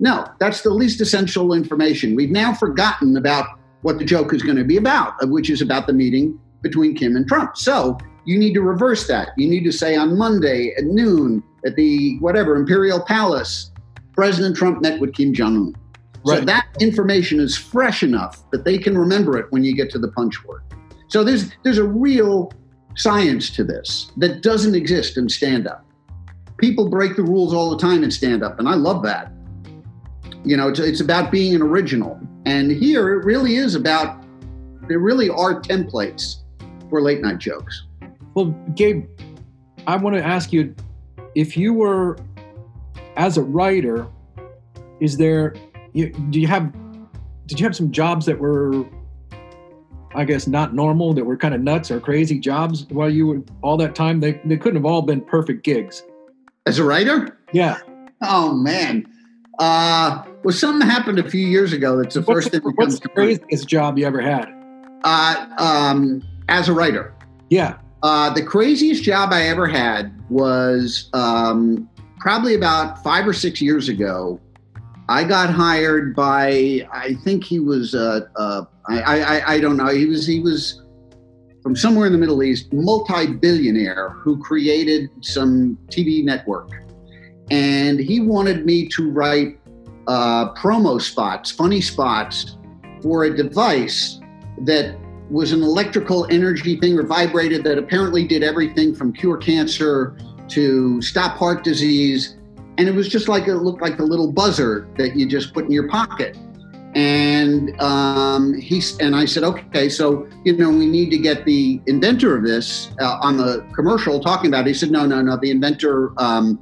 No, 0.00 0.26
that's 0.40 0.62
the 0.62 0.70
least 0.70 1.00
essential 1.00 1.54
information. 1.54 2.16
We've 2.16 2.30
now 2.30 2.52
forgotten 2.54 3.16
about 3.16 3.58
what 3.82 3.98
the 3.98 4.04
joke 4.04 4.34
is 4.34 4.42
going 4.42 4.56
to 4.56 4.64
be 4.64 4.76
about, 4.76 5.14
uh, 5.22 5.26
which 5.26 5.50
is 5.50 5.62
about 5.62 5.86
the 5.86 5.92
meeting 5.92 6.38
between 6.62 6.94
Kim 6.94 7.16
and 7.16 7.26
Trump. 7.26 7.56
So 7.56 7.98
you 8.24 8.38
need 8.38 8.54
to 8.54 8.62
reverse 8.62 9.06
that. 9.08 9.30
You 9.36 9.48
need 9.48 9.64
to 9.64 9.72
say 9.72 9.96
on 9.96 10.16
Monday 10.16 10.74
at 10.76 10.84
noon 10.84 11.42
at 11.64 11.76
the 11.76 12.18
whatever 12.18 12.56
Imperial 12.56 13.00
Palace, 13.00 13.70
President 14.14 14.56
Trump 14.56 14.82
met 14.82 15.00
with 15.00 15.14
Kim 15.14 15.32
Jong 15.32 15.56
Un. 15.56 15.74
Right. 16.24 16.38
So 16.38 16.44
that 16.44 16.68
information 16.80 17.40
is 17.40 17.56
fresh 17.56 18.02
enough 18.02 18.48
that 18.50 18.64
they 18.64 18.78
can 18.78 18.96
remember 18.96 19.38
it 19.38 19.50
when 19.50 19.64
you 19.64 19.74
get 19.74 19.90
to 19.90 19.98
the 19.98 20.08
punch 20.08 20.44
word. 20.44 20.62
So 21.08 21.24
there's 21.24 21.50
there's 21.62 21.78
a 21.78 21.84
real 21.84 22.52
science 22.96 23.50
to 23.50 23.64
this 23.64 24.12
that 24.16 24.42
doesn't 24.42 24.74
exist 24.74 25.16
in 25.16 25.28
stand 25.28 25.66
up. 25.66 25.84
People 26.58 26.88
break 26.88 27.16
the 27.16 27.22
rules 27.22 27.52
all 27.52 27.70
the 27.70 27.78
time 27.78 28.04
in 28.04 28.10
stand 28.10 28.42
up, 28.42 28.58
and 28.58 28.68
I 28.68 28.74
love 28.74 29.02
that. 29.02 29.32
You 30.44 30.56
know, 30.56 30.68
it's, 30.68 30.78
it's 30.78 31.00
about 31.00 31.30
being 31.30 31.54
an 31.54 31.62
original. 31.62 32.20
And 32.46 32.70
here 32.70 33.12
it 33.14 33.24
really 33.24 33.56
is 33.56 33.74
about, 33.74 34.24
there 34.88 34.98
really 34.98 35.28
are 35.28 35.60
templates 35.60 36.38
for 36.90 37.00
late 37.00 37.20
night 37.20 37.38
jokes. 37.38 37.84
Well, 38.34 38.46
Gabe, 38.74 39.06
I 39.86 39.96
want 39.96 40.16
to 40.16 40.24
ask 40.24 40.52
you 40.52 40.74
if 41.34 41.56
you 41.56 41.72
were, 41.72 42.18
as 43.16 43.38
a 43.38 43.42
writer, 43.42 44.06
is 45.00 45.16
there, 45.16 45.54
you, 45.92 46.10
do 46.30 46.40
you 46.40 46.46
have, 46.46 46.72
did 47.46 47.58
you 47.58 47.66
have 47.66 47.74
some 47.74 47.90
jobs 47.90 48.26
that 48.26 48.38
were 48.38 48.84
I 50.14 50.24
guess, 50.24 50.46
not 50.46 50.74
normal, 50.74 51.14
that 51.14 51.24
were 51.24 51.36
kind 51.36 51.54
of 51.54 51.60
nuts 51.60 51.90
or 51.90 52.00
crazy 52.00 52.38
jobs 52.38 52.86
while 52.90 53.10
you 53.10 53.26
were 53.26 53.42
all 53.62 53.76
that 53.78 53.94
time? 53.94 54.20
They, 54.20 54.40
they 54.44 54.56
couldn't 54.56 54.76
have 54.76 54.86
all 54.86 55.02
been 55.02 55.20
perfect 55.20 55.64
gigs. 55.64 56.02
As 56.66 56.78
a 56.78 56.84
writer? 56.84 57.38
Yeah. 57.52 57.78
Oh, 58.22 58.54
man. 58.54 59.06
Uh, 59.58 60.24
well, 60.42 60.54
something 60.54 60.88
happened 60.88 61.18
a 61.18 61.28
few 61.28 61.46
years 61.46 61.72
ago. 61.72 62.00
That's 62.00 62.14
the 62.14 62.22
first 62.22 62.50
thing. 62.50 62.60
What's 62.62 63.00
the 63.00 63.08
craziest 63.08 63.68
job 63.68 63.98
you 63.98 64.06
ever 64.06 64.20
had? 64.20 64.46
Uh, 65.04 65.46
um, 65.58 66.22
as 66.48 66.68
a 66.68 66.72
writer. 66.72 67.14
Yeah. 67.50 67.78
Uh, 68.02 68.30
the 68.30 68.42
craziest 68.42 69.02
job 69.02 69.30
I 69.32 69.42
ever 69.48 69.66
had 69.66 70.12
was 70.30 71.08
um, 71.12 71.88
probably 72.18 72.54
about 72.54 73.02
five 73.02 73.26
or 73.26 73.32
six 73.32 73.60
years 73.60 73.88
ago. 73.88 74.40
I 75.08 75.24
got 75.24 75.50
hired 75.50 76.14
by, 76.14 76.86
I 76.92 77.14
think 77.22 77.44
he 77.44 77.58
was, 77.58 77.94
uh, 77.94 78.26
uh, 78.36 78.64
I, 78.88 79.00
I, 79.02 79.52
I 79.54 79.60
don't 79.60 79.76
know, 79.76 79.88
he 79.88 80.06
was, 80.06 80.26
he 80.26 80.40
was 80.40 80.82
from 81.62 81.76
somewhere 81.76 82.06
in 82.06 82.12
the 82.12 82.18
Middle 82.18 82.42
East, 82.42 82.72
multi-billionaire 82.72 84.10
who 84.10 84.42
created 84.42 85.10
some 85.20 85.78
TV 85.88 86.24
network, 86.24 86.70
and 87.50 88.00
he 88.00 88.20
wanted 88.20 88.66
me 88.66 88.88
to 88.88 89.10
write 89.10 89.58
uh, 90.08 90.52
promo 90.54 91.00
spots, 91.00 91.50
funny 91.50 91.80
spots, 91.80 92.56
for 93.02 93.24
a 93.24 93.36
device 93.36 94.20
that 94.64 94.96
was 95.30 95.52
an 95.52 95.62
electrical 95.62 96.26
energy 96.30 96.78
thing 96.78 96.98
or 96.98 97.02
vibrated 97.02 97.64
that 97.64 97.78
apparently 97.78 98.26
did 98.26 98.42
everything 98.42 98.94
from 98.94 99.12
cure 99.12 99.36
cancer 99.36 100.16
to 100.48 101.00
stop 101.00 101.36
heart 101.36 101.64
disease. 101.64 102.36
And 102.78 102.88
it 102.88 102.94
was 102.94 103.08
just 103.08 103.28
like 103.28 103.48
it 103.48 103.56
looked 103.56 103.80
like 103.80 103.98
a 103.98 104.02
little 104.02 104.30
buzzer 104.30 104.88
that 104.98 105.16
you 105.16 105.26
just 105.26 105.54
put 105.54 105.64
in 105.64 105.70
your 105.70 105.88
pocket. 105.88 106.36
And 106.94 107.80
um, 107.80 108.52
he 108.54 108.82
and 109.00 109.16
I 109.16 109.24
said, 109.24 109.44
okay, 109.44 109.88
so 109.88 110.28
you 110.44 110.56
know 110.56 110.68
we 110.68 110.86
need 110.86 111.10
to 111.10 111.18
get 111.18 111.44
the 111.46 111.80
inventor 111.86 112.36
of 112.36 112.44
this 112.44 112.90
uh, 113.00 113.18
on 113.22 113.38
the 113.38 113.66
commercial 113.74 114.20
talking 114.20 114.48
about. 114.48 114.66
it. 114.66 114.68
He 114.68 114.74
said, 114.74 114.90
no, 114.90 115.06
no, 115.06 115.22
no. 115.22 115.36
The 115.36 115.50
inventor 115.50 116.12
um, 116.18 116.58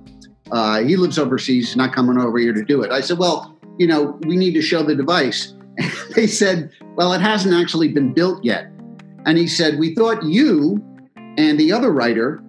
Uh, 0.51 0.83
he 0.83 0.97
lives 0.97 1.19
overseas, 1.19 1.77
not 1.77 1.95
coming 1.95 2.19
over 2.19 2.39
here 2.39 2.53
to 2.53 2.65
do 2.65 2.83
it. 2.83 2.91
I 2.91 3.01
said, 3.01 3.19
well, 3.19 3.57
you 3.79 3.87
know, 3.87 4.19
we 4.27 4.37
need 4.37 4.53
to 4.55 4.63
show 4.63 4.83
the 4.83 4.95
device. 4.95 5.55
they 6.17 6.27
said, 6.27 6.71
well, 6.97 7.13
it 7.13 7.21
hasn't 7.21 7.55
actually 7.55 7.89
been 7.89 8.13
built 8.13 8.43
yet. 8.45 8.67
And 9.27 9.39
he 9.39 9.47
said, 9.47 9.79
we 9.79 9.95
thought 9.95 10.23
you 10.25 10.83
and 11.39 11.59
the 11.59 11.73
other 11.73 11.93
writer 11.93 12.43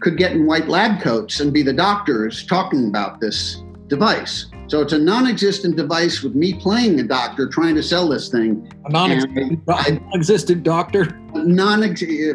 could 0.00 0.16
get 0.16 0.32
in 0.32 0.46
white 0.46 0.68
lab 0.68 1.00
coats 1.00 1.40
and 1.40 1.52
be 1.52 1.62
the 1.62 1.72
doctors 1.72 2.46
talking 2.46 2.88
about 2.88 3.20
this 3.20 3.62
device. 3.88 4.46
So 4.70 4.80
it's 4.80 4.92
a 4.92 4.98
non-existent 4.98 5.74
device 5.74 6.22
with 6.22 6.36
me 6.36 6.54
playing 6.54 7.00
a 7.00 7.02
doctor 7.02 7.48
trying 7.48 7.74
to 7.74 7.82
sell 7.82 8.08
this 8.08 8.28
thing. 8.28 8.72
A 8.84 8.90
non-existent, 8.90 9.66
doctor. 9.66 9.94
non-existent 9.94 10.62
doctor. 10.62 11.20
Non 11.34 11.80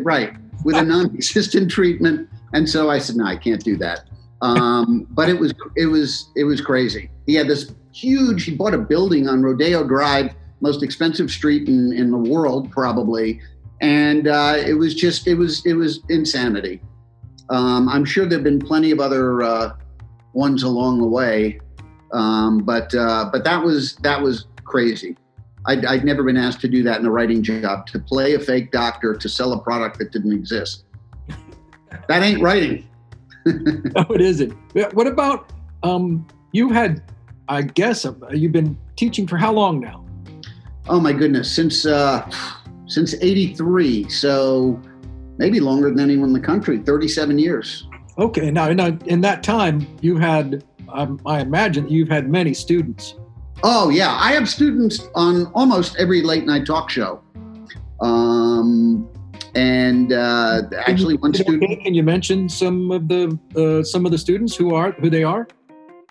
right 0.04 0.34
with 0.66 0.76
a 0.76 0.84
non-existent 0.84 1.72
treatment. 1.72 2.28
And 2.52 2.68
so 2.68 2.90
I 2.90 3.00
said, 3.00 3.16
no, 3.16 3.26
I 3.26 3.38
can't 3.38 3.64
do 3.64 3.78
that. 3.78 4.02
Um, 4.42 5.08
but 5.12 5.30
it 5.30 5.40
was 5.40 5.54
it 5.78 5.86
was 5.86 6.30
it 6.36 6.44
was 6.44 6.60
crazy. 6.60 7.10
He 7.26 7.36
had 7.36 7.48
this 7.48 7.74
huge. 7.94 8.44
He 8.44 8.54
bought 8.54 8.74
a 8.74 8.80
building 8.80 9.30
on 9.30 9.42
Rodeo 9.42 9.88
Drive, 9.88 10.36
most 10.60 10.84
expensive 10.84 11.32
street 11.32 11.70
in 11.70 11.94
in 11.94 12.12
the 12.12 12.18
world 12.18 12.70
probably, 12.70 13.40
and 13.80 14.28
uh, 14.28 14.58
it 14.58 14.74
was 14.74 14.94
just 14.94 15.26
it 15.26 15.36
was 15.36 15.66
it 15.66 15.76
was 15.76 16.02
insanity. 16.10 16.82
Um, 17.50 17.88
I'm 17.88 18.04
sure 18.04 18.26
there've 18.26 18.44
been 18.44 18.60
plenty 18.60 18.92
of 18.92 19.00
other 19.00 19.42
uh, 19.42 19.78
ones 20.34 20.64
along 20.64 21.00
the 21.00 21.08
way, 21.08 21.62
um, 22.16 22.60
but 22.60 22.94
uh, 22.96 23.30
but 23.32 23.44
that 23.44 23.62
was 23.62 23.96
that 23.98 24.22
was 24.22 24.48
crazy. 24.64 25.18
I'd, 25.68 25.86
I'd 25.86 26.06
never 26.06 26.24
been 26.24 26.38
asked 26.38 26.62
to 26.62 26.68
do 26.68 26.84
that 26.84 27.00
in 27.00 27.06
a 27.06 27.12
writing 27.12 27.42
job 27.42 27.88
to 27.88 28.00
play 28.00 28.36
a 28.36 28.40
fake 28.40 28.72
doctor 28.72 29.16
to 29.16 29.28
sell 29.28 29.52
a 29.54 29.60
product 29.60 29.98
that 29.98 30.12
didn't 30.12 30.32
exist. 30.32 30.84
that 32.08 32.22
ain't 32.22 32.42
writing. 32.42 32.88
no, 33.46 34.06
it 34.12 34.22
isn't. 34.22 34.54
What 34.94 35.08
about 35.08 35.52
um, 35.84 36.26
you 36.52 36.70
had? 36.70 37.04
I 37.48 37.62
guess 37.64 38.06
uh, 38.06 38.14
you've 38.32 38.52
been 38.52 38.78
teaching 38.96 39.28
for 39.28 39.38
how 39.38 39.52
long 39.52 39.80
now? 39.80 40.06
Oh 40.88 41.00
my 41.00 41.14
goodness, 41.14 41.52
since 41.52 41.86
uh, 41.86 42.30
since 42.88 43.14
'83. 43.16 44.08
So 44.10 44.80
maybe 45.38 45.60
longer 45.60 45.90
than 45.90 46.00
anyone 46.00 46.30
in 46.30 46.34
the 46.34 46.40
country. 46.40 46.80
Thirty-seven 46.80 47.40
years. 47.40 47.88
Okay, 48.18 48.50
now 48.50 48.70
in, 48.70 48.80
in 49.08 49.20
that 49.22 49.44
time, 49.44 49.86
you 50.00 50.16
had, 50.18 50.64
um, 50.94 51.20
I 51.26 51.42
imagine, 51.42 51.88
you've 51.90 52.10
had 52.10 52.30
many 52.30 52.54
students. 52.54 53.16
Oh 53.64 53.90
yeah, 53.90 54.18
I 54.20 54.34
have 54.34 54.50
students 54.50 55.08
on 55.16 55.48
almost 55.54 55.96
every 55.98 56.22
late 56.22 56.46
night 56.46 56.66
talk 56.66 56.90
show. 56.90 57.22
Um, 58.02 59.10
and 59.56 60.12
uh, 60.12 60.64
actually, 60.86 61.16
one 61.16 61.34
student. 61.34 61.82
Can 61.84 61.94
you 61.94 62.04
mention 62.04 62.50
some 62.50 62.92
of 62.92 63.08
the 63.08 63.40
uh, 63.56 63.84
some 63.84 64.06
of 64.06 64.12
the 64.12 64.18
students 64.18 64.56
who 64.56 64.76
are 64.76 64.92
who 64.92 65.10
they 65.10 65.24
are? 65.24 65.48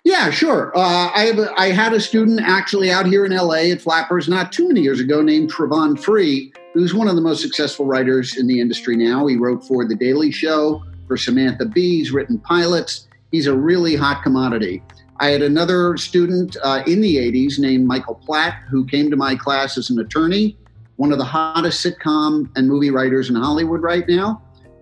Yeah, 0.03 0.29
sure. 0.29 0.71
Uh, 0.77 1.09
I 1.15 1.21
have 1.21 1.39
a, 1.39 1.51
I 1.59 1.71
had 1.71 1.93
a 1.93 1.99
student 1.99 2.39
actually 2.43 2.91
out 2.91 3.07
here 3.07 3.25
in 3.25 3.35
LA 3.35 3.71
at 3.71 3.81
Flappers 3.81 4.27
not 4.27 4.51
too 4.51 4.67
many 4.67 4.81
years 4.81 4.99
ago 4.99 5.23
named 5.23 5.51
Travon 5.51 5.99
Free, 5.99 6.53
who's 6.73 6.93
one 6.93 7.07
of 7.07 7.15
the 7.15 7.21
most 7.21 7.41
successful 7.41 7.87
writers 7.87 8.37
in 8.37 8.45
the 8.45 8.61
industry 8.61 8.95
now. 8.95 9.25
He 9.25 9.35
wrote 9.35 9.65
for 9.65 9.83
The 9.83 9.95
Daily 9.95 10.31
Show, 10.31 10.83
for 11.07 11.17
Samantha 11.17 11.65
Bee, 11.65 11.97
he's 11.97 12.11
written 12.11 12.37
pilots. 12.37 13.07
He's 13.35 13.47
a 13.47 13.53
really 13.53 13.97
hot 13.97 14.23
commodity. 14.23 14.81
I 15.19 15.27
had 15.27 15.41
another 15.41 15.97
student 15.97 16.55
uh, 16.63 16.83
in 16.87 17.01
the 17.01 17.17
80s 17.17 17.59
named 17.59 17.85
Michael 17.85 18.15
Platt 18.15 18.61
who 18.69 18.85
came 18.85 19.09
to 19.09 19.17
my 19.17 19.35
class 19.35 19.77
as 19.77 19.89
an 19.89 19.99
attorney, 19.99 20.57
one 20.95 21.11
of 21.11 21.17
the 21.17 21.25
hottest 21.25 21.85
sitcom 21.85 22.49
and 22.55 22.65
movie 22.65 22.91
writers 22.91 23.29
in 23.29 23.35
Hollywood 23.35 23.81
right 23.81 24.07
now. 24.07 24.41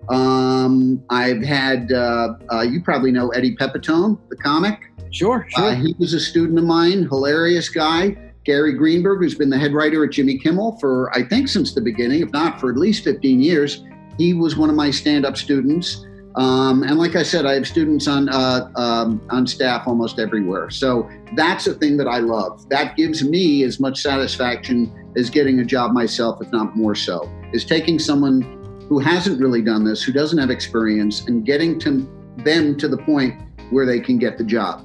Um, 0.09 1.03
I've 1.09 1.41
had, 1.41 1.91
uh, 1.91 2.35
uh, 2.51 2.61
you 2.61 2.83
probably 2.83 3.11
know 3.11 3.29
Eddie 3.29 3.55
Pepitone, 3.55 4.19
the 4.29 4.35
comic. 4.35 4.83
Sure, 5.09 5.47
sure. 5.49 5.65
Uh, 5.65 5.73
he 5.73 5.95
was 5.97 6.13
a 6.13 6.19
student 6.19 6.59
of 6.59 6.65
mine, 6.65 7.07
hilarious 7.07 7.69
guy. 7.69 8.15
Gary 8.43 8.73
Greenberg, 8.73 9.17
who's 9.17 9.33
been 9.33 9.49
the 9.49 9.57
head 9.57 9.73
writer 9.73 10.05
at 10.05 10.11
Jimmy 10.11 10.37
Kimmel 10.37 10.77
for, 10.79 11.11
I 11.17 11.23
think, 11.23 11.47
since 11.47 11.73
the 11.73 11.81
beginning, 11.81 12.21
if 12.21 12.31
not 12.31 12.59
for 12.59 12.69
at 12.69 12.77
least 12.77 13.03
15 13.03 13.41
years. 13.41 13.83
He 14.19 14.35
was 14.35 14.55
one 14.55 14.69
of 14.69 14.75
my 14.75 14.91
stand 14.91 15.25
up 15.25 15.37
students. 15.37 16.05
Um, 16.35 16.81
and 16.83 16.97
like 16.97 17.15
I 17.15 17.23
said, 17.23 17.45
I 17.45 17.53
have 17.53 17.67
students 17.67 18.07
on 18.07 18.27
uh, 18.29 18.71
um, 18.75 19.21
on 19.29 19.45
staff 19.45 19.87
almost 19.87 20.19
everywhere. 20.19 20.69
So 20.69 21.09
that's 21.35 21.67
a 21.67 21.75
thing 21.75 21.97
that 21.97 22.07
I 22.07 22.19
love. 22.19 22.67
That 22.69 22.95
gives 22.95 23.23
me 23.23 23.63
as 23.63 23.79
much 23.79 24.01
satisfaction 24.01 24.91
as 25.15 25.29
getting 25.29 25.59
a 25.59 25.65
job 25.65 25.91
myself, 25.91 26.41
if 26.41 26.51
not 26.51 26.75
more 26.75 26.95
so. 26.95 27.31
Is 27.53 27.65
taking 27.65 27.99
someone 27.99 28.41
who 28.89 28.99
hasn't 28.99 29.39
really 29.39 29.61
done 29.61 29.83
this, 29.83 30.01
who 30.03 30.11
doesn't 30.11 30.39
have 30.39 30.49
experience, 30.49 31.27
and 31.27 31.45
getting 31.45 31.79
to 31.79 32.09
them 32.37 32.77
to 32.77 32.87
the 32.87 32.97
point 32.97 33.39
where 33.69 33.85
they 33.85 33.99
can 33.99 34.17
get 34.17 34.39
the 34.39 34.43
job, 34.43 34.83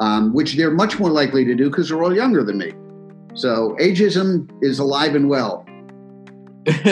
um, 0.00 0.32
which 0.32 0.56
they're 0.56 0.70
much 0.70 0.98
more 0.98 1.10
likely 1.10 1.44
to 1.44 1.54
do 1.54 1.68
because 1.68 1.90
they're 1.90 2.02
all 2.02 2.14
younger 2.14 2.42
than 2.42 2.56
me. 2.56 2.72
So 3.34 3.76
ageism 3.78 4.50
is 4.62 4.78
alive 4.78 5.14
and 5.14 5.28
well. 5.28 5.66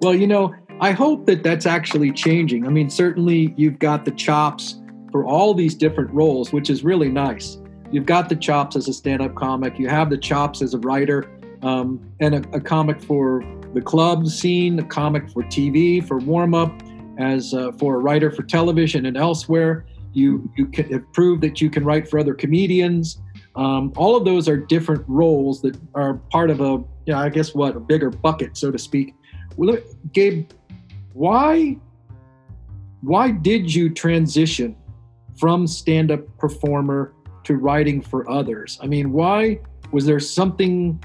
well, 0.00 0.14
you 0.14 0.26
know, 0.26 0.54
I 0.82 0.90
hope 0.90 1.26
that 1.26 1.44
that's 1.44 1.64
actually 1.64 2.10
changing. 2.10 2.66
I 2.66 2.68
mean, 2.68 2.90
certainly 2.90 3.54
you've 3.56 3.78
got 3.78 4.04
the 4.04 4.10
chops 4.10 4.82
for 5.12 5.24
all 5.24 5.54
these 5.54 5.76
different 5.76 6.10
roles, 6.10 6.52
which 6.52 6.68
is 6.68 6.82
really 6.82 7.08
nice. 7.08 7.56
You've 7.92 8.04
got 8.04 8.28
the 8.28 8.34
chops 8.34 8.74
as 8.74 8.88
a 8.88 8.92
stand 8.92 9.22
up 9.22 9.36
comic, 9.36 9.78
you 9.78 9.88
have 9.88 10.10
the 10.10 10.18
chops 10.18 10.60
as 10.60 10.74
a 10.74 10.80
writer, 10.80 11.30
um, 11.62 12.04
and 12.18 12.34
a, 12.34 12.56
a, 12.56 12.60
comic 12.60 13.00
for 13.00 13.44
the 13.74 13.80
club 13.80 14.26
scene, 14.26 14.76
a 14.80 14.84
comic 14.84 15.30
for 15.30 15.44
TV, 15.44 16.04
for 16.04 16.18
warm 16.18 16.52
up, 16.52 16.82
as 17.16 17.54
uh, 17.54 17.70
for 17.78 17.94
a 17.94 17.98
writer 17.98 18.32
for 18.32 18.42
television 18.42 19.06
and 19.06 19.16
elsewhere. 19.16 19.86
You, 20.14 20.50
you 20.56 20.66
can 20.66 20.90
have 20.92 21.12
proved 21.12 21.44
that 21.44 21.60
you 21.60 21.70
can 21.70 21.84
write 21.84 22.10
for 22.10 22.18
other 22.18 22.34
comedians. 22.34 23.22
Um, 23.54 23.92
all 23.94 24.16
of 24.16 24.24
those 24.24 24.48
are 24.48 24.56
different 24.56 25.04
roles 25.06 25.62
that 25.62 25.78
are 25.94 26.14
part 26.32 26.50
of 26.50 26.60
a, 26.60 26.82
yeah, 27.06 27.20
I 27.20 27.28
guess 27.28 27.54
what, 27.54 27.76
a 27.76 27.80
bigger 27.80 28.10
bucket, 28.10 28.56
so 28.56 28.72
to 28.72 28.78
speak. 28.80 29.14
Well, 29.56 29.76
Gabe, 30.12 30.50
why 31.14 31.76
why 33.02 33.30
did 33.30 33.74
you 33.74 33.90
transition 33.90 34.76
from 35.36 35.66
stand-up 35.66 36.20
performer 36.38 37.12
to 37.44 37.56
writing 37.56 38.00
for 38.00 38.28
others? 38.30 38.78
I 38.80 38.86
mean, 38.86 39.12
why 39.12 39.58
was 39.90 40.06
there 40.06 40.20
something 40.20 41.02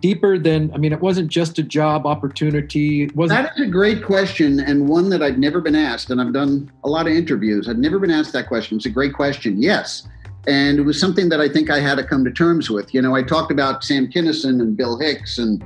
deeper 0.00 0.38
than 0.38 0.72
I 0.72 0.78
mean, 0.78 0.92
it 0.92 1.00
wasn't 1.00 1.28
just 1.28 1.58
a 1.58 1.62
job 1.62 2.06
opportunity. 2.06 3.02
It 3.02 3.16
wasn't 3.16 3.42
That 3.42 3.52
is 3.56 3.66
a 3.66 3.70
great 3.70 4.04
question 4.04 4.60
and 4.60 4.88
one 4.88 5.10
that 5.10 5.22
I've 5.22 5.38
never 5.38 5.60
been 5.60 5.74
asked 5.74 6.10
and 6.10 6.20
I've 6.20 6.32
done 6.32 6.70
a 6.84 6.88
lot 6.88 7.06
of 7.06 7.12
interviews. 7.12 7.68
I've 7.68 7.78
never 7.78 7.98
been 7.98 8.10
asked 8.10 8.32
that 8.32 8.48
question. 8.48 8.76
It's 8.76 8.86
a 8.86 8.90
great 8.90 9.14
question. 9.14 9.60
Yes. 9.60 10.08
And 10.46 10.78
it 10.78 10.82
was 10.82 10.98
something 10.98 11.28
that 11.28 11.40
I 11.40 11.48
think 11.48 11.68
I 11.68 11.80
had 11.80 11.96
to 11.96 12.04
come 12.04 12.24
to 12.24 12.30
terms 12.30 12.70
with. 12.70 12.94
You 12.94 13.02
know, 13.02 13.14
I 13.14 13.22
talked 13.22 13.52
about 13.52 13.84
Sam 13.84 14.08
Kinison 14.10 14.60
and 14.60 14.76
Bill 14.76 14.98
Hicks 14.98 15.38
and 15.38 15.62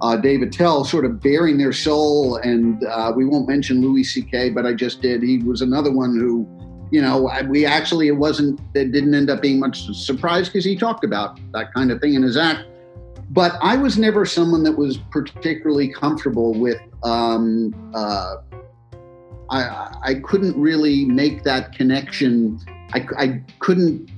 uh, 0.00 0.16
Dave 0.16 0.42
Attell 0.42 0.84
sort 0.84 1.04
of 1.04 1.20
bearing 1.20 1.58
their 1.58 1.72
soul. 1.72 2.36
And 2.36 2.84
uh, 2.84 3.12
we 3.14 3.24
won't 3.24 3.48
mention 3.48 3.80
Louis 3.80 4.04
C.K., 4.04 4.50
but 4.50 4.66
I 4.66 4.72
just 4.74 5.02
did. 5.02 5.22
He 5.22 5.38
was 5.38 5.62
another 5.62 5.92
one 5.92 6.18
who, 6.18 6.48
you 6.90 7.00
know, 7.00 7.30
we 7.48 7.66
actually, 7.66 8.08
it 8.08 8.16
wasn't, 8.16 8.60
it 8.74 8.92
didn't 8.92 9.14
end 9.14 9.30
up 9.30 9.42
being 9.42 9.58
much 9.58 9.86
surprise 9.94 10.48
because 10.48 10.64
he 10.64 10.76
talked 10.76 11.04
about 11.04 11.38
that 11.52 11.72
kind 11.74 11.90
of 11.90 12.00
thing 12.00 12.14
in 12.14 12.22
his 12.22 12.36
act. 12.36 12.66
But 13.30 13.56
I 13.62 13.76
was 13.76 13.98
never 13.98 14.24
someone 14.26 14.62
that 14.64 14.76
was 14.76 14.98
particularly 15.10 15.88
comfortable 15.88 16.54
with, 16.54 16.80
um, 17.02 17.74
uh, 17.94 18.36
I, 19.50 19.96
I 20.02 20.14
couldn't 20.22 20.56
really 20.60 21.04
make 21.04 21.42
that 21.44 21.72
connection. 21.72 22.60
I, 22.92 23.06
I 23.18 23.42
couldn't, 23.58 24.10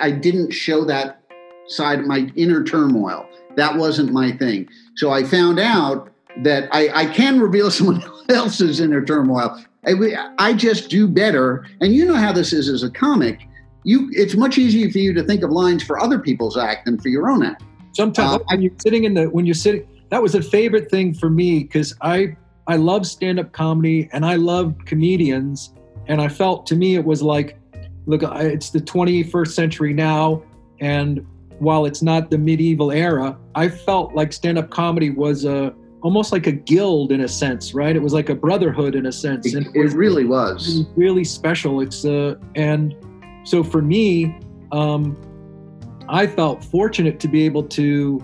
I 0.00 0.10
didn't 0.10 0.50
show 0.50 0.84
that 0.84 1.22
side 1.66 2.00
of 2.00 2.06
my 2.06 2.30
inner 2.34 2.64
turmoil. 2.64 3.27
That 3.58 3.76
wasn't 3.76 4.12
my 4.12 4.30
thing. 4.30 4.68
So 4.94 5.10
I 5.10 5.24
found 5.24 5.58
out 5.58 6.12
that 6.44 6.68
I, 6.70 6.88
I 6.94 7.06
can 7.06 7.40
reveal 7.40 7.70
someone 7.72 8.02
else's 8.28 8.78
inner 8.78 9.04
turmoil. 9.04 9.60
I, 9.84 9.94
I 10.38 10.52
just 10.52 10.90
do 10.90 11.08
better. 11.08 11.66
And 11.80 11.92
you 11.92 12.06
know 12.06 12.14
how 12.14 12.32
this 12.32 12.52
is 12.52 12.68
as 12.68 12.84
a 12.84 12.90
comic. 12.90 13.48
You, 13.82 14.10
it's 14.12 14.36
much 14.36 14.58
easier 14.58 14.88
for 14.90 14.98
you 14.98 15.12
to 15.12 15.24
think 15.24 15.42
of 15.42 15.50
lines 15.50 15.82
for 15.82 16.00
other 16.00 16.20
people's 16.20 16.56
act 16.56 16.84
than 16.84 17.00
for 17.00 17.08
your 17.08 17.28
own 17.28 17.44
act. 17.44 17.64
Sometimes 17.92 18.36
uh, 18.36 18.44
when 18.46 18.62
you're 18.62 18.72
sitting 18.78 19.04
in 19.04 19.14
the 19.14 19.24
when 19.28 19.44
you're 19.44 19.54
sitting, 19.54 19.88
that 20.10 20.22
was 20.22 20.36
a 20.36 20.42
favorite 20.42 20.88
thing 20.88 21.12
for 21.12 21.28
me 21.28 21.64
because 21.64 21.96
I 22.00 22.36
I 22.68 22.76
love 22.76 23.06
stand 23.08 23.40
up 23.40 23.50
comedy 23.50 24.08
and 24.12 24.24
I 24.24 24.36
love 24.36 24.76
comedians, 24.84 25.74
and 26.06 26.20
I 26.20 26.28
felt 26.28 26.64
to 26.66 26.76
me 26.76 26.94
it 26.94 27.04
was 27.04 27.22
like, 27.22 27.58
look, 28.06 28.22
it's 28.22 28.70
the 28.70 28.80
21st 28.80 29.48
century 29.48 29.94
now, 29.94 30.42
and 30.80 31.26
while 31.58 31.86
it's 31.86 32.02
not 32.02 32.30
the 32.30 32.38
medieval 32.38 32.92
era, 32.92 33.36
I 33.54 33.68
felt 33.68 34.14
like 34.14 34.32
stand-up 34.32 34.70
comedy 34.70 35.10
was 35.10 35.44
a 35.44 35.74
almost 36.02 36.30
like 36.30 36.46
a 36.46 36.52
guild 36.52 37.10
in 37.10 37.22
a 37.22 37.28
sense, 37.28 37.74
right? 37.74 37.96
It 37.96 38.02
was 38.02 38.12
like 38.12 38.28
a 38.28 38.34
brotherhood 38.34 38.94
in 38.94 39.06
a 39.06 39.12
sense, 39.12 39.52
and 39.54 39.66
it, 39.66 39.74
it 39.74 39.92
really 39.94 40.24
was. 40.24 40.68
It 40.68 40.78
was 40.78 40.88
really 40.96 41.24
special. 41.24 41.80
It's 41.80 42.04
uh, 42.04 42.36
and 42.54 42.94
so 43.44 43.64
for 43.64 43.82
me, 43.82 44.38
um, 44.72 45.16
I 46.08 46.26
felt 46.26 46.64
fortunate 46.64 47.18
to 47.20 47.28
be 47.28 47.44
able 47.44 47.64
to. 47.64 48.22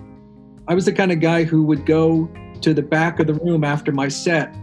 I 0.67 0.73
was 0.73 0.85
the 0.85 0.93
kind 0.93 1.11
of 1.11 1.19
guy 1.19 1.43
who 1.43 1.63
would 1.63 1.85
go 1.85 2.29
to 2.61 2.73
the 2.73 2.81
back 2.81 3.19
of 3.19 3.27
the 3.27 3.33
room 3.35 3.63
after 3.63 3.91
my 3.91 4.07
set 4.07 4.55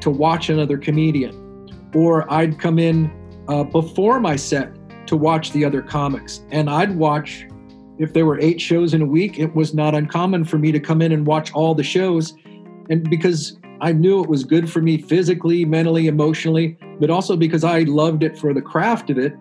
to 0.00 0.10
watch 0.10 0.48
another 0.48 0.78
comedian, 0.78 1.68
or 1.94 2.30
I'd 2.32 2.58
come 2.58 2.78
in 2.78 3.10
uh, 3.48 3.64
before 3.64 4.18
my 4.18 4.36
set 4.36 4.72
to 5.06 5.16
watch 5.16 5.52
the 5.52 5.64
other 5.64 5.82
comics. 5.82 6.42
And 6.50 6.68
I'd 6.68 6.96
watch, 6.96 7.46
if 7.98 8.12
there 8.12 8.26
were 8.26 8.38
eight 8.40 8.60
shows 8.60 8.94
in 8.94 9.02
a 9.02 9.06
week, 9.06 9.38
it 9.38 9.54
was 9.54 9.74
not 9.74 9.94
uncommon 9.94 10.44
for 10.44 10.58
me 10.58 10.72
to 10.72 10.80
come 10.80 11.00
in 11.00 11.12
and 11.12 11.26
watch 11.26 11.52
all 11.52 11.74
the 11.74 11.82
shows. 11.82 12.34
And 12.90 13.08
because 13.08 13.58
I 13.80 13.92
knew 13.92 14.22
it 14.22 14.28
was 14.28 14.44
good 14.44 14.70
for 14.70 14.80
me 14.80 14.98
physically, 14.98 15.64
mentally, 15.64 16.06
emotionally, 16.06 16.78
but 17.00 17.10
also 17.10 17.36
because 17.36 17.64
I 17.64 17.80
loved 17.80 18.22
it 18.22 18.38
for 18.38 18.54
the 18.54 18.62
craft 18.62 19.10
of 19.10 19.18
it. 19.18 19.34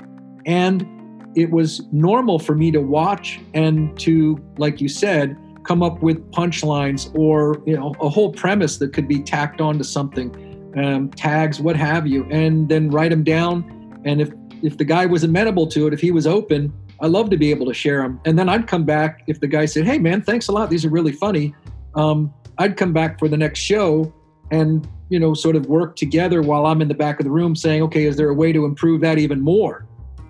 And 0.46 0.88
it 1.36 1.52
was 1.52 1.82
normal 1.92 2.40
for 2.40 2.56
me 2.56 2.72
to 2.72 2.80
watch 2.80 3.40
and 3.54 3.98
to, 4.00 4.42
like 4.58 4.80
you 4.80 4.88
said, 4.88 5.38
come 5.64 5.82
up 5.84 6.02
with 6.02 6.32
punchlines 6.32 7.14
or 7.18 7.62
you 7.66 7.76
know 7.76 7.94
a 8.00 8.08
whole 8.08 8.32
premise 8.32 8.78
that 8.78 8.94
could 8.94 9.08
be 9.08 9.22
tacked 9.22 9.60
onto 9.60 9.84
something, 9.84 10.74
um, 10.78 11.10
tags, 11.12 11.60
what 11.60 11.76
have 11.76 12.08
you, 12.08 12.26
and 12.30 12.70
then 12.70 12.90
write 12.90 13.10
them 13.10 13.24
down. 13.24 14.02
And 14.06 14.22
if 14.22 14.32
if 14.62 14.78
the 14.78 14.86
guy 14.86 15.06
was 15.06 15.24
amenable 15.24 15.68
to 15.68 15.88
it, 15.88 15.94
if 15.94 16.00
he 16.00 16.12
was 16.12 16.26
open, 16.26 16.72
I 17.02 17.08
love 17.08 17.30
to 17.30 17.38
be 17.38 17.52
able 17.52 17.66
to 17.68 17.74
share 17.74 18.02
them. 18.02 18.20
And 18.26 18.38
then 18.38 18.50
I'd 18.50 18.68
come 18.68 18.84
back 18.84 19.24
if 19.28 19.40
the 19.40 19.48
guy 19.48 19.66
said, 19.66 19.86
"Hey, 19.86 19.98
man, 19.98 20.22
thanks 20.22 20.48
a 20.48 20.52
lot. 20.52 20.70
These 20.70 20.86
are 20.86 20.90
really 20.90 21.12
funny." 21.12 21.54
Um, 21.96 22.34
I'd 22.58 22.78
come 22.78 22.94
back 22.94 23.20
for 23.20 23.28
the 23.28 23.38
next 23.38 23.60
show 23.60 24.14
and 24.52 24.88
you 25.10 25.20
know 25.20 25.34
sort 25.34 25.56
of 25.56 25.68
work 25.68 25.96
together 25.96 26.42
while 26.42 26.66
I'm 26.66 26.82
in 26.82 26.88
the 26.88 26.94
back 26.94 27.20
of 27.20 27.26
the 27.26 27.32
room, 27.32 27.56
saying, 27.56 27.82
"Okay, 27.84 28.06
is 28.06 28.16
there 28.16 28.30
a 28.30 28.34
way 28.34 28.52
to 28.52 28.66
improve 28.66 29.02
that 29.02 29.18
even 29.18 29.42
more?" 29.42 29.86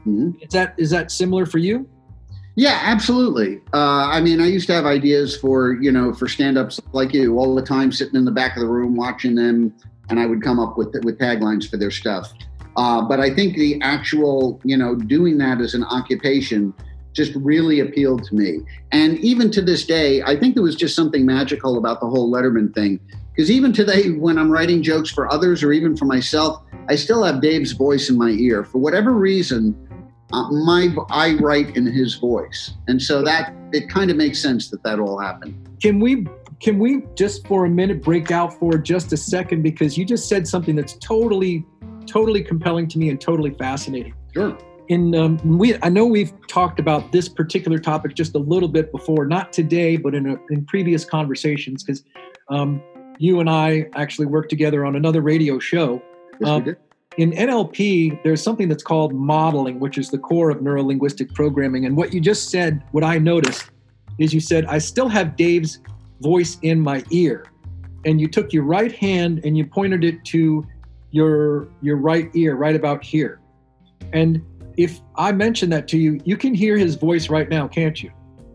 Mm-hmm. 0.07 0.32
Is 0.41 0.49
that 0.51 0.76
is 0.78 0.89
that 0.91 1.11
similar 1.11 1.45
for 1.45 1.57
you? 1.57 1.88
Yeah, 2.55 2.80
absolutely. 2.84 3.61
Uh, 3.74 4.07
I 4.07 4.22
mean, 4.22 4.39
I 4.39 4.47
used 4.47 4.68
to 4.68 4.74
have 4.74 4.86
ideas 4.86 5.36
for 5.36 5.74
you 5.82 5.91
know 5.91 6.13
for 6.13 6.28
stand-ups 6.28 6.80
like 6.93 7.13
you 7.13 7.38
all 7.38 7.53
the 7.55 7.61
time, 7.61 7.91
sitting 7.91 8.16
in 8.16 8.26
the 8.26 8.32
back 8.32 8.55
of 8.55 8.61
the 8.61 8.70
room 8.70 8.95
watching 8.95 9.36
them, 9.36 9.74
and 10.09 10.20
I 10.20 10.26
would 10.26 10.41
come 10.41 10.59
up 10.59 10.78
with 10.78 10.95
with 11.03 11.20
taglines 11.20 11.70
for 11.70 11.78
their 11.78 11.91
stuff. 11.91 12.34
Uh, 12.78 13.01
but 13.01 13.19
I 13.19 13.34
think 13.34 13.55
the 13.55 13.82
actual, 13.82 14.59
you 14.63 14.78
know, 14.78 14.95
doing 14.95 15.38
that 15.38 15.61
as 15.61 15.73
an 15.73 15.84
occupation 15.86 16.73
just 17.13 17.34
really 17.36 17.80
appealed 17.80 18.23
to 18.26 18.36
me. 18.36 18.59
And 18.91 19.17
even 19.19 19.49
to 19.51 19.61
this 19.61 19.86
day, 19.86 20.21
I 20.21 20.38
think 20.38 20.53
there 20.53 20.63
was 20.63 20.76
just 20.76 20.95
something 20.95 21.26
magical 21.26 21.78
about 21.78 22.01
the 22.01 22.07
whole 22.07 22.32
Letterman 22.32 22.73
thing. 22.73 22.99
Because 23.34 23.49
even 23.49 23.73
today, 23.73 24.11
when 24.11 24.38
I'm 24.38 24.51
writing 24.51 24.82
jokes 24.84 25.09
for 25.09 25.32
others 25.32 25.63
or 25.63 25.71
even 25.71 25.95
for 25.95 26.05
myself, 26.05 26.61
I 26.88 26.95
still 26.95 27.23
have 27.23 27.41
Dave's 27.41 27.71
voice 27.71 28.09
in 28.09 28.17
my 28.17 28.30
ear. 28.30 28.63
For 28.63 28.78
whatever 28.78 29.11
reason, 29.11 29.76
uh, 30.32 30.49
my 30.51 30.95
I 31.09 31.36
write 31.36 31.76
in 31.76 31.86
his 31.86 32.15
voice, 32.15 32.73
and 32.88 33.01
so 33.01 33.21
that 33.23 33.53
it 33.73 33.89
kind 33.89 34.09
of 34.09 34.17
makes 34.17 34.41
sense 34.41 34.69
that 34.69 34.84
that 34.84 34.99
all 34.99 35.19
happened. 35.19 35.69
Can 35.82 35.99
we 35.99 36.26
can 36.61 36.80
we 36.80 37.03
just 37.15 37.45
for 37.47 37.65
a 37.65 37.69
minute 37.69 38.01
break 38.01 38.32
out 38.32 38.53
for 38.53 38.78
just 38.78 39.11
a 39.13 39.17
second 39.17 39.61
because 39.61 39.97
you 39.97 40.05
just 40.05 40.30
said 40.30 40.47
something 40.47 40.76
that's 40.76 40.93
totally 40.97 41.65
totally 42.07 42.43
compelling 42.43 42.87
to 42.89 42.99
me 42.99 43.09
and 43.09 43.19
totally 43.19 43.51
fascinating. 43.51 44.13
Sure. 44.33 44.57
In 44.87 45.15
um, 45.15 45.37
we, 45.57 45.77
I 45.81 45.89
know 45.89 46.05
we've 46.05 46.33
talked 46.47 46.79
about 46.79 47.11
this 47.11 47.27
particular 47.27 47.79
topic 47.79 48.13
just 48.13 48.35
a 48.35 48.39
little 48.39 48.69
bit 48.69 48.91
before, 48.91 49.25
not 49.25 49.51
today, 49.51 49.97
but 49.97 50.13
in 50.13 50.29
a, 50.29 50.37
in 50.51 50.65
previous 50.65 51.03
conversations, 51.03 51.83
because 51.83 52.03
um, 52.49 52.83
you 53.17 53.39
and 53.39 53.49
I 53.49 53.89
actually 53.95 54.27
worked 54.27 54.49
together 54.49 54.85
on 54.85 54.95
another 54.95 55.21
radio 55.21 55.57
show. 55.57 56.01
Yes, 56.39 56.49
um, 56.49 56.63
we 56.63 56.71
did. 56.71 56.77
In 57.17 57.31
NLP, 57.31 58.21
there's 58.23 58.43
something 58.43 58.67
that's 58.67 58.83
called 58.83 59.13
modeling, 59.13 59.79
which 59.79 59.97
is 59.97 60.09
the 60.09 60.17
core 60.17 60.49
of 60.49 60.61
neuro 60.61 60.83
linguistic 60.83 61.33
programming. 61.33 61.85
And 61.85 61.95
what 61.95 62.13
you 62.13 62.19
just 62.19 62.49
said, 62.49 62.83
what 62.91 63.05
I 63.05 63.17
noticed, 63.17 63.71
is 64.19 64.33
you 64.33 64.41
said, 64.41 64.65
I 64.65 64.79
still 64.79 65.07
have 65.07 65.37
Dave's 65.37 65.79
voice 66.19 66.57
in 66.61 66.79
my 66.79 67.03
ear. 67.11 67.45
And 68.03 68.19
you 68.19 68.27
took 68.27 68.51
your 68.51 68.63
right 68.63 68.91
hand 68.91 69.41
and 69.45 69.57
you 69.57 69.65
pointed 69.65 70.03
it 70.03 70.23
to 70.25 70.67
your 71.16 71.70
your 71.82 71.95
right 71.95 72.30
ear 72.36 72.55
right 72.55 72.76
about 72.76 73.03
here. 73.03 73.39
And 74.11 74.41
if 74.78 74.99
i 75.16 75.32
mention 75.32 75.70
that 75.70 75.88
to 75.88 75.97
you 75.97 76.20
you 76.26 76.36
can 76.36 76.53
hear 76.53 76.78
his 76.78 76.95
voice 76.95 77.30
right 77.30 77.49
now 77.49 77.68
can't 77.68 78.03
you? 78.03 78.11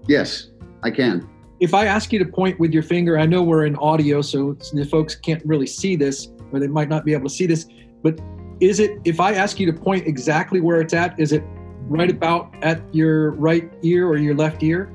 Yes 0.06 0.50
i 0.82 0.90
can. 0.90 1.28
If 1.60 1.72
i 1.74 1.86
ask 1.86 2.12
you 2.12 2.18
to 2.18 2.30
point 2.40 2.60
with 2.60 2.72
your 2.72 2.82
finger 2.82 3.18
i 3.18 3.24
know 3.24 3.42
we're 3.42 3.64
in 3.64 3.76
audio 3.76 4.20
so 4.20 4.56
the 4.74 4.84
folks 4.84 5.14
can't 5.14 5.42
really 5.46 5.66
see 5.66 5.96
this 5.96 6.28
or 6.52 6.60
they 6.60 6.66
might 6.66 6.90
not 6.90 7.04
be 7.06 7.14
able 7.14 7.28
to 7.30 7.34
see 7.34 7.46
this 7.46 7.66
but 8.02 8.20
is 8.60 8.80
it 8.80 8.90
if 9.04 9.20
i 9.20 9.32
ask 9.32 9.58
you 9.58 9.66
to 9.72 9.72
point 9.72 10.06
exactly 10.06 10.60
where 10.60 10.80
it's 10.82 10.92
at 10.92 11.18
is 11.18 11.32
it 11.32 11.42
right 11.90 12.10
about 12.10 12.54
at 12.62 12.78
your 12.94 13.32
right 13.48 13.72
ear 13.82 14.06
or 14.06 14.16
your 14.16 14.34
left 14.34 14.62
ear? 14.62 14.92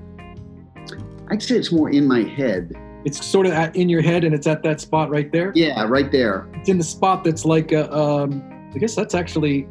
I'd 1.30 1.42
say 1.42 1.56
it's 1.58 1.72
more 1.72 1.90
in 1.90 2.08
my 2.08 2.22
head 2.22 2.74
it's 3.06 3.24
sort 3.26 3.46
of 3.46 3.54
at, 3.54 3.76
in 3.76 3.88
your 3.88 4.02
head 4.02 4.24
and 4.24 4.34
it's 4.34 4.48
at 4.48 4.64
that 4.64 4.82
spot 4.82 5.10
right 5.10 5.32
there. 5.32 5.52
Yeah 5.56 5.86
right 5.88 6.12
there. 6.12 6.48
It's 6.56 6.70
in 6.70 6.78
the 6.78 6.84
spot 6.84 7.24
that's 7.24 7.46
like 7.46 7.72
a, 7.72 7.94
um, 7.96 8.44
i 8.76 8.78
guess 8.78 8.96
that's 8.96 9.16
actually 9.16 9.68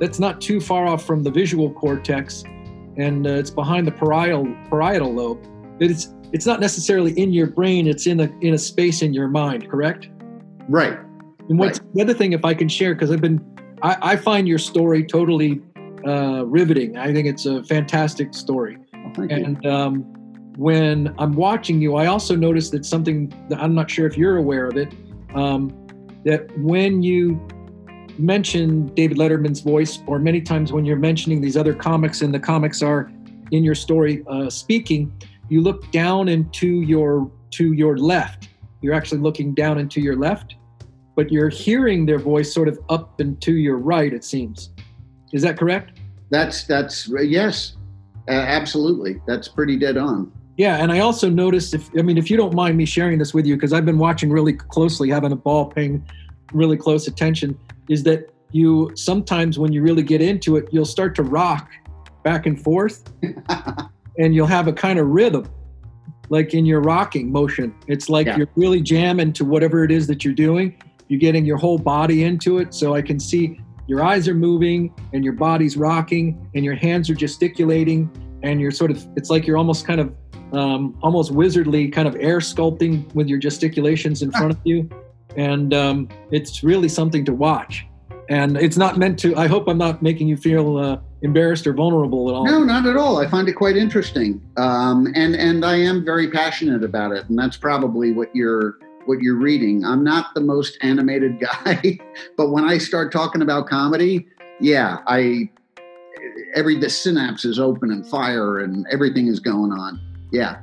that's 0.00 0.18
not 0.18 0.40
too 0.40 0.60
far 0.60 0.86
off 0.86 1.04
from 1.04 1.22
the 1.22 1.30
visual 1.30 1.70
cortex 1.72 2.44
and 2.96 3.26
uh, 3.26 3.30
it's 3.30 3.50
behind 3.50 3.86
the 3.86 3.92
parietal 3.92 4.46
parietal 4.68 5.12
lobe 5.12 5.44
it's 5.80 6.14
it's 6.32 6.46
not 6.46 6.60
necessarily 6.60 7.12
in 7.18 7.32
your 7.32 7.46
brain 7.46 7.86
it's 7.86 8.06
in 8.06 8.20
a 8.20 8.32
in 8.40 8.54
a 8.54 8.58
space 8.58 9.02
in 9.02 9.12
your 9.12 9.28
mind 9.28 9.68
correct? 9.70 10.08
Right. 10.68 10.98
And 11.48 11.58
what's 11.58 11.80
right. 11.80 11.94
the 11.94 12.02
other 12.02 12.14
thing 12.14 12.32
if 12.32 12.44
i 12.44 12.54
can 12.54 12.68
share 12.68 12.94
because 12.94 13.10
i've 13.10 13.20
been 13.20 13.40
I, 13.82 14.12
I, 14.12 14.16
find 14.16 14.46
your 14.46 14.58
story 14.58 15.04
totally 15.04 15.60
uh, 16.06 16.44
riveting. 16.46 16.96
I 16.96 17.12
think 17.12 17.26
it's 17.26 17.46
a 17.46 17.62
fantastic 17.64 18.34
story. 18.34 18.78
Oh, 18.94 19.22
and 19.22 19.64
um, 19.66 20.04
when 20.56 21.14
I'm 21.18 21.32
watching 21.32 21.80
you, 21.80 21.96
I 21.96 22.06
also 22.06 22.36
notice 22.36 22.70
that 22.70 22.84
something 22.84 23.32
that 23.48 23.58
I'm 23.58 23.74
not 23.74 23.90
sure 23.90 24.06
if 24.06 24.16
you're 24.16 24.36
aware 24.36 24.66
of 24.66 24.76
it. 24.76 24.92
Um, 25.34 25.70
that 26.24 26.46
when 26.58 27.02
you 27.02 27.40
mention 28.18 28.86
David 28.94 29.16
Letterman's 29.16 29.60
voice, 29.60 30.00
or 30.06 30.18
many 30.18 30.40
times 30.40 30.72
when 30.72 30.84
you're 30.84 30.96
mentioning 30.96 31.40
these 31.40 31.56
other 31.56 31.74
comics 31.74 32.22
and 32.22 32.32
the 32.34 32.38
comics 32.38 32.82
are 32.82 33.10
in 33.50 33.64
your 33.64 33.74
story 33.74 34.24
uh, 34.28 34.50
speaking, 34.50 35.12
you 35.48 35.60
look 35.60 35.90
down 35.90 36.28
into 36.28 36.82
your 36.82 37.30
to 37.52 37.72
your 37.72 37.96
left. 37.96 38.48
You're 38.80 38.94
actually 38.94 39.20
looking 39.20 39.54
down 39.54 39.78
into 39.78 40.00
your 40.00 40.16
left, 40.16 40.56
but 41.16 41.30
you're 41.30 41.48
hearing 41.48 42.06
their 42.06 42.18
voice 42.18 42.52
sort 42.52 42.68
of 42.68 42.78
up 42.88 43.20
and 43.20 43.40
to 43.42 43.52
your 43.52 43.78
right. 43.78 44.12
It 44.12 44.24
seems. 44.24 44.70
Is 45.32 45.42
that 45.42 45.58
correct? 45.58 45.98
That's 46.30 46.64
that's 46.64 47.08
yes, 47.08 47.76
uh, 48.28 48.32
absolutely. 48.32 49.20
That's 49.26 49.48
pretty 49.48 49.78
dead 49.78 49.96
on. 49.96 50.32
Yeah, 50.56 50.76
and 50.76 50.92
I 50.92 51.00
also 51.00 51.30
noticed 51.30 51.74
if 51.74 51.88
I 51.98 52.02
mean 52.02 52.18
if 52.18 52.30
you 52.30 52.36
don't 52.36 52.54
mind 52.54 52.76
me 52.76 52.84
sharing 52.84 53.18
this 53.18 53.32
with 53.32 53.46
you 53.46 53.56
because 53.56 53.72
I've 53.72 53.86
been 53.86 53.98
watching 53.98 54.30
really 54.30 54.52
closely, 54.52 55.08
having 55.08 55.32
a 55.32 55.36
ball 55.36 55.66
paying 55.66 56.06
really 56.52 56.76
close 56.76 57.08
attention, 57.08 57.58
is 57.88 58.02
that 58.04 58.30
you 58.50 58.92
sometimes 58.94 59.58
when 59.58 59.72
you 59.72 59.82
really 59.82 60.02
get 60.02 60.20
into 60.20 60.56
it, 60.56 60.68
you'll 60.70 60.84
start 60.84 61.14
to 61.16 61.22
rock 61.22 61.70
back 62.22 62.46
and 62.46 62.62
forth, 62.62 63.10
and 64.18 64.34
you'll 64.34 64.46
have 64.46 64.68
a 64.68 64.72
kind 64.72 64.98
of 64.98 65.08
rhythm, 65.08 65.48
like 66.28 66.52
in 66.52 66.66
your 66.66 66.80
rocking 66.80 67.32
motion. 67.32 67.74
It's 67.86 68.10
like 68.10 68.26
yeah. 68.26 68.36
you're 68.36 68.50
really 68.54 68.82
jamming 68.82 69.32
to 69.34 69.44
whatever 69.46 69.84
it 69.84 69.90
is 69.90 70.06
that 70.08 70.22
you're 70.24 70.34
doing. 70.34 70.76
You're 71.08 71.20
getting 71.20 71.46
your 71.46 71.56
whole 71.56 71.78
body 71.78 72.24
into 72.24 72.58
it, 72.58 72.74
so 72.74 72.94
I 72.94 73.00
can 73.00 73.18
see 73.18 73.58
your 73.86 74.04
eyes 74.04 74.28
are 74.28 74.34
moving 74.34 74.94
and 75.12 75.24
your 75.24 75.32
body's 75.32 75.76
rocking 75.76 76.48
and 76.54 76.64
your 76.64 76.74
hands 76.74 77.10
are 77.10 77.14
gesticulating 77.14 78.10
and 78.42 78.60
you're 78.60 78.70
sort 78.70 78.90
of 78.90 79.06
it's 79.16 79.28
like 79.28 79.46
you're 79.46 79.58
almost 79.58 79.86
kind 79.86 80.00
of 80.00 80.14
um, 80.52 80.96
almost 81.02 81.32
wizardly 81.32 81.92
kind 81.92 82.06
of 82.06 82.14
air 82.16 82.38
sculpting 82.38 83.12
with 83.14 83.28
your 83.28 83.38
gesticulations 83.38 84.22
in 84.22 84.30
front 84.30 84.52
of 84.52 84.58
you. 84.64 84.88
And 85.36 85.72
um, 85.72 86.08
it's 86.30 86.62
really 86.62 86.88
something 86.88 87.24
to 87.24 87.32
watch. 87.32 87.86
And 88.28 88.56
it's 88.56 88.76
not 88.76 88.98
meant 88.98 89.18
to, 89.20 89.36
I 89.36 89.46
hope 89.46 89.68
I'm 89.68 89.78
not 89.78 90.02
making 90.02 90.28
you 90.28 90.36
feel 90.36 90.78
uh, 90.78 90.98
embarrassed 91.22 91.66
or 91.66 91.72
vulnerable 91.72 92.28
at 92.28 92.34
all. 92.34 92.44
No, 92.44 92.62
not 92.62 92.86
at 92.86 92.96
all. 92.96 93.18
I 93.18 93.28
find 93.28 93.48
it 93.48 93.54
quite 93.54 93.76
interesting. 93.76 94.40
Um, 94.56 95.06
and, 95.14 95.34
and 95.34 95.64
I 95.64 95.76
am 95.76 96.04
very 96.04 96.30
passionate 96.30 96.84
about 96.84 97.12
it. 97.12 97.28
And 97.28 97.38
that's 97.38 97.56
probably 97.56 98.12
what 98.12 98.34
you're, 98.34 98.78
what 99.06 99.20
you're 99.20 99.36
reading. 99.36 99.84
I'm 99.84 100.04
not 100.04 100.34
the 100.34 100.40
most 100.40 100.78
animated 100.82 101.40
guy, 101.64 101.98
but 102.36 102.50
when 102.50 102.64
I 102.64 102.78
start 102.78 103.10
talking 103.10 103.42
about 103.42 103.66
comedy, 103.66 104.28
yeah, 104.60 104.98
I, 105.06 105.50
every, 106.54 106.78
the 106.78 106.90
synapse 106.90 107.44
is 107.44 107.58
open 107.58 107.90
and 107.90 108.06
fire 108.06 108.60
and 108.60 108.86
everything 108.90 109.26
is 109.26 109.40
going 109.40 109.72
on. 109.72 110.00
Yeah. 110.32 110.62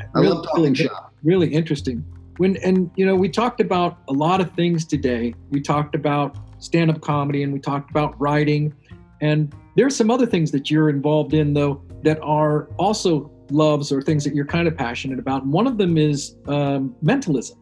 I 0.00 0.04
really, 0.14 0.28
love 0.28 0.44
talking 0.44 0.64
really, 0.64 0.74
shop. 0.74 1.14
Really 1.22 1.48
interesting. 1.48 2.04
When 2.38 2.56
and 2.58 2.90
you 2.96 3.06
know, 3.06 3.14
we 3.14 3.28
talked 3.28 3.60
about 3.60 3.98
a 4.08 4.12
lot 4.12 4.40
of 4.40 4.52
things 4.52 4.84
today. 4.84 5.34
We 5.50 5.60
talked 5.60 5.94
about 5.94 6.36
stand-up 6.58 7.00
comedy 7.00 7.42
and 7.42 7.52
we 7.52 7.60
talked 7.60 7.90
about 7.90 8.18
writing. 8.20 8.74
And 9.20 9.54
there's 9.76 9.94
some 9.94 10.10
other 10.10 10.26
things 10.26 10.50
that 10.52 10.70
you're 10.70 10.88
involved 10.88 11.34
in 11.34 11.54
though 11.54 11.82
that 12.02 12.18
are 12.22 12.68
also 12.78 13.30
loves 13.50 13.92
or 13.92 14.02
things 14.02 14.24
that 14.24 14.34
you're 14.34 14.46
kind 14.46 14.66
of 14.66 14.76
passionate 14.76 15.18
about. 15.18 15.42
And 15.44 15.52
one 15.52 15.66
of 15.66 15.78
them 15.78 15.96
is 15.96 16.36
um, 16.48 16.94
mentalism. 17.02 17.58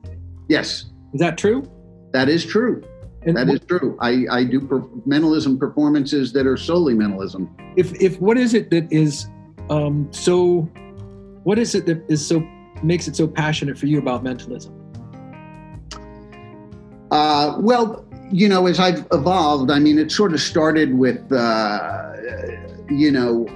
Yes. 0.49 0.87
Is 1.13 1.21
that 1.21 1.37
true? 1.39 1.63
That 2.13 2.29
is 2.29 2.45
true. 2.45 2.83
And 3.27 3.37
that 3.37 3.49
is 3.49 3.61
true. 3.61 3.97
I, 4.01 4.27
I 4.31 4.45
do 4.45 4.61
per- 4.61 4.85
mentalism 5.07 5.59
performances 5.59 6.33
that 6.35 6.47
are 6.47 6.57
solely 6.57 6.95
mentalism. 6.95 7.55
If 7.77 7.95
if 8.01 8.21
what 8.21 8.37
is 8.37 8.53
it 8.53 8.71
that 8.71 8.93
is 8.93 9.29
um, 9.71 10.09
so 10.11 10.69
what 11.45 11.59
is 11.59 11.75
it 11.75 11.87
that 11.87 12.03
is 12.09 12.27
so 12.27 12.41
makes 12.83 13.07
it 13.09 13.17
so 13.17 13.27
passionate 13.27 13.79
for 13.79 13.87
you 13.87 13.99
about 13.99 14.23
mentalism? 14.23 14.75
Uh, 17.11 17.57
well, 17.61 18.05
you 18.31 18.49
know, 18.49 18.67
as 18.67 18.81
I've 18.81 19.07
evolved, 19.13 19.71
I 19.71 19.79
mean, 19.79 19.99
it 19.99 20.11
sort 20.11 20.33
of 20.33 20.41
started 20.41 20.99
with, 20.99 21.31
uh, 21.31 22.13
you 22.91 23.13
know, 23.13 23.47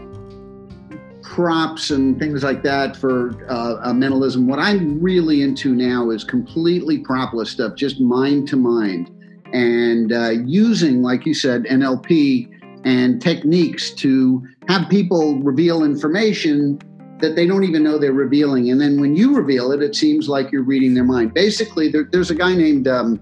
props 1.23 1.91
and 1.91 2.19
things 2.19 2.43
like 2.43 2.63
that 2.63 2.97
for 2.97 3.31
uh, 3.49 3.93
mentalism. 3.93 4.47
What 4.47 4.59
I'm 4.59 5.01
really 5.01 5.43
into 5.43 5.75
now 5.75 6.11
is 6.11 6.25
completely 6.25 6.99
propless 6.99 7.51
stuff, 7.51 7.75
just 7.75 8.01
mind 8.01 8.49
to 8.49 8.57
mind, 8.57 9.11
and 9.53 10.13
uh, 10.13 10.31
using, 10.31 11.03
like 11.03 11.27
you 11.27 11.35
said, 11.35 11.65
NLP 11.65 12.55
and 12.85 13.21
techniques 13.21 13.91
to 13.91 14.47
have 14.69 14.89
people 14.89 15.41
reveal 15.41 15.83
information 15.83 16.81
that 17.21 17.37
they 17.37 17.47
don't 17.47 17.65
even 17.65 17.83
know 17.83 17.99
they're 17.99 18.13
revealing. 18.13 18.71
And 18.71 18.81
then 18.81 19.01
when 19.01 19.15
you 19.17 19.35
reveal 19.35 19.73
it, 19.73 19.83
it 19.83 19.97
seems 19.97 20.29
like 20.29 20.53
you're 20.53 20.63
reading 20.63 20.95
their 20.95 21.05
mind. 21.05 21.35
Basically, 21.35 21.89
there, 21.89 22.09
there's 22.11 22.31
a 22.31 22.35
guy 22.35 22.55
named, 22.55 22.89
um, 22.89 23.21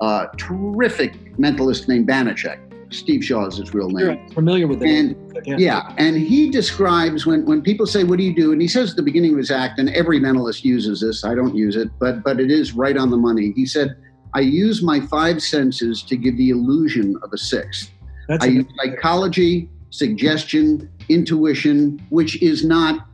uh, 0.00 0.26
terrific 0.36 1.36
mentalist 1.36 1.88
named 1.88 2.08
Banachek. 2.08 2.60
Steve 2.92 3.24
Shaw 3.24 3.46
is 3.46 3.56
his 3.56 3.74
real 3.74 3.88
name. 3.88 4.16
Sure, 4.16 4.34
familiar 4.34 4.66
with 4.66 4.82
it. 4.82 4.88
And 4.88 5.46
yeah. 5.46 5.56
yeah. 5.58 5.94
and 5.98 6.16
he 6.16 6.50
describes 6.50 7.26
when 7.26 7.44
when 7.44 7.62
people 7.62 7.86
say, 7.86 8.04
"What 8.04 8.18
do 8.18 8.24
you 8.24 8.34
do?" 8.34 8.52
and 8.52 8.60
he 8.60 8.68
says 8.68 8.90
at 8.90 8.96
the 8.96 9.02
beginning 9.02 9.32
of 9.32 9.38
his 9.38 9.50
act, 9.50 9.78
and 9.78 9.88
every 9.90 10.20
mentalist 10.20 10.64
uses 10.64 11.00
this. 11.00 11.24
I 11.24 11.34
don't 11.34 11.54
use 11.54 11.76
it, 11.76 11.88
but 11.98 12.22
but 12.22 12.40
it 12.40 12.50
is 12.50 12.74
right 12.74 12.96
on 12.96 13.10
the 13.10 13.16
money. 13.16 13.52
He 13.56 13.66
said, 13.66 13.96
"I 14.34 14.40
use 14.40 14.82
my 14.82 15.00
five 15.00 15.42
senses 15.42 16.02
to 16.04 16.16
give 16.16 16.36
the 16.36 16.50
illusion 16.50 17.16
of 17.22 17.32
a 17.32 17.38
sixth. 17.38 17.90
That's 18.28 18.44
I 18.44 18.48
use 18.48 18.66
psychology, 18.76 19.68
suggestion, 19.90 20.88
intuition, 21.08 22.04
which 22.10 22.40
is 22.42 22.64
not 22.64 23.06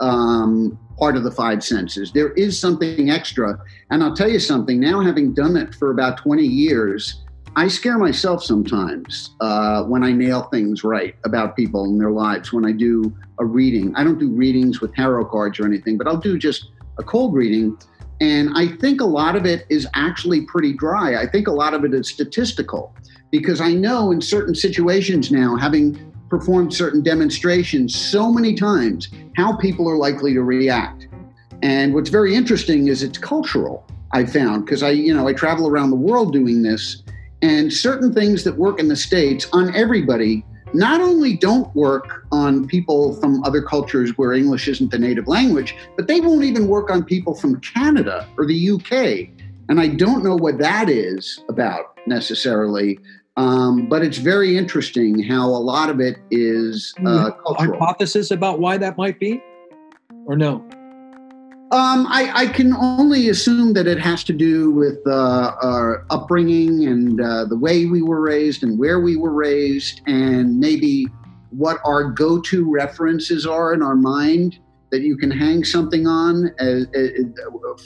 um, 0.00 0.78
part 0.98 1.16
of 1.16 1.24
the 1.24 1.30
five 1.30 1.64
senses. 1.64 2.12
There 2.12 2.32
is 2.32 2.58
something 2.58 3.10
extra. 3.10 3.58
And 3.90 4.02
I'll 4.02 4.14
tell 4.14 4.28
you 4.28 4.38
something, 4.38 4.78
now 4.78 5.00
having 5.00 5.32
done 5.32 5.56
it 5.56 5.74
for 5.74 5.90
about 5.90 6.18
20 6.18 6.44
years, 6.44 7.24
I 7.56 7.68
scare 7.68 7.98
myself 7.98 8.44
sometimes 8.44 9.34
uh, 9.40 9.82
when 9.84 10.04
I 10.04 10.12
nail 10.12 10.42
things 10.44 10.84
right 10.84 11.16
about 11.24 11.56
people 11.56 11.84
and 11.84 12.00
their 12.00 12.12
lives. 12.12 12.52
When 12.52 12.64
I 12.64 12.72
do 12.72 13.12
a 13.38 13.44
reading, 13.44 13.94
I 13.96 14.04
don't 14.04 14.18
do 14.18 14.30
readings 14.30 14.80
with 14.80 14.94
tarot 14.94 15.24
cards 15.26 15.58
or 15.58 15.66
anything, 15.66 15.98
but 15.98 16.06
I'll 16.06 16.16
do 16.16 16.38
just 16.38 16.70
a 16.98 17.02
cold 17.02 17.34
reading. 17.34 17.76
And 18.20 18.50
I 18.54 18.68
think 18.76 19.00
a 19.00 19.06
lot 19.06 19.34
of 19.34 19.46
it 19.46 19.64
is 19.70 19.88
actually 19.94 20.42
pretty 20.42 20.74
dry. 20.74 21.20
I 21.20 21.26
think 21.26 21.48
a 21.48 21.52
lot 21.52 21.72
of 21.74 21.84
it 21.84 21.94
is 21.94 22.08
statistical 22.08 22.94
because 23.32 23.60
I 23.60 23.72
know 23.72 24.10
in 24.10 24.20
certain 24.20 24.54
situations 24.54 25.32
now, 25.32 25.56
having 25.56 26.09
performed 26.30 26.72
certain 26.72 27.02
demonstrations 27.02 27.94
so 27.94 28.32
many 28.32 28.54
times 28.54 29.08
how 29.36 29.56
people 29.56 29.88
are 29.88 29.96
likely 29.96 30.32
to 30.32 30.42
react. 30.42 31.08
And 31.62 31.92
what's 31.92 32.08
very 32.08 32.34
interesting 32.34 32.88
is 32.88 33.02
it's 33.02 33.18
cultural, 33.18 33.86
I 34.12 34.24
found, 34.24 34.64
because 34.64 34.82
I, 34.82 34.90
you 34.90 35.12
know, 35.12 35.28
I 35.28 35.34
travel 35.34 35.68
around 35.68 35.90
the 35.90 35.96
world 35.96 36.32
doing 36.32 36.62
this, 36.62 37.02
and 37.42 37.72
certain 37.72 38.14
things 38.14 38.44
that 38.44 38.56
work 38.56 38.78
in 38.78 38.88
the 38.88 38.96
States 38.96 39.46
on 39.52 39.74
everybody 39.74 40.44
not 40.72 41.00
only 41.00 41.36
don't 41.36 41.74
work 41.74 42.26
on 42.30 42.66
people 42.66 43.14
from 43.20 43.42
other 43.44 43.60
cultures 43.60 44.16
where 44.16 44.32
English 44.32 44.68
isn't 44.68 44.90
the 44.90 44.98
native 44.98 45.26
language, 45.26 45.74
but 45.96 46.06
they 46.06 46.20
won't 46.20 46.44
even 46.44 46.68
work 46.68 46.90
on 46.90 47.02
people 47.02 47.34
from 47.34 47.60
Canada 47.60 48.28
or 48.36 48.46
the 48.46 48.70
UK. 48.70 49.28
And 49.68 49.80
I 49.80 49.88
don't 49.88 50.22
know 50.22 50.36
what 50.36 50.58
that 50.58 50.88
is 50.88 51.42
about 51.48 51.98
necessarily, 52.06 52.98
um, 53.40 53.86
but 53.86 54.02
it's 54.04 54.18
very 54.18 54.58
interesting 54.58 55.22
how 55.22 55.46
a 55.46 55.62
lot 55.72 55.88
of 55.88 55.98
it 55.98 56.18
is 56.30 56.92
uh, 57.06 57.30
cultural. 57.30 57.72
Hypothesis 57.72 58.30
about 58.30 58.60
why 58.60 58.76
that 58.76 58.98
might 58.98 59.18
be, 59.18 59.42
or 60.26 60.36
no? 60.36 60.56
Um, 61.72 62.06
I, 62.08 62.30
I, 62.34 62.46
can 62.48 62.74
only 62.74 63.28
assume 63.28 63.74
that 63.74 63.86
it 63.86 63.98
has 64.00 64.24
to 64.24 64.32
do 64.32 64.72
with 64.72 64.98
uh, 65.06 65.52
our 65.62 66.04
upbringing 66.10 66.86
and 66.86 67.20
uh, 67.20 67.44
the 67.44 67.56
way 67.56 67.86
we 67.86 68.02
were 68.02 68.20
raised 68.20 68.64
and 68.64 68.76
where 68.76 69.00
we 69.00 69.16
were 69.16 69.32
raised, 69.32 70.02
and 70.06 70.58
maybe 70.58 71.06
what 71.50 71.78
our 71.84 72.10
go-to 72.10 72.70
references 72.70 73.46
are 73.46 73.72
in 73.72 73.82
our 73.82 73.94
mind 73.94 74.58
that 74.90 75.00
you 75.02 75.16
can 75.16 75.30
hang 75.30 75.64
something 75.64 76.06
on 76.06 76.50
as, 76.58 76.86
as, 76.94 77.10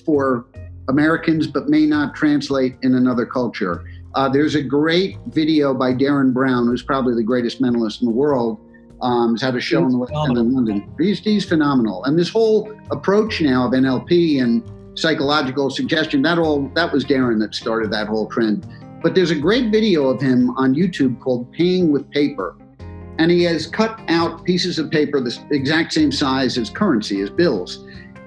for 0.05 0.47
Americans, 0.89 1.47
but 1.47 1.69
may 1.69 1.87
not 1.87 2.15
translate 2.15 2.77
in 2.83 2.95
another 2.95 3.27
culture. 3.27 3.85
Uh, 4.15 4.29
there's 4.29 4.55
a 4.55 4.63
great 4.63 5.19
video 5.27 5.75
by 5.75 5.93
Derren 5.93 6.33
Brown, 6.33 6.67
who's 6.67 6.83
probably 6.83 7.15
the 7.15 7.23
greatest 7.23 7.61
mentalist 7.61 8.01
in 8.01 8.07
the 8.07 8.15
world. 8.15 8.61
Um, 9.03 9.35
he's 9.35 9.43
had 9.43 9.57
a 9.57 9.61
show 9.61 9.81
he's 9.81 9.87
in 9.87 9.93
the 9.93 9.99
West 9.99 10.13
End 10.29 10.39
in 10.39 10.55
London. 10.55 10.95
He's, 10.99 11.19
he's 11.19 11.45
phenomenal. 11.45 12.05
And 12.05 12.17
this 12.19 12.29
whole 12.29 12.73
approach 12.93 13.41
now 13.41 13.67
of 13.67 13.73
NLP 13.73 14.41
and 14.41 14.63
psychological 14.97 15.69
suggestion, 15.69 16.23
that 16.23 16.39
all 16.39 16.69
that 16.75 16.93
was 16.93 17.05
Derren 17.05 17.41
that 17.41 17.55
started 17.55 17.91
that 17.91 18.07
whole 18.07 18.29
trend. 18.29 18.67
But 19.03 19.17
there's 19.17 19.33
a 19.33 19.39
great 19.39 19.73
video 19.73 20.09
of 20.09 20.21
him 20.21 20.51
on 20.51 20.75
YouTube 20.75 21.21
called 21.21 21.51
Paying 21.53 21.91
with 21.91 22.09
Paper. 22.11 22.57
And 23.19 23.31
he 23.31 23.43
has 23.45 23.67
cut 23.67 24.01
out 24.09 24.45
pieces 24.45 24.79
of 24.79 24.91
paper 24.91 25.21
the 25.21 25.39
exact 25.51 25.93
same 25.93 26.11
size 26.11 26.57
as 26.57 26.71
currency, 26.71 27.21
as 27.21 27.31
bills. 27.31 27.84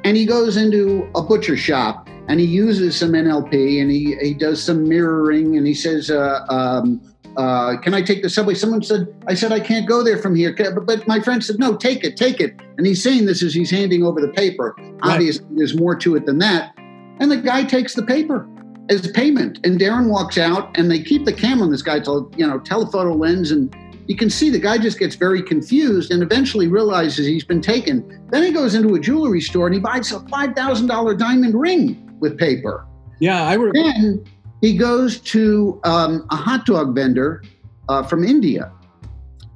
And 0.08 0.16
he 0.16 0.26
goes 0.26 0.56
into 0.56 1.06
a 1.16 1.22
butcher 1.22 1.58
shop 1.58 2.08
and 2.30 2.40
he 2.40 2.46
uses 2.46 2.98
some 2.98 3.12
NLP 3.12 3.82
and 3.82 3.92
he, 3.92 4.16
he 4.22 4.34
does 4.34 4.64
some 4.64 4.88
mirroring 4.88 5.58
and 5.58 5.68
he 5.68 5.74
says, 5.74 6.10
uh, 6.10 6.46
um, 6.48 7.02
uh, 7.36 7.76
can 7.82 7.94
I 7.94 8.02
take 8.02 8.24
the 8.24 8.30
subway? 8.30 8.54
Someone 8.54 8.82
said, 8.82 9.14
I 9.28 9.34
said, 9.34 9.52
I 9.52 9.60
can't 9.60 9.86
go 9.86 10.06
there 10.06 10.18
from 10.18 10.34
here. 10.34 10.56
But, 10.58 10.86
but 10.86 11.06
my 11.10 11.20
friend 11.20 11.44
said, 11.44 11.60
no, 11.60 11.76
take 11.76 12.06
it, 12.06 12.16
take 12.16 12.40
it. 12.40 12.58
And 12.78 12.88
he's 12.88 13.04
saying 13.04 13.26
this 13.26 13.44
as 13.44 13.54
he's 13.54 13.70
handing 13.70 14.04
over 14.04 14.22
the 14.22 14.30
paper. 14.30 14.76
Right. 14.78 15.16
Obviously, 15.16 15.46
there's 15.58 15.76
more 15.76 15.94
to 15.98 16.16
it 16.16 16.26
than 16.26 16.38
that. 16.38 16.74
And 17.20 17.30
the 17.30 17.36
guy 17.36 17.66
takes 17.66 17.94
the 17.94 18.06
paper 18.06 18.48
as 18.90 19.12
payment. 19.12 19.60
And 19.66 19.78
Derren 19.78 20.10
walks 20.10 20.38
out 20.38 20.78
and 20.78 20.90
they 20.90 21.04
keep 21.04 21.26
the 21.26 21.34
camera 21.34 21.66
on 21.66 21.72
this 21.72 21.82
guy 21.82 21.98
you 21.98 22.48
know, 22.48 22.60
telephoto 22.62 23.14
lens. 23.14 23.52
And 23.52 23.76
you 24.08 24.16
can 24.16 24.30
see 24.30 24.50
the 24.50 24.60
guy 24.60 24.78
just 24.78 25.00
gets 25.00 25.16
very 25.16 25.44
confused 25.44 26.12
and 26.12 26.24
eventually 26.24 26.68
realizes 26.68 27.28
he's 27.28 27.44
been 27.44 27.62
taken. 27.62 28.26
Then 28.32 28.44
he 28.44 28.52
goes 28.52 28.74
into 28.74 28.96
a 28.96 29.00
jewelry 29.00 29.42
store 29.42 29.68
and 29.68 29.76
he 29.76 29.82
buys 29.82 30.12
a 30.12 30.20
$5,000 30.20 31.18
diamond 31.18 31.60
ring 31.60 32.18
with 32.20 32.38
paper. 32.38 32.88
Yeah, 33.20 33.44
I 33.44 33.54
remember. 33.54 33.74
Then 33.74 34.26
he 34.62 34.78
goes 34.78 35.20
to 35.22 35.80
um, 35.84 36.26
a 36.32 36.36
hot 36.36 36.66
dog 36.66 36.96
vendor 36.96 37.44
uh, 37.90 38.04
from 38.04 38.24
India 38.24 38.72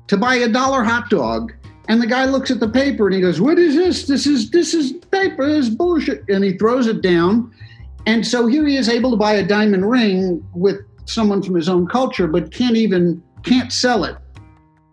to 0.07 0.17
buy 0.17 0.35
a 0.35 0.49
dollar 0.49 0.83
hot 0.83 1.09
dog. 1.09 1.53
And 1.87 2.01
the 2.01 2.07
guy 2.07 2.25
looks 2.25 2.51
at 2.51 2.59
the 2.59 2.69
paper 2.69 3.07
and 3.07 3.15
he 3.15 3.21
goes, 3.21 3.41
"What 3.41 3.57
is 3.57 3.75
this? 3.75 4.07
This 4.07 4.27
is 4.27 4.49
this 4.51 4.73
is 4.73 4.93
paper. 5.11 5.47
This 5.47 5.67
is 5.67 5.75
bullshit." 5.75 6.23
And 6.29 6.43
he 6.43 6.57
throws 6.57 6.87
it 6.87 7.01
down. 7.01 7.51
And 8.05 8.25
so 8.25 8.47
here 8.47 8.65
he 8.65 8.77
is 8.77 8.87
able 8.87 9.11
to 9.11 9.17
buy 9.17 9.33
a 9.33 9.43
diamond 9.43 9.89
ring 9.89 10.45
with 10.53 10.77
someone 11.05 11.41
from 11.41 11.55
his 11.55 11.67
own 11.67 11.87
culture, 11.87 12.27
but 12.27 12.51
can't 12.51 12.77
even 12.77 13.21
can't 13.43 13.71
sell 13.71 14.03
it, 14.03 14.15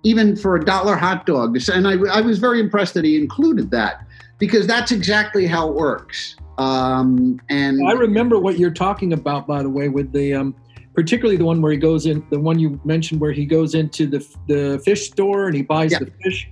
even 0.02 0.36
for 0.36 0.56
a 0.56 0.64
dollar 0.64 0.96
hot 0.96 1.26
dog. 1.26 1.56
And 1.68 1.86
I, 1.86 1.92
I 2.12 2.20
was 2.20 2.38
very 2.38 2.60
impressed 2.60 2.94
that 2.94 3.04
he 3.04 3.16
included 3.16 3.70
that 3.72 4.06
because 4.38 4.66
that's 4.66 4.92
exactly 4.92 5.46
how 5.46 5.68
it 5.68 5.74
works. 5.74 6.36
Um, 6.58 7.40
and 7.48 7.86
I 7.86 7.92
remember 7.92 8.38
what 8.38 8.58
you're 8.58 8.70
talking 8.72 9.12
about, 9.12 9.46
by 9.46 9.62
the 9.62 9.70
way, 9.70 9.88
with 9.88 10.12
the 10.12 10.34
um, 10.34 10.54
particularly 10.94 11.36
the 11.36 11.44
one 11.44 11.62
where 11.62 11.70
he 11.70 11.78
goes 11.78 12.06
in, 12.06 12.26
the 12.30 12.40
one 12.40 12.58
you 12.58 12.80
mentioned 12.84 13.20
where 13.20 13.32
he 13.32 13.46
goes 13.46 13.74
into 13.74 14.06
the 14.06 14.18
the 14.48 14.80
fish 14.84 15.10
store 15.10 15.46
and 15.46 15.54
he 15.54 15.62
buys 15.62 15.92
yeah. 15.92 16.00
the 16.00 16.10
fish, 16.22 16.50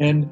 and 0.00 0.28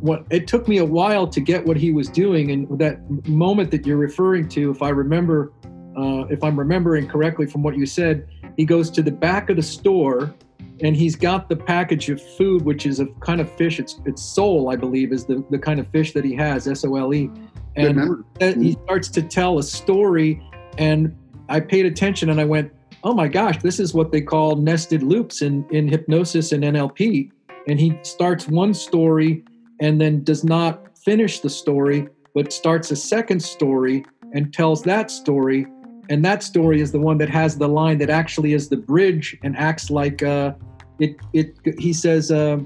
what 0.00 0.26
it 0.30 0.48
took 0.48 0.66
me 0.66 0.78
a 0.78 0.84
while 0.84 1.26
to 1.28 1.40
get 1.40 1.64
what 1.64 1.76
he 1.76 1.92
was 1.92 2.08
doing, 2.08 2.50
and 2.50 2.78
that 2.78 2.98
moment 3.28 3.70
that 3.70 3.86
you're 3.86 3.96
referring 3.96 4.48
to, 4.48 4.70
if 4.70 4.82
I 4.82 4.88
remember, 4.88 5.52
uh, 5.96 6.24
if 6.30 6.42
I'm 6.42 6.58
remembering 6.58 7.06
correctly 7.06 7.46
from 7.46 7.62
what 7.62 7.76
you 7.76 7.86
said, 7.86 8.26
he 8.56 8.64
goes 8.64 8.90
to 8.90 9.02
the 9.02 9.12
back 9.12 9.50
of 9.50 9.56
the 9.56 9.62
store 9.62 10.34
and 10.80 10.96
he's 10.96 11.16
got 11.16 11.48
the 11.48 11.56
package 11.56 12.10
of 12.10 12.20
food, 12.20 12.62
which 12.62 12.84
is 12.86 13.00
a 13.00 13.06
kind 13.20 13.40
of 13.40 13.50
fish. 13.52 13.78
It's 13.78 14.00
it's 14.04 14.22
sole, 14.22 14.70
I 14.70 14.76
believe, 14.76 15.12
is 15.12 15.24
the, 15.24 15.44
the 15.50 15.58
kind 15.58 15.78
of 15.78 15.86
fish 15.88 16.12
that 16.12 16.24
he 16.24 16.34
has, 16.34 16.66
S 16.66 16.84
O 16.84 16.96
L 16.96 17.14
E 17.14 17.30
and 17.76 17.96
mm-hmm. 17.96 18.62
he 18.62 18.72
starts 18.72 19.08
to 19.08 19.22
tell 19.22 19.58
a 19.58 19.62
story 19.62 20.42
and 20.78 21.16
i 21.48 21.60
paid 21.60 21.86
attention 21.86 22.30
and 22.30 22.40
i 22.40 22.44
went 22.44 22.72
oh 23.04 23.14
my 23.14 23.28
gosh 23.28 23.58
this 23.62 23.80
is 23.80 23.94
what 23.94 24.12
they 24.12 24.20
call 24.20 24.56
nested 24.56 25.02
loops 25.02 25.42
in, 25.42 25.66
in 25.70 25.88
hypnosis 25.88 26.52
and 26.52 26.64
nlp 26.64 27.30
and 27.66 27.80
he 27.80 27.98
starts 28.02 28.48
one 28.48 28.74
story 28.74 29.44
and 29.80 30.00
then 30.00 30.22
does 30.22 30.44
not 30.44 30.96
finish 30.98 31.40
the 31.40 31.50
story 31.50 32.08
but 32.34 32.52
starts 32.52 32.90
a 32.90 32.96
second 32.96 33.40
story 33.40 34.04
and 34.32 34.52
tells 34.52 34.82
that 34.82 35.10
story 35.10 35.66
and 36.08 36.24
that 36.24 36.42
story 36.42 36.80
is 36.80 36.92
the 36.92 36.98
one 36.98 37.18
that 37.18 37.28
has 37.28 37.56
the 37.56 37.68
line 37.68 37.98
that 37.98 38.10
actually 38.10 38.52
is 38.52 38.68
the 38.68 38.76
bridge 38.76 39.36
and 39.42 39.56
acts 39.56 39.90
like 39.90 40.22
uh, 40.22 40.52
it 40.98 41.16
it 41.32 41.56
he 41.78 41.92
says 41.92 42.30
uh, 42.30 42.58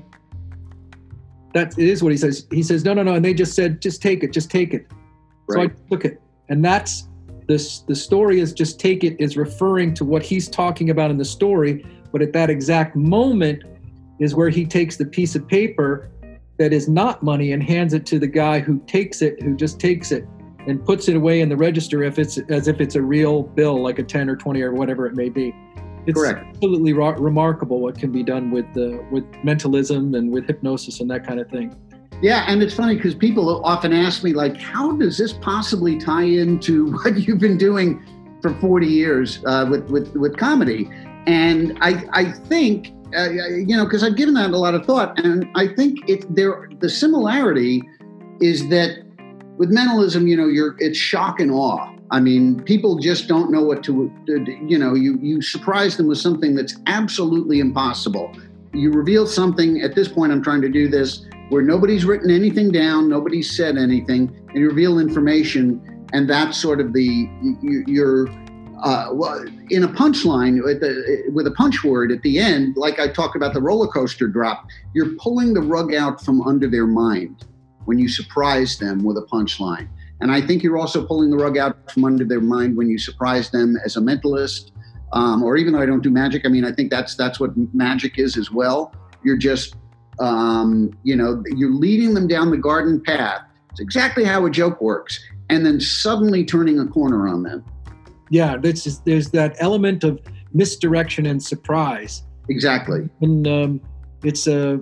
that 1.55 1.78
it 1.78 1.89
is 1.89 2.03
what 2.03 2.12
he 2.12 2.18
says. 2.18 2.47
He 2.51 2.62
says 2.62 2.84
no 2.84 2.95
no 2.95 3.03
no 3.03 3.14
and 3.14 3.24
they 3.24 3.34
just 3.34 3.55
said 3.55 3.80
just 3.80 4.03
take 4.03 4.22
it 4.22 4.32
just 4.32 4.51
take 4.51 4.74
it. 4.74 4.86
So 5.51 5.62
I 5.62 5.68
took 5.91 6.05
it, 6.05 6.20
and 6.51 6.62
that's 6.62 7.09
this. 7.47 7.80
The 7.80 7.95
story 7.95 8.41
is 8.41 8.53
just 8.53 8.78
take 8.78 9.03
it 9.03 9.18
is 9.18 9.36
referring 9.36 9.95
to 9.95 10.05
what 10.05 10.22
he's 10.22 10.49
talking 10.49 10.91
about 10.91 11.11
in 11.11 11.16
the 11.16 11.24
story, 11.24 11.86
but 12.12 12.20
at 12.20 12.32
that 12.34 12.51
exact 12.51 12.97
moment 12.97 13.64
is 14.18 14.34
where 14.34 14.51
he 14.51 14.66
takes 14.66 14.97
the 14.97 15.07
piece 15.07 15.34
of 15.34 15.49
paper 15.49 16.11
that 16.59 16.72
is 16.72 16.89
not 16.89 17.22
money 17.22 17.53
and 17.53 17.62
hands 17.62 17.95
it 17.95 18.05
to 18.05 18.18
the 18.18 18.26
guy 18.26 18.59
who 18.59 18.78
takes 18.80 19.22
it, 19.22 19.41
who 19.43 19.57
just 19.57 19.80
takes 19.80 20.11
it 20.12 20.26
and 20.69 20.85
puts 20.85 21.09
it 21.09 21.16
away 21.16 21.41
in 21.41 21.49
the 21.49 21.57
register 21.57 22.03
if 22.03 22.19
it's 22.19 22.39
as 22.51 22.69
if 22.69 22.81
it's 22.81 22.95
a 22.95 23.03
real 23.03 23.43
bill, 23.43 23.83
like 23.83 23.99
a 23.99 24.05
ten 24.05 24.29
or 24.29 24.37
twenty 24.37 24.62
or 24.62 24.73
whatever 24.73 25.07
it 25.07 25.16
may 25.16 25.29
be. 25.29 25.55
it's 26.07 26.19
Correct. 26.19 26.47
absolutely 26.47 26.93
ra- 26.93 27.16
remarkable 27.19 27.81
what 27.81 27.99
can 27.99 28.12
be 28.12 28.23
done 28.23 28.51
with 28.51 28.66
uh, 28.77 29.03
with 29.11 29.25
mentalism 29.43 30.14
and 30.14 30.31
with 30.31 30.47
hypnosis 30.47 31.01
and 31.01 31.11
that 31.11 31.27
kind 31.27 31.41
of 31.41 31.49
thing. 31.49 31.75
Yeah, 32.21 32.45
and 32.49 32.62
it's 32.62 32.75
funny 32.75 32.97
because 32.97 33.14
people 33.14 33.64
often 33.64 33.93
ask 33.93 34.25
me, 34.25 34.33
like, 34.33 34.57
how 34.57 34.93
does 34.97 35.16
this 35.19 35.33
possibly 35.35 35.99
tie 35.99 36.25
into 36.25 36.93
what 36.99 37.16
you've 37.16 37.39
been 37.39 37.59
doing 37.59 38.05
for 38.43 38.55
40 38.55 38.87
years 38.87 39.41
uh, 39.47 39.66
with, 39.71 39.89
with, 39.89 40.14
with 40.16 40.37
comedy? 40.37 40.91
And 41.27 41.79
I, 41.81 42.05
I 42.12 42.33
think, 42.33 42.93
uh, 43.16 43.31
you 43.31 43.77
know, 43.77 43.85
because 43.85 44.03
I've 44.03 44.16
given 44.16 44.35
that 44.35 44.51
a 44.51 44.57
lot 44.57 44.75
of 44.75 44.85
thought, 44.85 45.19
and 45.21 45.47
I 45.55 45.69
think 45.69 46.09
it 46.09 46.35
there 46.35 46.69
the 46.81 46.89
similarity 46.89 47.83
is 48.41 48.69
that 48.71 49.05
with 49.59 49.71
mentalism, 49.71 50.27
you 50.27 50.37
know, 50.37 50.47
you're 50.47 50.77
it's 50.79 50.97
shock 50.97 51.41
and 51.41 51.51
awe. 51.51 51.95
I 52.11 52.21
mean, 52.21 52.63
people 52.63 52.99
just 52.99 53.29
don't 53.29 53.51
know 53.51 53.63
what 53.63 53.83
to, 53.85 54.11
you 54.67 54.79
know, 54.79 54.95
you 54.95 55.19
you 55.21 55.43
surprise 55.43 55.97
them 55.97 56.07
with 56.07 56.19
something 56.19 56.55
that's 56.55 56.77
absolutely 56.87 57.61
impossible. 57.61 58.33
You 58.73 58.93
reveal 58.93 59.27
something. 59.27 59.83
At 59.83 59.95
this 59.95 60.09
point, 60.09 60.33
I'm 60.33 60.43
trying 60.43 60.63
to 60.63 60.69
do 60.69 60.89
this 60.89 61.27
where 61.51 61.63
nobody's 61.63 62.05
written 62.05 62.31
anything 62.31 62.71
down, 62.71 63.09
nobody's 63.09 63.55
said 63.55 63.77
anything, 63.77 64.35
and 64.49 64.57
you 64.57 64.69
reveal 64.69 64.99
information, 64.99 66.07
and 66.13 66.31
that's 66.31 66.57
sort 66.57 66.81
of 66.81 66.93
the 66.93 67.29
your 67.87 68.29
uh, 68.83 69.11
in 69.71 69.83
a 69.83 69.89
punchline 69.89 70.63
with 71.33 71.47
a 71.47 71.51
punch 71.57 71.83
word 71.83 72.13
at 72.13 72.23
the 72.23 72.39
end, 72.39 72.77
like 72.77 73.01
I 73.01 73.09
talked 73.09 73.35
about 73.35 73.53
the 73.53 73.61
roller 73.61 73.89
coaster 73.89 74.29
drop, 74.29 74.67
you're 74.95 75.17
pulling 75.19 75.53
the 75.53 75.61
rug 75.61 75.93
out 75.95 76.25
from 76.25 76.43
under 76.43 76.71
their 76.71 76.87
mind 76.87 77.45
when 77.89 77.99
you 77.99 78.07
surprise 78.07 78.76
them 78.76 79.03
with 79.03 79.16
a 79.16 79.22
punchline. 79.22 79.89
And 80.20 80.30
I 80.30 80.43
think 80.43 80.62
you're 80.62 80.76
also 80.76 81.07
pulling 81.07 81.30
the 81.30 81.39
rug 81.39 81.57
out 81.57 81.91
from 81.91 82.05
under 82.05 82.22
their 82.22 82.43
mind 82.43 82.76
when 82.76 82.91
you 82.91 82.99
surprise 82.99 83.49
them 83.51 83.76
as 83.82 83.97
a 83.97 84.01
mentalist, 84.01 84.72
um, 85.14 85.43
or 85.43 85.57
even 85.57 85.72
though 85.72 85.80
I 85.80 85.86
don't 85.86 86.03
do 86.03 86.11
magic. 86.11 86.43
I 86.45 86.51
mean, 86.51 86.66
I 86.66 86.72
think 86.72 86.91
that's 86.91 87.14
that's 87.14 87.41
what 87.41 87.53
magic 87.72 88.18
is 88.18 88.36
as 88.36 88.51
well. 88.51 88.95
You're 89.24 89.39
just 89.39 89.74
um, 90.20 90.91
you 91.03 91.16
know, 91.16 91.43
you're 91.57 91.72
leading 91.72 92.12
them 92.12 92.28
down 92.28 92.51
the 92.51 92.59
garden 92.59 93.01
path. 93.01 93.41
It's 93.70 93.80
exactly 93.80 94.24
how 94.24 94.45
a 94.45 94.51
joke 94.51 94.82
works, 94.82 95.18
and 95.49 95.64
then 95.64 95.80
suddenly 95.80 96.45
turning 96.45 96.78
a 96.78 96.86
corner 96.86 97.26
on 97.26 97.43
them. 97.43 97.64
Yeah, 98.28 98.59
there's 98.59 98.99
there's 99.07 99.30
that 99.30 99.57
element 99.61 100.05
of 100.05 100.20
misdirection 100.53 101.24
and 101.24 101.43
surprise. 101.43 102.22
Exactly. 102.51 103.09
And 103.22 103.49
um, 103.49 103.80
it's 104.22 104.47
a 104.47 104.78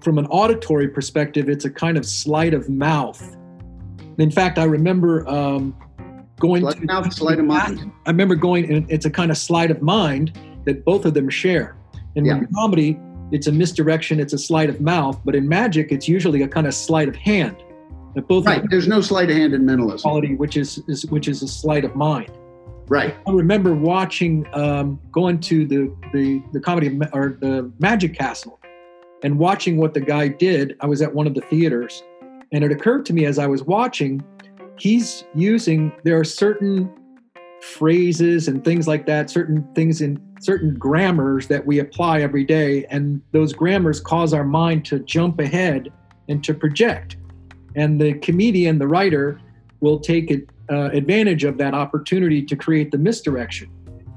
from 0.00 0.18
an 0.18 0.26
auditory 0.26 0.88
perspective, 0.88 1.48
it's 1.48 1.64
a 1.64 1.70
kind 1.70 1.96
of 1.96 2.06
sleight 2.06 2.54
of 2.54 2.68
mouth. 2.68 3.36
In 4.18 4.30
fact, 4.30 4.58
I 4.58 4.64
remember 4.64 5.28
um, 5.28 5.76
going 6.40 6.62
sleight 6.62 6.76
to 6.76 6.82
of 6.82 6.86
mouth, 6.86 7.12
sleight 7.12 7.38
of 7.38 7.44
mind. 7.44 7.92
I 8.06 8.10
remember 8.10 8.34
going, 8.34 8.72
and 8.72 8.90
it's 8.90 9.06
a 9.06 9.10
kind 9.10 9.30
of 9.30 9.38
sleight 9.38 9.70
of 9.70 9.82
mind 9.82 10.38
that 10.64 10.84
both 10.84 11.04
of 11.04 11.14
them 11.14 11.28
share. 11.28 11.76
And 12.16 12.26
Yeah. 12.26 12.38
in 12.38 12.48
comedy, 12.54 12.98
it's 13.30 13.46
a 13.46 13.52
misdirection, 13.52 14.18
it's 14.20 14.32
a 14.32 14.38
sleight 14.38 14.70
of 14.70 14.80
mouth, 14.80 15.20
but 15.24 15.34
in 15.34 15.48
magic, 15.48 15.92
it's 15.92 16.08
usually 16.08 16.42
a 16.42 16.48
kind 16.48 16.66
of 16.66 16.74
sleight 16.74 17.08
of 17.08 17.16
hand. 17.16 17.56
That 18.14 18.26
both 18.26 18.46
Right. 18.46 18.62
There's 18.70 18.88
no 18.88 19.00
sleight 19.00 19.30
of 19.30 19.36
hand 19.36 19.52
in 19.54 19.64
mentalism. 19.66 20.00
quality, 20.02 20.34
which 20.34 20.56
is, 20.56 20.82
is 20.88 21.06
which 21.06 21.28
is 21.28 21.42
a 21.42 21.48
sleight 21.48 21.84
of 21.84 21.94
mind. 21.94 22.30
Right. 22.88 23.14
I 23.26 23.30
remember 23.32 23.74
watching, 23.74 24.46
um, 24.54 24.98
going 25.12 25.40
to 25.40 25.66
the, 25.66 25.92
the, 26.14 26.42
the 26.52 26.60
comedy 26.60 26.98
or 27.12 27.36
the 27.40 27.70
Magic 27.78 28.14
Castle 28.14 28.57
and 29.22 29.38
watching 29.38 29.76
what 29.76 29.94
the 29.94 30.00
guy 30.00 30.28
did. 30.28 30.76
I 30.80 30.86
was 30.86 31.02
at 31.02 31.14
one 31.14 31.26
of 31.26 31.34
the 31.34 31.40
theaters 31.42 32.02
and 32.52 32.64
it 32.64 32.72
occurred 32.72 33.04
to 33.06 33.12
me 33.12 33.26
as 33.26 33.38
I 33.38 33.46
was 33.46 33.62
watching, 33.62 34.22
he's 34.78 35.24
using, 35.34 35.92
there 36.04 36.18
are 36.18 36.24
certain 36.24 36.90
phrases 37.60 38.48
and 38.48 38.64
things 38.64 38.86
like 38.86 39.06
that, 39.06 39.28
certain 39.28 39.66
things 39.74 40.00
in 40.00 40.20
certain 40.40 40.74
grammars 40.74 41.48
that 41.48 41.66
we 41.66 41.80
apply 41.80 42.20
every 42.20 42.44
day. 42.44 42.86
And 42.86 43.20
those 43.32 43.52
grammars 43.52 44.00
cause 44.00 44.32
our 44.32 44.44
mind 44.44 44.84
to 44.86 45.00
jump 45.00 45.40
ahead 45.40 45.92
and 46.28 46.42
to 46.44 46.54
project. 46.54 47.16
And 47.74 48.00
the 48.00 48.14
comedian, 48.14 48.78
the 48.78 48.88
writer, 48.88 49.40
will 49.80 50.00
take 50.00 50.32
uh, 50.70 50.90
advantage 50.92 51.44
of 51.44 51.58
that 51.58 51.74
opportunity 51.74 52.42
to 52.44 52.56
create 52.56 52.90
the 52.90 52.98
misdirection. 52.98 53.70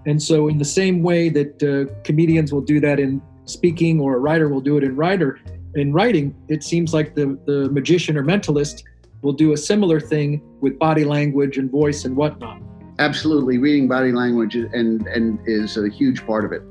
And 0.05 0.21
so, 0.21 0.47
in 0.47 0.57
the 0.57 0.65
same 0.65 1.03
way 1.03 1.29
that 1.29 1.61
uh, 1.61 1.93
comedians 2.03 2.51
will 2.51 2.61
do 2.61 2.79
that 2.79 2.99
in 2.99 3.21
speaking, 3.51 3.99
or 3.99 4.15
a 4.15 4.19
writer 4.19 4.49
will 4.49 4.61
do 4.61 4.77
it 4.77 4.83
in 4.83 4.95
writer 4.95 5.39
in 5.75 5.93
writing, 5.93 6.35
it 6.47 6.63
seems 6.63 6.93
like 6.93 7.15
the 7.15 7.39
the 7.45 7.69
magician 7.71 8.17
or 8.17 8.23
mentalist 8.23 8.83
will 9.21 9.33
do 9.33 9.53
a 9.53 9.57
similar 9.57 9.99
thing 9.99 10.41
with 10.61 10.77
body 10.79 11.05
language 11.05 11.57
and 11.57 11.69
voice 11.69 12.05
and 12.05 12.15
whatnot. 12.15 12.61
Absolutely. 12.99 13.57
Reading 13.57 13.87
body 13.87 14.11
language 14.11 14.55
and 14.55 15.07
and 15.07 15.39
is 15.45 15.77
a 15.77 15.89
huge 15.89 16.25
part 16.25 16.45
of 16.45 16.51
it. 16.51 16.61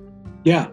Yeah. 0.44 0.68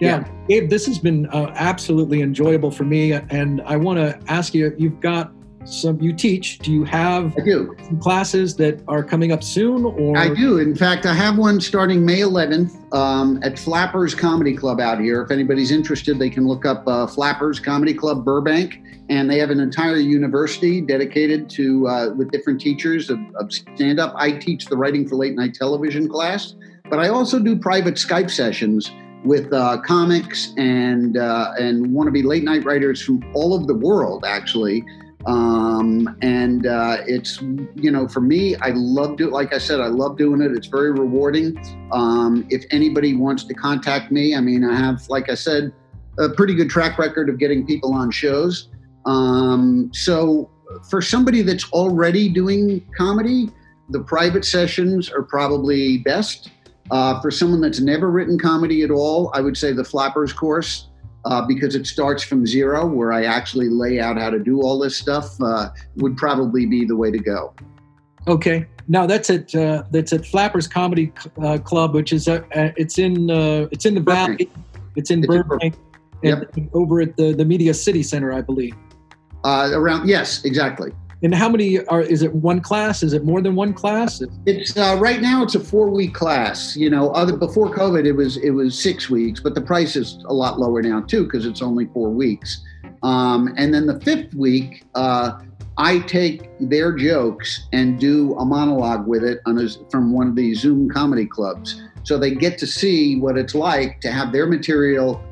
Yeah. 0.00 0.28
Gabe, 0.48 0.70
this 0.70 0.86
has 0.86 0.98
been 0.98 1.26
uh, 1.26 1.52
absolutely 1.56 2.22
enjoyable 2.22 2.70
for 2.70 2.84
me. 2.84 3.12
And 3.12 3.60
I 3.62 3.76
want 3.76 3.98
to 3.98 4.18
ask 4.30 4.54
you 4.54 4.74
you've 4.78 5.00
got 5.00 5.32
some, 5.64 6.00
you 6.00 6.12
teach, 6.12 6.58
do 6.58 6.72
you 6.72 6.84
have 6.84 7.36
I 7.36 7.44
do. 7.44 7.76
some 7.84 8.00
classes 8.00 8.56
that 8.56 8.82
are 8.88 9.02
coming 9.02 9.32
up 9.32 9.42
soon? 9.42 9.84
Or 9.84 10.16
I 10.16 10.32
do. 10.34 10.58
In 10.58 10.74
fact, 10.74 11.06
I 11.06 11.14
have 11.14 11.36
one 11.36 11.60
starting 11.60 12.04
May 12.04 12.20
11th 12.20 12.94
um, 12.94 13.40
at 13.42 13.58
Flappers 13.58 14.14
Comedy 14.14 14.56
Club 14.56 14.80
out 14.80 15.00
here. 15.00 15.22
If 15.22 15.30
anybody's 15.30 15.70
interested, 15.70 16.18
they 16.18 16.30
can 16.30 16.46
look 16.46 16.64
up 16.64 16.84
uh, 16.86 17.06
Flappers 17.06 17.60
Comedy 17.60 17.94
Club 17.94 18.24
Burbank, 18.24 18.80
and 19.08 19.30
they 19.30 19.38
have 19.38 19.50
an 19.50 19.60
entire 19.60 19.96
university 19.96 20.80
dedicated 20.80 21.50
to 21.50 21.86
uh, 21.88 22.14
with 22.14 22.30
different 22.30 22.60
teachers 22.60 23.10
of, 23.10 23.18
of 23.36 23.52
stand 23.52 24.00
up. 24.00 24.14
I 24.16 24.32
teach 24.32 24.66
the 24.66 24.76
writing 24.76 25.06
for 25.06 25.16
late 25.16 25.34
night 25.34 25.54
television 25.54 26.08
class, 26.08 26.54
but 26.90 26.98
I 26.98 27.08
also 27.08 27.38
do 27.38 27.56
private 27.56 27.94
Skype 27.94 28.30
sessions 28.30 28.90
with 29.24 29.52
uh, 29.52 29.78
comics 29.82 30.52
and 30.56 31.16
uh, 31.16 31.52
and 31.58 31.86
wannabe 31.88 32.24
late 32.24 32.44
night 32.44 32.64
writers 32.64 33.02
from 33.02 33.22
all 33.34 33.54
over 33.54 33.66
the 33.66 33.74
world, 33.74 34.24
actually. 34.26 34.84
Um, 35.28 36.16
and 36.22 36.66
uh, 36.66 37.02
it's 37.06 37.42
you 37.74 37.90
know 37.90 38.08
for 38.08 38.22
me 38.22 38.56
i 38.56 38.70
love 38.70 39.18
do 39.18 39.28
like 39.28 39.52
i 39.52 39.58
said 39.58 39.78
i 39.78 39.86
love 39.86 40.16
doing 40.16 40.40
it. 40.40 40.52
It's 40.52 40.68
very 40.68 40.90
rewarding. 40.90 41.58
Um, 41.92 42.46
if 42.48 42.64
anybody 42.70 43.14
wants 43.14 43.44
to 43.44 43.52
contact 43.52 44.10
me 44.10 44.34
i 44.34 44.40
mean 44.40 44.64
i 44.64 44.74
have 44.74 45.06
like 45.10 45.28
i 45.28 45.34
said 45.34 45.70
a 46.18 46.30
pretty 46.30 46.54
good 46.54 46.70
track 46.70 46.98
record 46.98 47.28
of 47.28 47.38
getting 47.38 47.66
people 47.66 47.92
on 47.92 48.10
shows. 48.10 48.70
Um, 49.04 49.90
so 49.92 50.50
for 50.88 51.02
somebody 51.02 51.42
that's 51.42 51.70
already 51.72 52.30
doing 52.30 52.88
comedy 52.96 53.50
the 53.90 54.00
private 54.00 54.46
sessions 54.46 55.10
are 55.10 55.22
probably 55.22 55.98
best. 55.98 56.50
Uh, 56.90 57.20
for 57.20 57.30
someone 57.30 57.60
that's 57.60 57.80
never 57.80 58.10
written 58.10 58.38
comedy 58.38 58.82
at 58.82 58.90
all 58.90 59.30
i 59.34 59.42
would 59.42 59.58
say 59.58 59.72
the 59.74 59.84
flappers 59.84 60.32
course 60.32 60.87
uh, 61.24 61.46
because 61.46 61.74
it 61.74 61.86
starts 61.86 62.22
from 62.22 62.46
zero, 62.46 62.86
where 62.86 63.12
I 63.12 63.24
actually 63.24 63.68
lay 63.68 64.00
out 64.00 64.18
how 64.18 64.30
to 64.30 64.38
do 64.38 64.62
all 64.62 64.78
this 64.78 64.96
stuff, 64.96 65.40
uh, 65.42 65.70
would 65.96 66.16
probably 66.16 66.66
be 66.66 66.84
the 66.84 66.96
way 66.96 67.10
to 67.10 67.18
go. 67.18 67.54
Okay. 68.26 68.66
Now 68.88 69.06
that's 69.06 69.28
at 69.28 69.54
uh, 69.54 69.82
that's 69.90 70.12
at 70.12 70.24
Flappers 70.24 70.66
Comedy 70.66 71.12
uh, 71.42 71.58
Club, 71.58 71.94
which 71.94 72.12
is 72.12 72.26
uh, 72.26 72.42
uh, 72.54 72.70
it's 72.76 72.98
in 72.98 73.30
uh, 73.30 73.68
it's 73.70 73.84
in 73.84 73.94
the 73.94 74.00
Burbank. 74.00 74.38
valley. 74.38 74.50
It's 74.96 75.10
in 75.10 75.22
It's 75.22 75.34
in 75.34 75.42
Burbank, 75.42 75.74
and 76.24 76.70
over 76.72 77.00
at 77.02 77.16
the 77.16 77.32
the 77.32 77.44
Media 77.44 77.74
City 77.74 78.02
Center, 78.02 78.32
I 78.32 78.40
believe. 78.40 78.74
Uh, 79.44 79.70
around, 79.72 80.08
yes, 80.08 80.44
exactly. 80.44 80.92
And 81.22 81.34
how 81.34 81.48
many 81.48 81.84
are? 81.86 82.00
Is 82.00 82.22
it 82.22 82.32
one 82.32 82.60
class? 82.60 83.02
Is 83.02 83.12
it 83.12 83.24
more 83.24 83.42
than 83.42 83.56
one 83.56 83.74
class? 83.74 84.22
It's 84.46 84.76
uh, 84.76 84.96
right 85.00 85.20
now. 85.20 85.42
It's 85.42 85.56
a 85.56 85.60
four-week 85.60 86.14
class. 86.14 86.76
You 86.76 86.90
know, 86.90 87.10
other 87.10 87.36
before 87.36 87.74
COVID, 87.74 88.06
it 88.06 88.12
was 88.12 88.36
it 88.36 88.50
was 88.50 88.78
six 88.78 89.10
weeks, 89.10 89.40
but 89.40 89.54
the 89.54 89.60
price 89.60 89.96
is 89.96 90.22
a 90.26 90.32
lot 90.32 90.60
lower 90.60 90.80
now 90.80 91.00
too 91.00 91.24
because 91.24 91.44
it's 91.44 91.60
only 91.60 91.86
four 91.86 92.10
weeks. 92.10 92.64
Um, 93.02 93.52
and 93.56 93.74
then 93.74 93.86
the 93.86 94.00
fifth 94.00 94.34
week, 94.34 94.84
uh, 94.94 95.40
I 95.76 96.00
take 96.00 96.50
their 96.60 96.92
jokes 96.92 97.68
and 97.72 97.98
do 97.98 98.34
a 98.34 98.44
monologue 98.44 99.06
with 99.06 99.24
it 99.24 99.40
a, 99.46 99.68
from 99.90 100.12
one 100.12 100.28
of 100.28 100.36
these 100.36 100.60
Zoom 100.60 100.88
comedy 100.88 101.26
clubs, 101.26 101.82
so 102.04 102.16
they 102.16 102.32
get 102.32 102.58
to 102.58 102.66
see 102.66 103.18
what 103.18 103.36
it's 103.36 103.54
like 103.54 104.00
to 104.02 104.12
have 104.12 104.32
their 104.32 104.46
material 104.46 105.22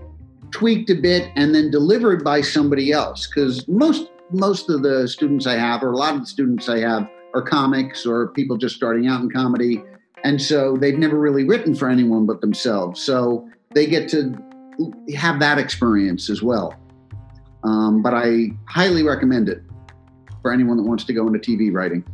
tweaked 0.51 0.91
a 0.91 0.95
bit 0.95 1.31
and 1.37 1.55
then 1.55 1.71
delivered 1.71 2.25
by 2.25 2.41
somebody 2.41 2.93
else. 2.93 3.27
Because 3.27 3.67
most 3.69 4.09
most 4.31 4.71
of 4.71 4.83
the 4.83 5.07
students 5.09 5.47
I 5.47 5.57
have, 5.57 5.83
or 5.83 5.93
a 5.93 5.97
lot 5.97 6.15
of 6.15 6.21
the 6.21 6.27
students 6.27 6.69
I 6.69 6.79
have, 6.81 7.09
are 7.35 7.43
comics 7.43 8.07
or 8.07 8.29
people 8.29 8.57
just 8.57 8.77
starting 8.77 9.07
out 9.07 9.21
in 9.21 9.31
comedy. 9.31 9.83
And 10.25 10.41
so 10.41 10.77
they've 10.77 10.99
never 10.99 11.19
really 11.19 11.45
written 11.45 11.75
for 11.75 11.89
anyone 11.89 12.27
but 12.27 12.41
themselves. 12.41 13.01
So 13.03 13.49
they 13.75 13.87
get 13.87 14.09
to 14.11 14.35
have 15.15 15.39
that 15.41 15.59
experience 15.59 16.31
as 16.31 16.43
well. 16.43 16.75
Um, 17.65 18.03
but 18.03 18.15
I 18.15 18.51
highly 18.69 19.03
recommend 19.03 19.49
it 19.49 19.63
for 20.43 20.53
anyone 20.53 20.77
that 20.77 20.85
wants 20.85 21.05
to 21.05 21.13
go 21.13 21.27
into 21.27 21.39
TV 21.39 21.73
writing. 21.73 22.05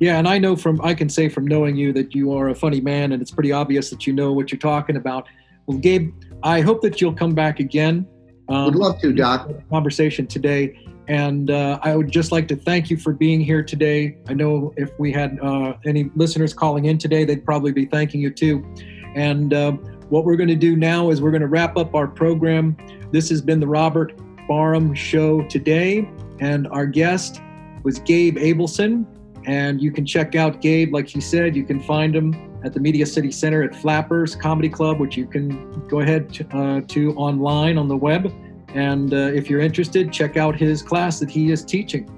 Yeah, 0.00 0.18
and 0.18 0.26
I 0.26 0.38
know 0.38 0.56
from 0.56 0.80
I 0.82 0.94
can 0.94 1.08
say 1.08 1.28
from 1.28 1.46
knowing 1.46 1.76
you 1.76 1.92
that 1.92 2.14
you 2.14 2.32
are 2.32 2.48
a 2.48 2.54
funny 2.54 2.80
man, 2.80 3.12
and 3.12 3.22
it's 3.22 3.30
pretty 3.30 3.52
obvious 3.52 3.90
that 3.90 4.06
you 4.06 4.12
know 4.12 4.32
what 4.32 4.50
you're 4.50 4.58
talking 4.58 4.96
about. 4.96 5.28
Well, 5.66 5.78
Gabe, 5.78 6.12
I 6.42 6.60
hope 6.60 6.82
that 6.82 7.00
you'll 7.00 7.14
come 7.14 7.34
back 7.34 7.60
again. 7.60 8.06
Um, 8.48 8.66
Would 8.66 8.74
love 8.74 9.00
to, 9.00 9.12
Doc. 9.12 9.48
Conversation 9.70 10.26
today, 10.26 10.78
and 11.08 11.50
uh, 11.50 11.78
I 11.82 11.96
would 11.96 12.10
just 12.10 12.32
like 12.32 12.48
to 12.48 12.56
thank 12.56 12.88
you 12.90 12.96
for 12.96 13.12
being 13.12 13.40
here 13.40 13.62
today. 13.62 14.16
I 14.28 14.34
know 14.34 14.72
if 14.76 14.90
we 14.98 15.12
had 15.12 15.38
uh, 15.40 15.74
any 15.84 16.10
listeners 16.14 16.54
calling 16.54 16.86
in 16.86 16.98
today, 16.98 17.24
they'd 17.24 17.44
probably 17.44 17.72
be 17.72 17.84
thanking 17.84 18.20
you 18.20 18.30
too. 18.30 18.64
And 19.14 19.52
uh, 19.52 19.72
what 20.08 20.24
we're 20.24 20.36
going 20.36 20.48
to 20.48 20.54
do 20.54 20.76
now 20.76 21.10
is 21.10 21.20
we're 21.20 21.30
going 21.30 21.42
to 21.42 21.48
wrap 21.48 21.76
up 21.76 21.94
our 21.94 22.06
program. 22.06 22.76
This 23.10 23.28
has 23.28 23.42
been 23.42 23.60
the 23.60 23.66
Robert 23.66 24.14
Barham 24.48 24.94
Show 24.94 25.42
today, 25.48 26.08
and 26.40 26.66
our 26.68 26.86
guest 26.86 27.40
was 27.82 27.98
Gabe 28.00 28.36
Abelson. 28.38 29.06
And 29.46 29.82
you 29.82 29.92
can 29.92 30.06
check 30.06 30.34
out 30.34 30.62
Gabe, 30.62 30.94
like 30.94 31.06
he 31.06 31.20
said, 31.20 31.54
you 31.54 31.64
can 31.64 31.80
find 31.82 32.16
him 32.16 32.34
at 32.64 32.72
the 32.72 32.80
Media 32.80 33.04
City 33.04 33.30
Center 33.30 33.62
at 33.62 33.74
Flappers 33.74 34.34
Comedy 34.34 34.70
Club, 34.70 34.98
which 34.98 35.18
you 35.18 35.26
can 35.26 35.86
go 35.86 36.00
ahead 36.00 36.32
to, 36.32 36.56
uh, 36.56 36.80
to 36.88 37.14
online 37.14 37.76
on 37.76 37.88
the 37.88 37.96
web. 37.96 38.32
And 38.74 39.14
uh, 39.14 39.16
if 39.16 39.48
you're 39.48 39.60
interested, 39.60 40.12
check 40.12 40.36
out 40.36 40.56
his 40.56 40.82
class 40.82 41.20
that 41.20 41.30
he 41.30 41.50
is 41.50 41.64
teaching. 41.64 42.08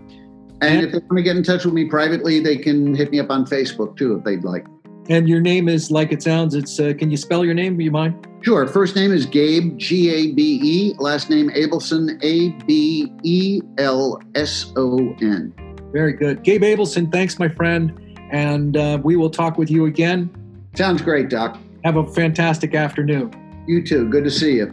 And, 0.62 0.76
and 0.76 0.84
if 0.84 0.92
they 0.92 0.98
want 0.98 1.18
to 1.18 1.22
get 1.22 1.36
in 1.36 1.42
touch 1.42 1.64
with 1.64 1.74
me 1.74 1.84
privately, 1.84 2.40
they 2.40 2.56
can 2.56 2.94
hit 2.94 3.10
me 3.10 3.20
up 3.20 3.30
on 3.30 3.44
Facebook 3.44 3.96
too 3.96 4.16
if 4.16 4.24
they'd 4.24 4.42
like. 4.42 4.66
And 5.08 5.28
your 5.28 5.40
name 5.40 5.68
is 5.68 5.90
like 5.90 6.12
it 6.12 6.22
sounds. 6.22 6.54
It's 6.54 6.80
uh, 6.80 6.94
can 6.98 7.10
you 7.10 7.16
spell 7.16 7.44
your 7.44 7.54
name? 7.54 7.76
Do 7.76 7.84
you 7.84 7.90
mind? 7.90 8.26
Sure. 8.42 8.66
First 8.66 8.96
name 8.96 9.12
is 9.12 9.26
Gabe 9.26 9.76
G 9.76 10.10
A 10.10 10.32
B 10.32 10.58
E. 10.62 10.94
Last 10.98 11.30
name 11.30 11.50
Abelson 11.50 12.18
A 12.22 12.50
B 12.64 13.12
E 13.22 13.60
L 13.78 14.20
S 14.34 14.72
O 14.76 15.14
N. 15.20 15.54
Very 15.92 16.12
good, 16.12 16.42
Gabe 16.42 16.62
Abelson. 16.62 17.12
Thanks, 17.12 17.38
my 17.38 17.48
friend, 17.48 18.18
and 18.32 18.76
uh, 18.76 18.98
we 19.02 19.16
will 19.16 19.30
talk 19.30 19.58
with 19.58 19.70
you 19.70 19.86
again. 19.86 20.30
Sounds 20.74 21.02
great, 21.02 21.28
Doc. 21.28 21.58
Have 21.84 21.96
a 21.96 22.06
fantastic 22.12 22.74
afternoon. 22.74 23.32
You 23.68 23.86
too. 23.86 24.08
Good 24.08 24.24
to 24.24 24.30
see 24.30 24.56
you. 24.56 24.72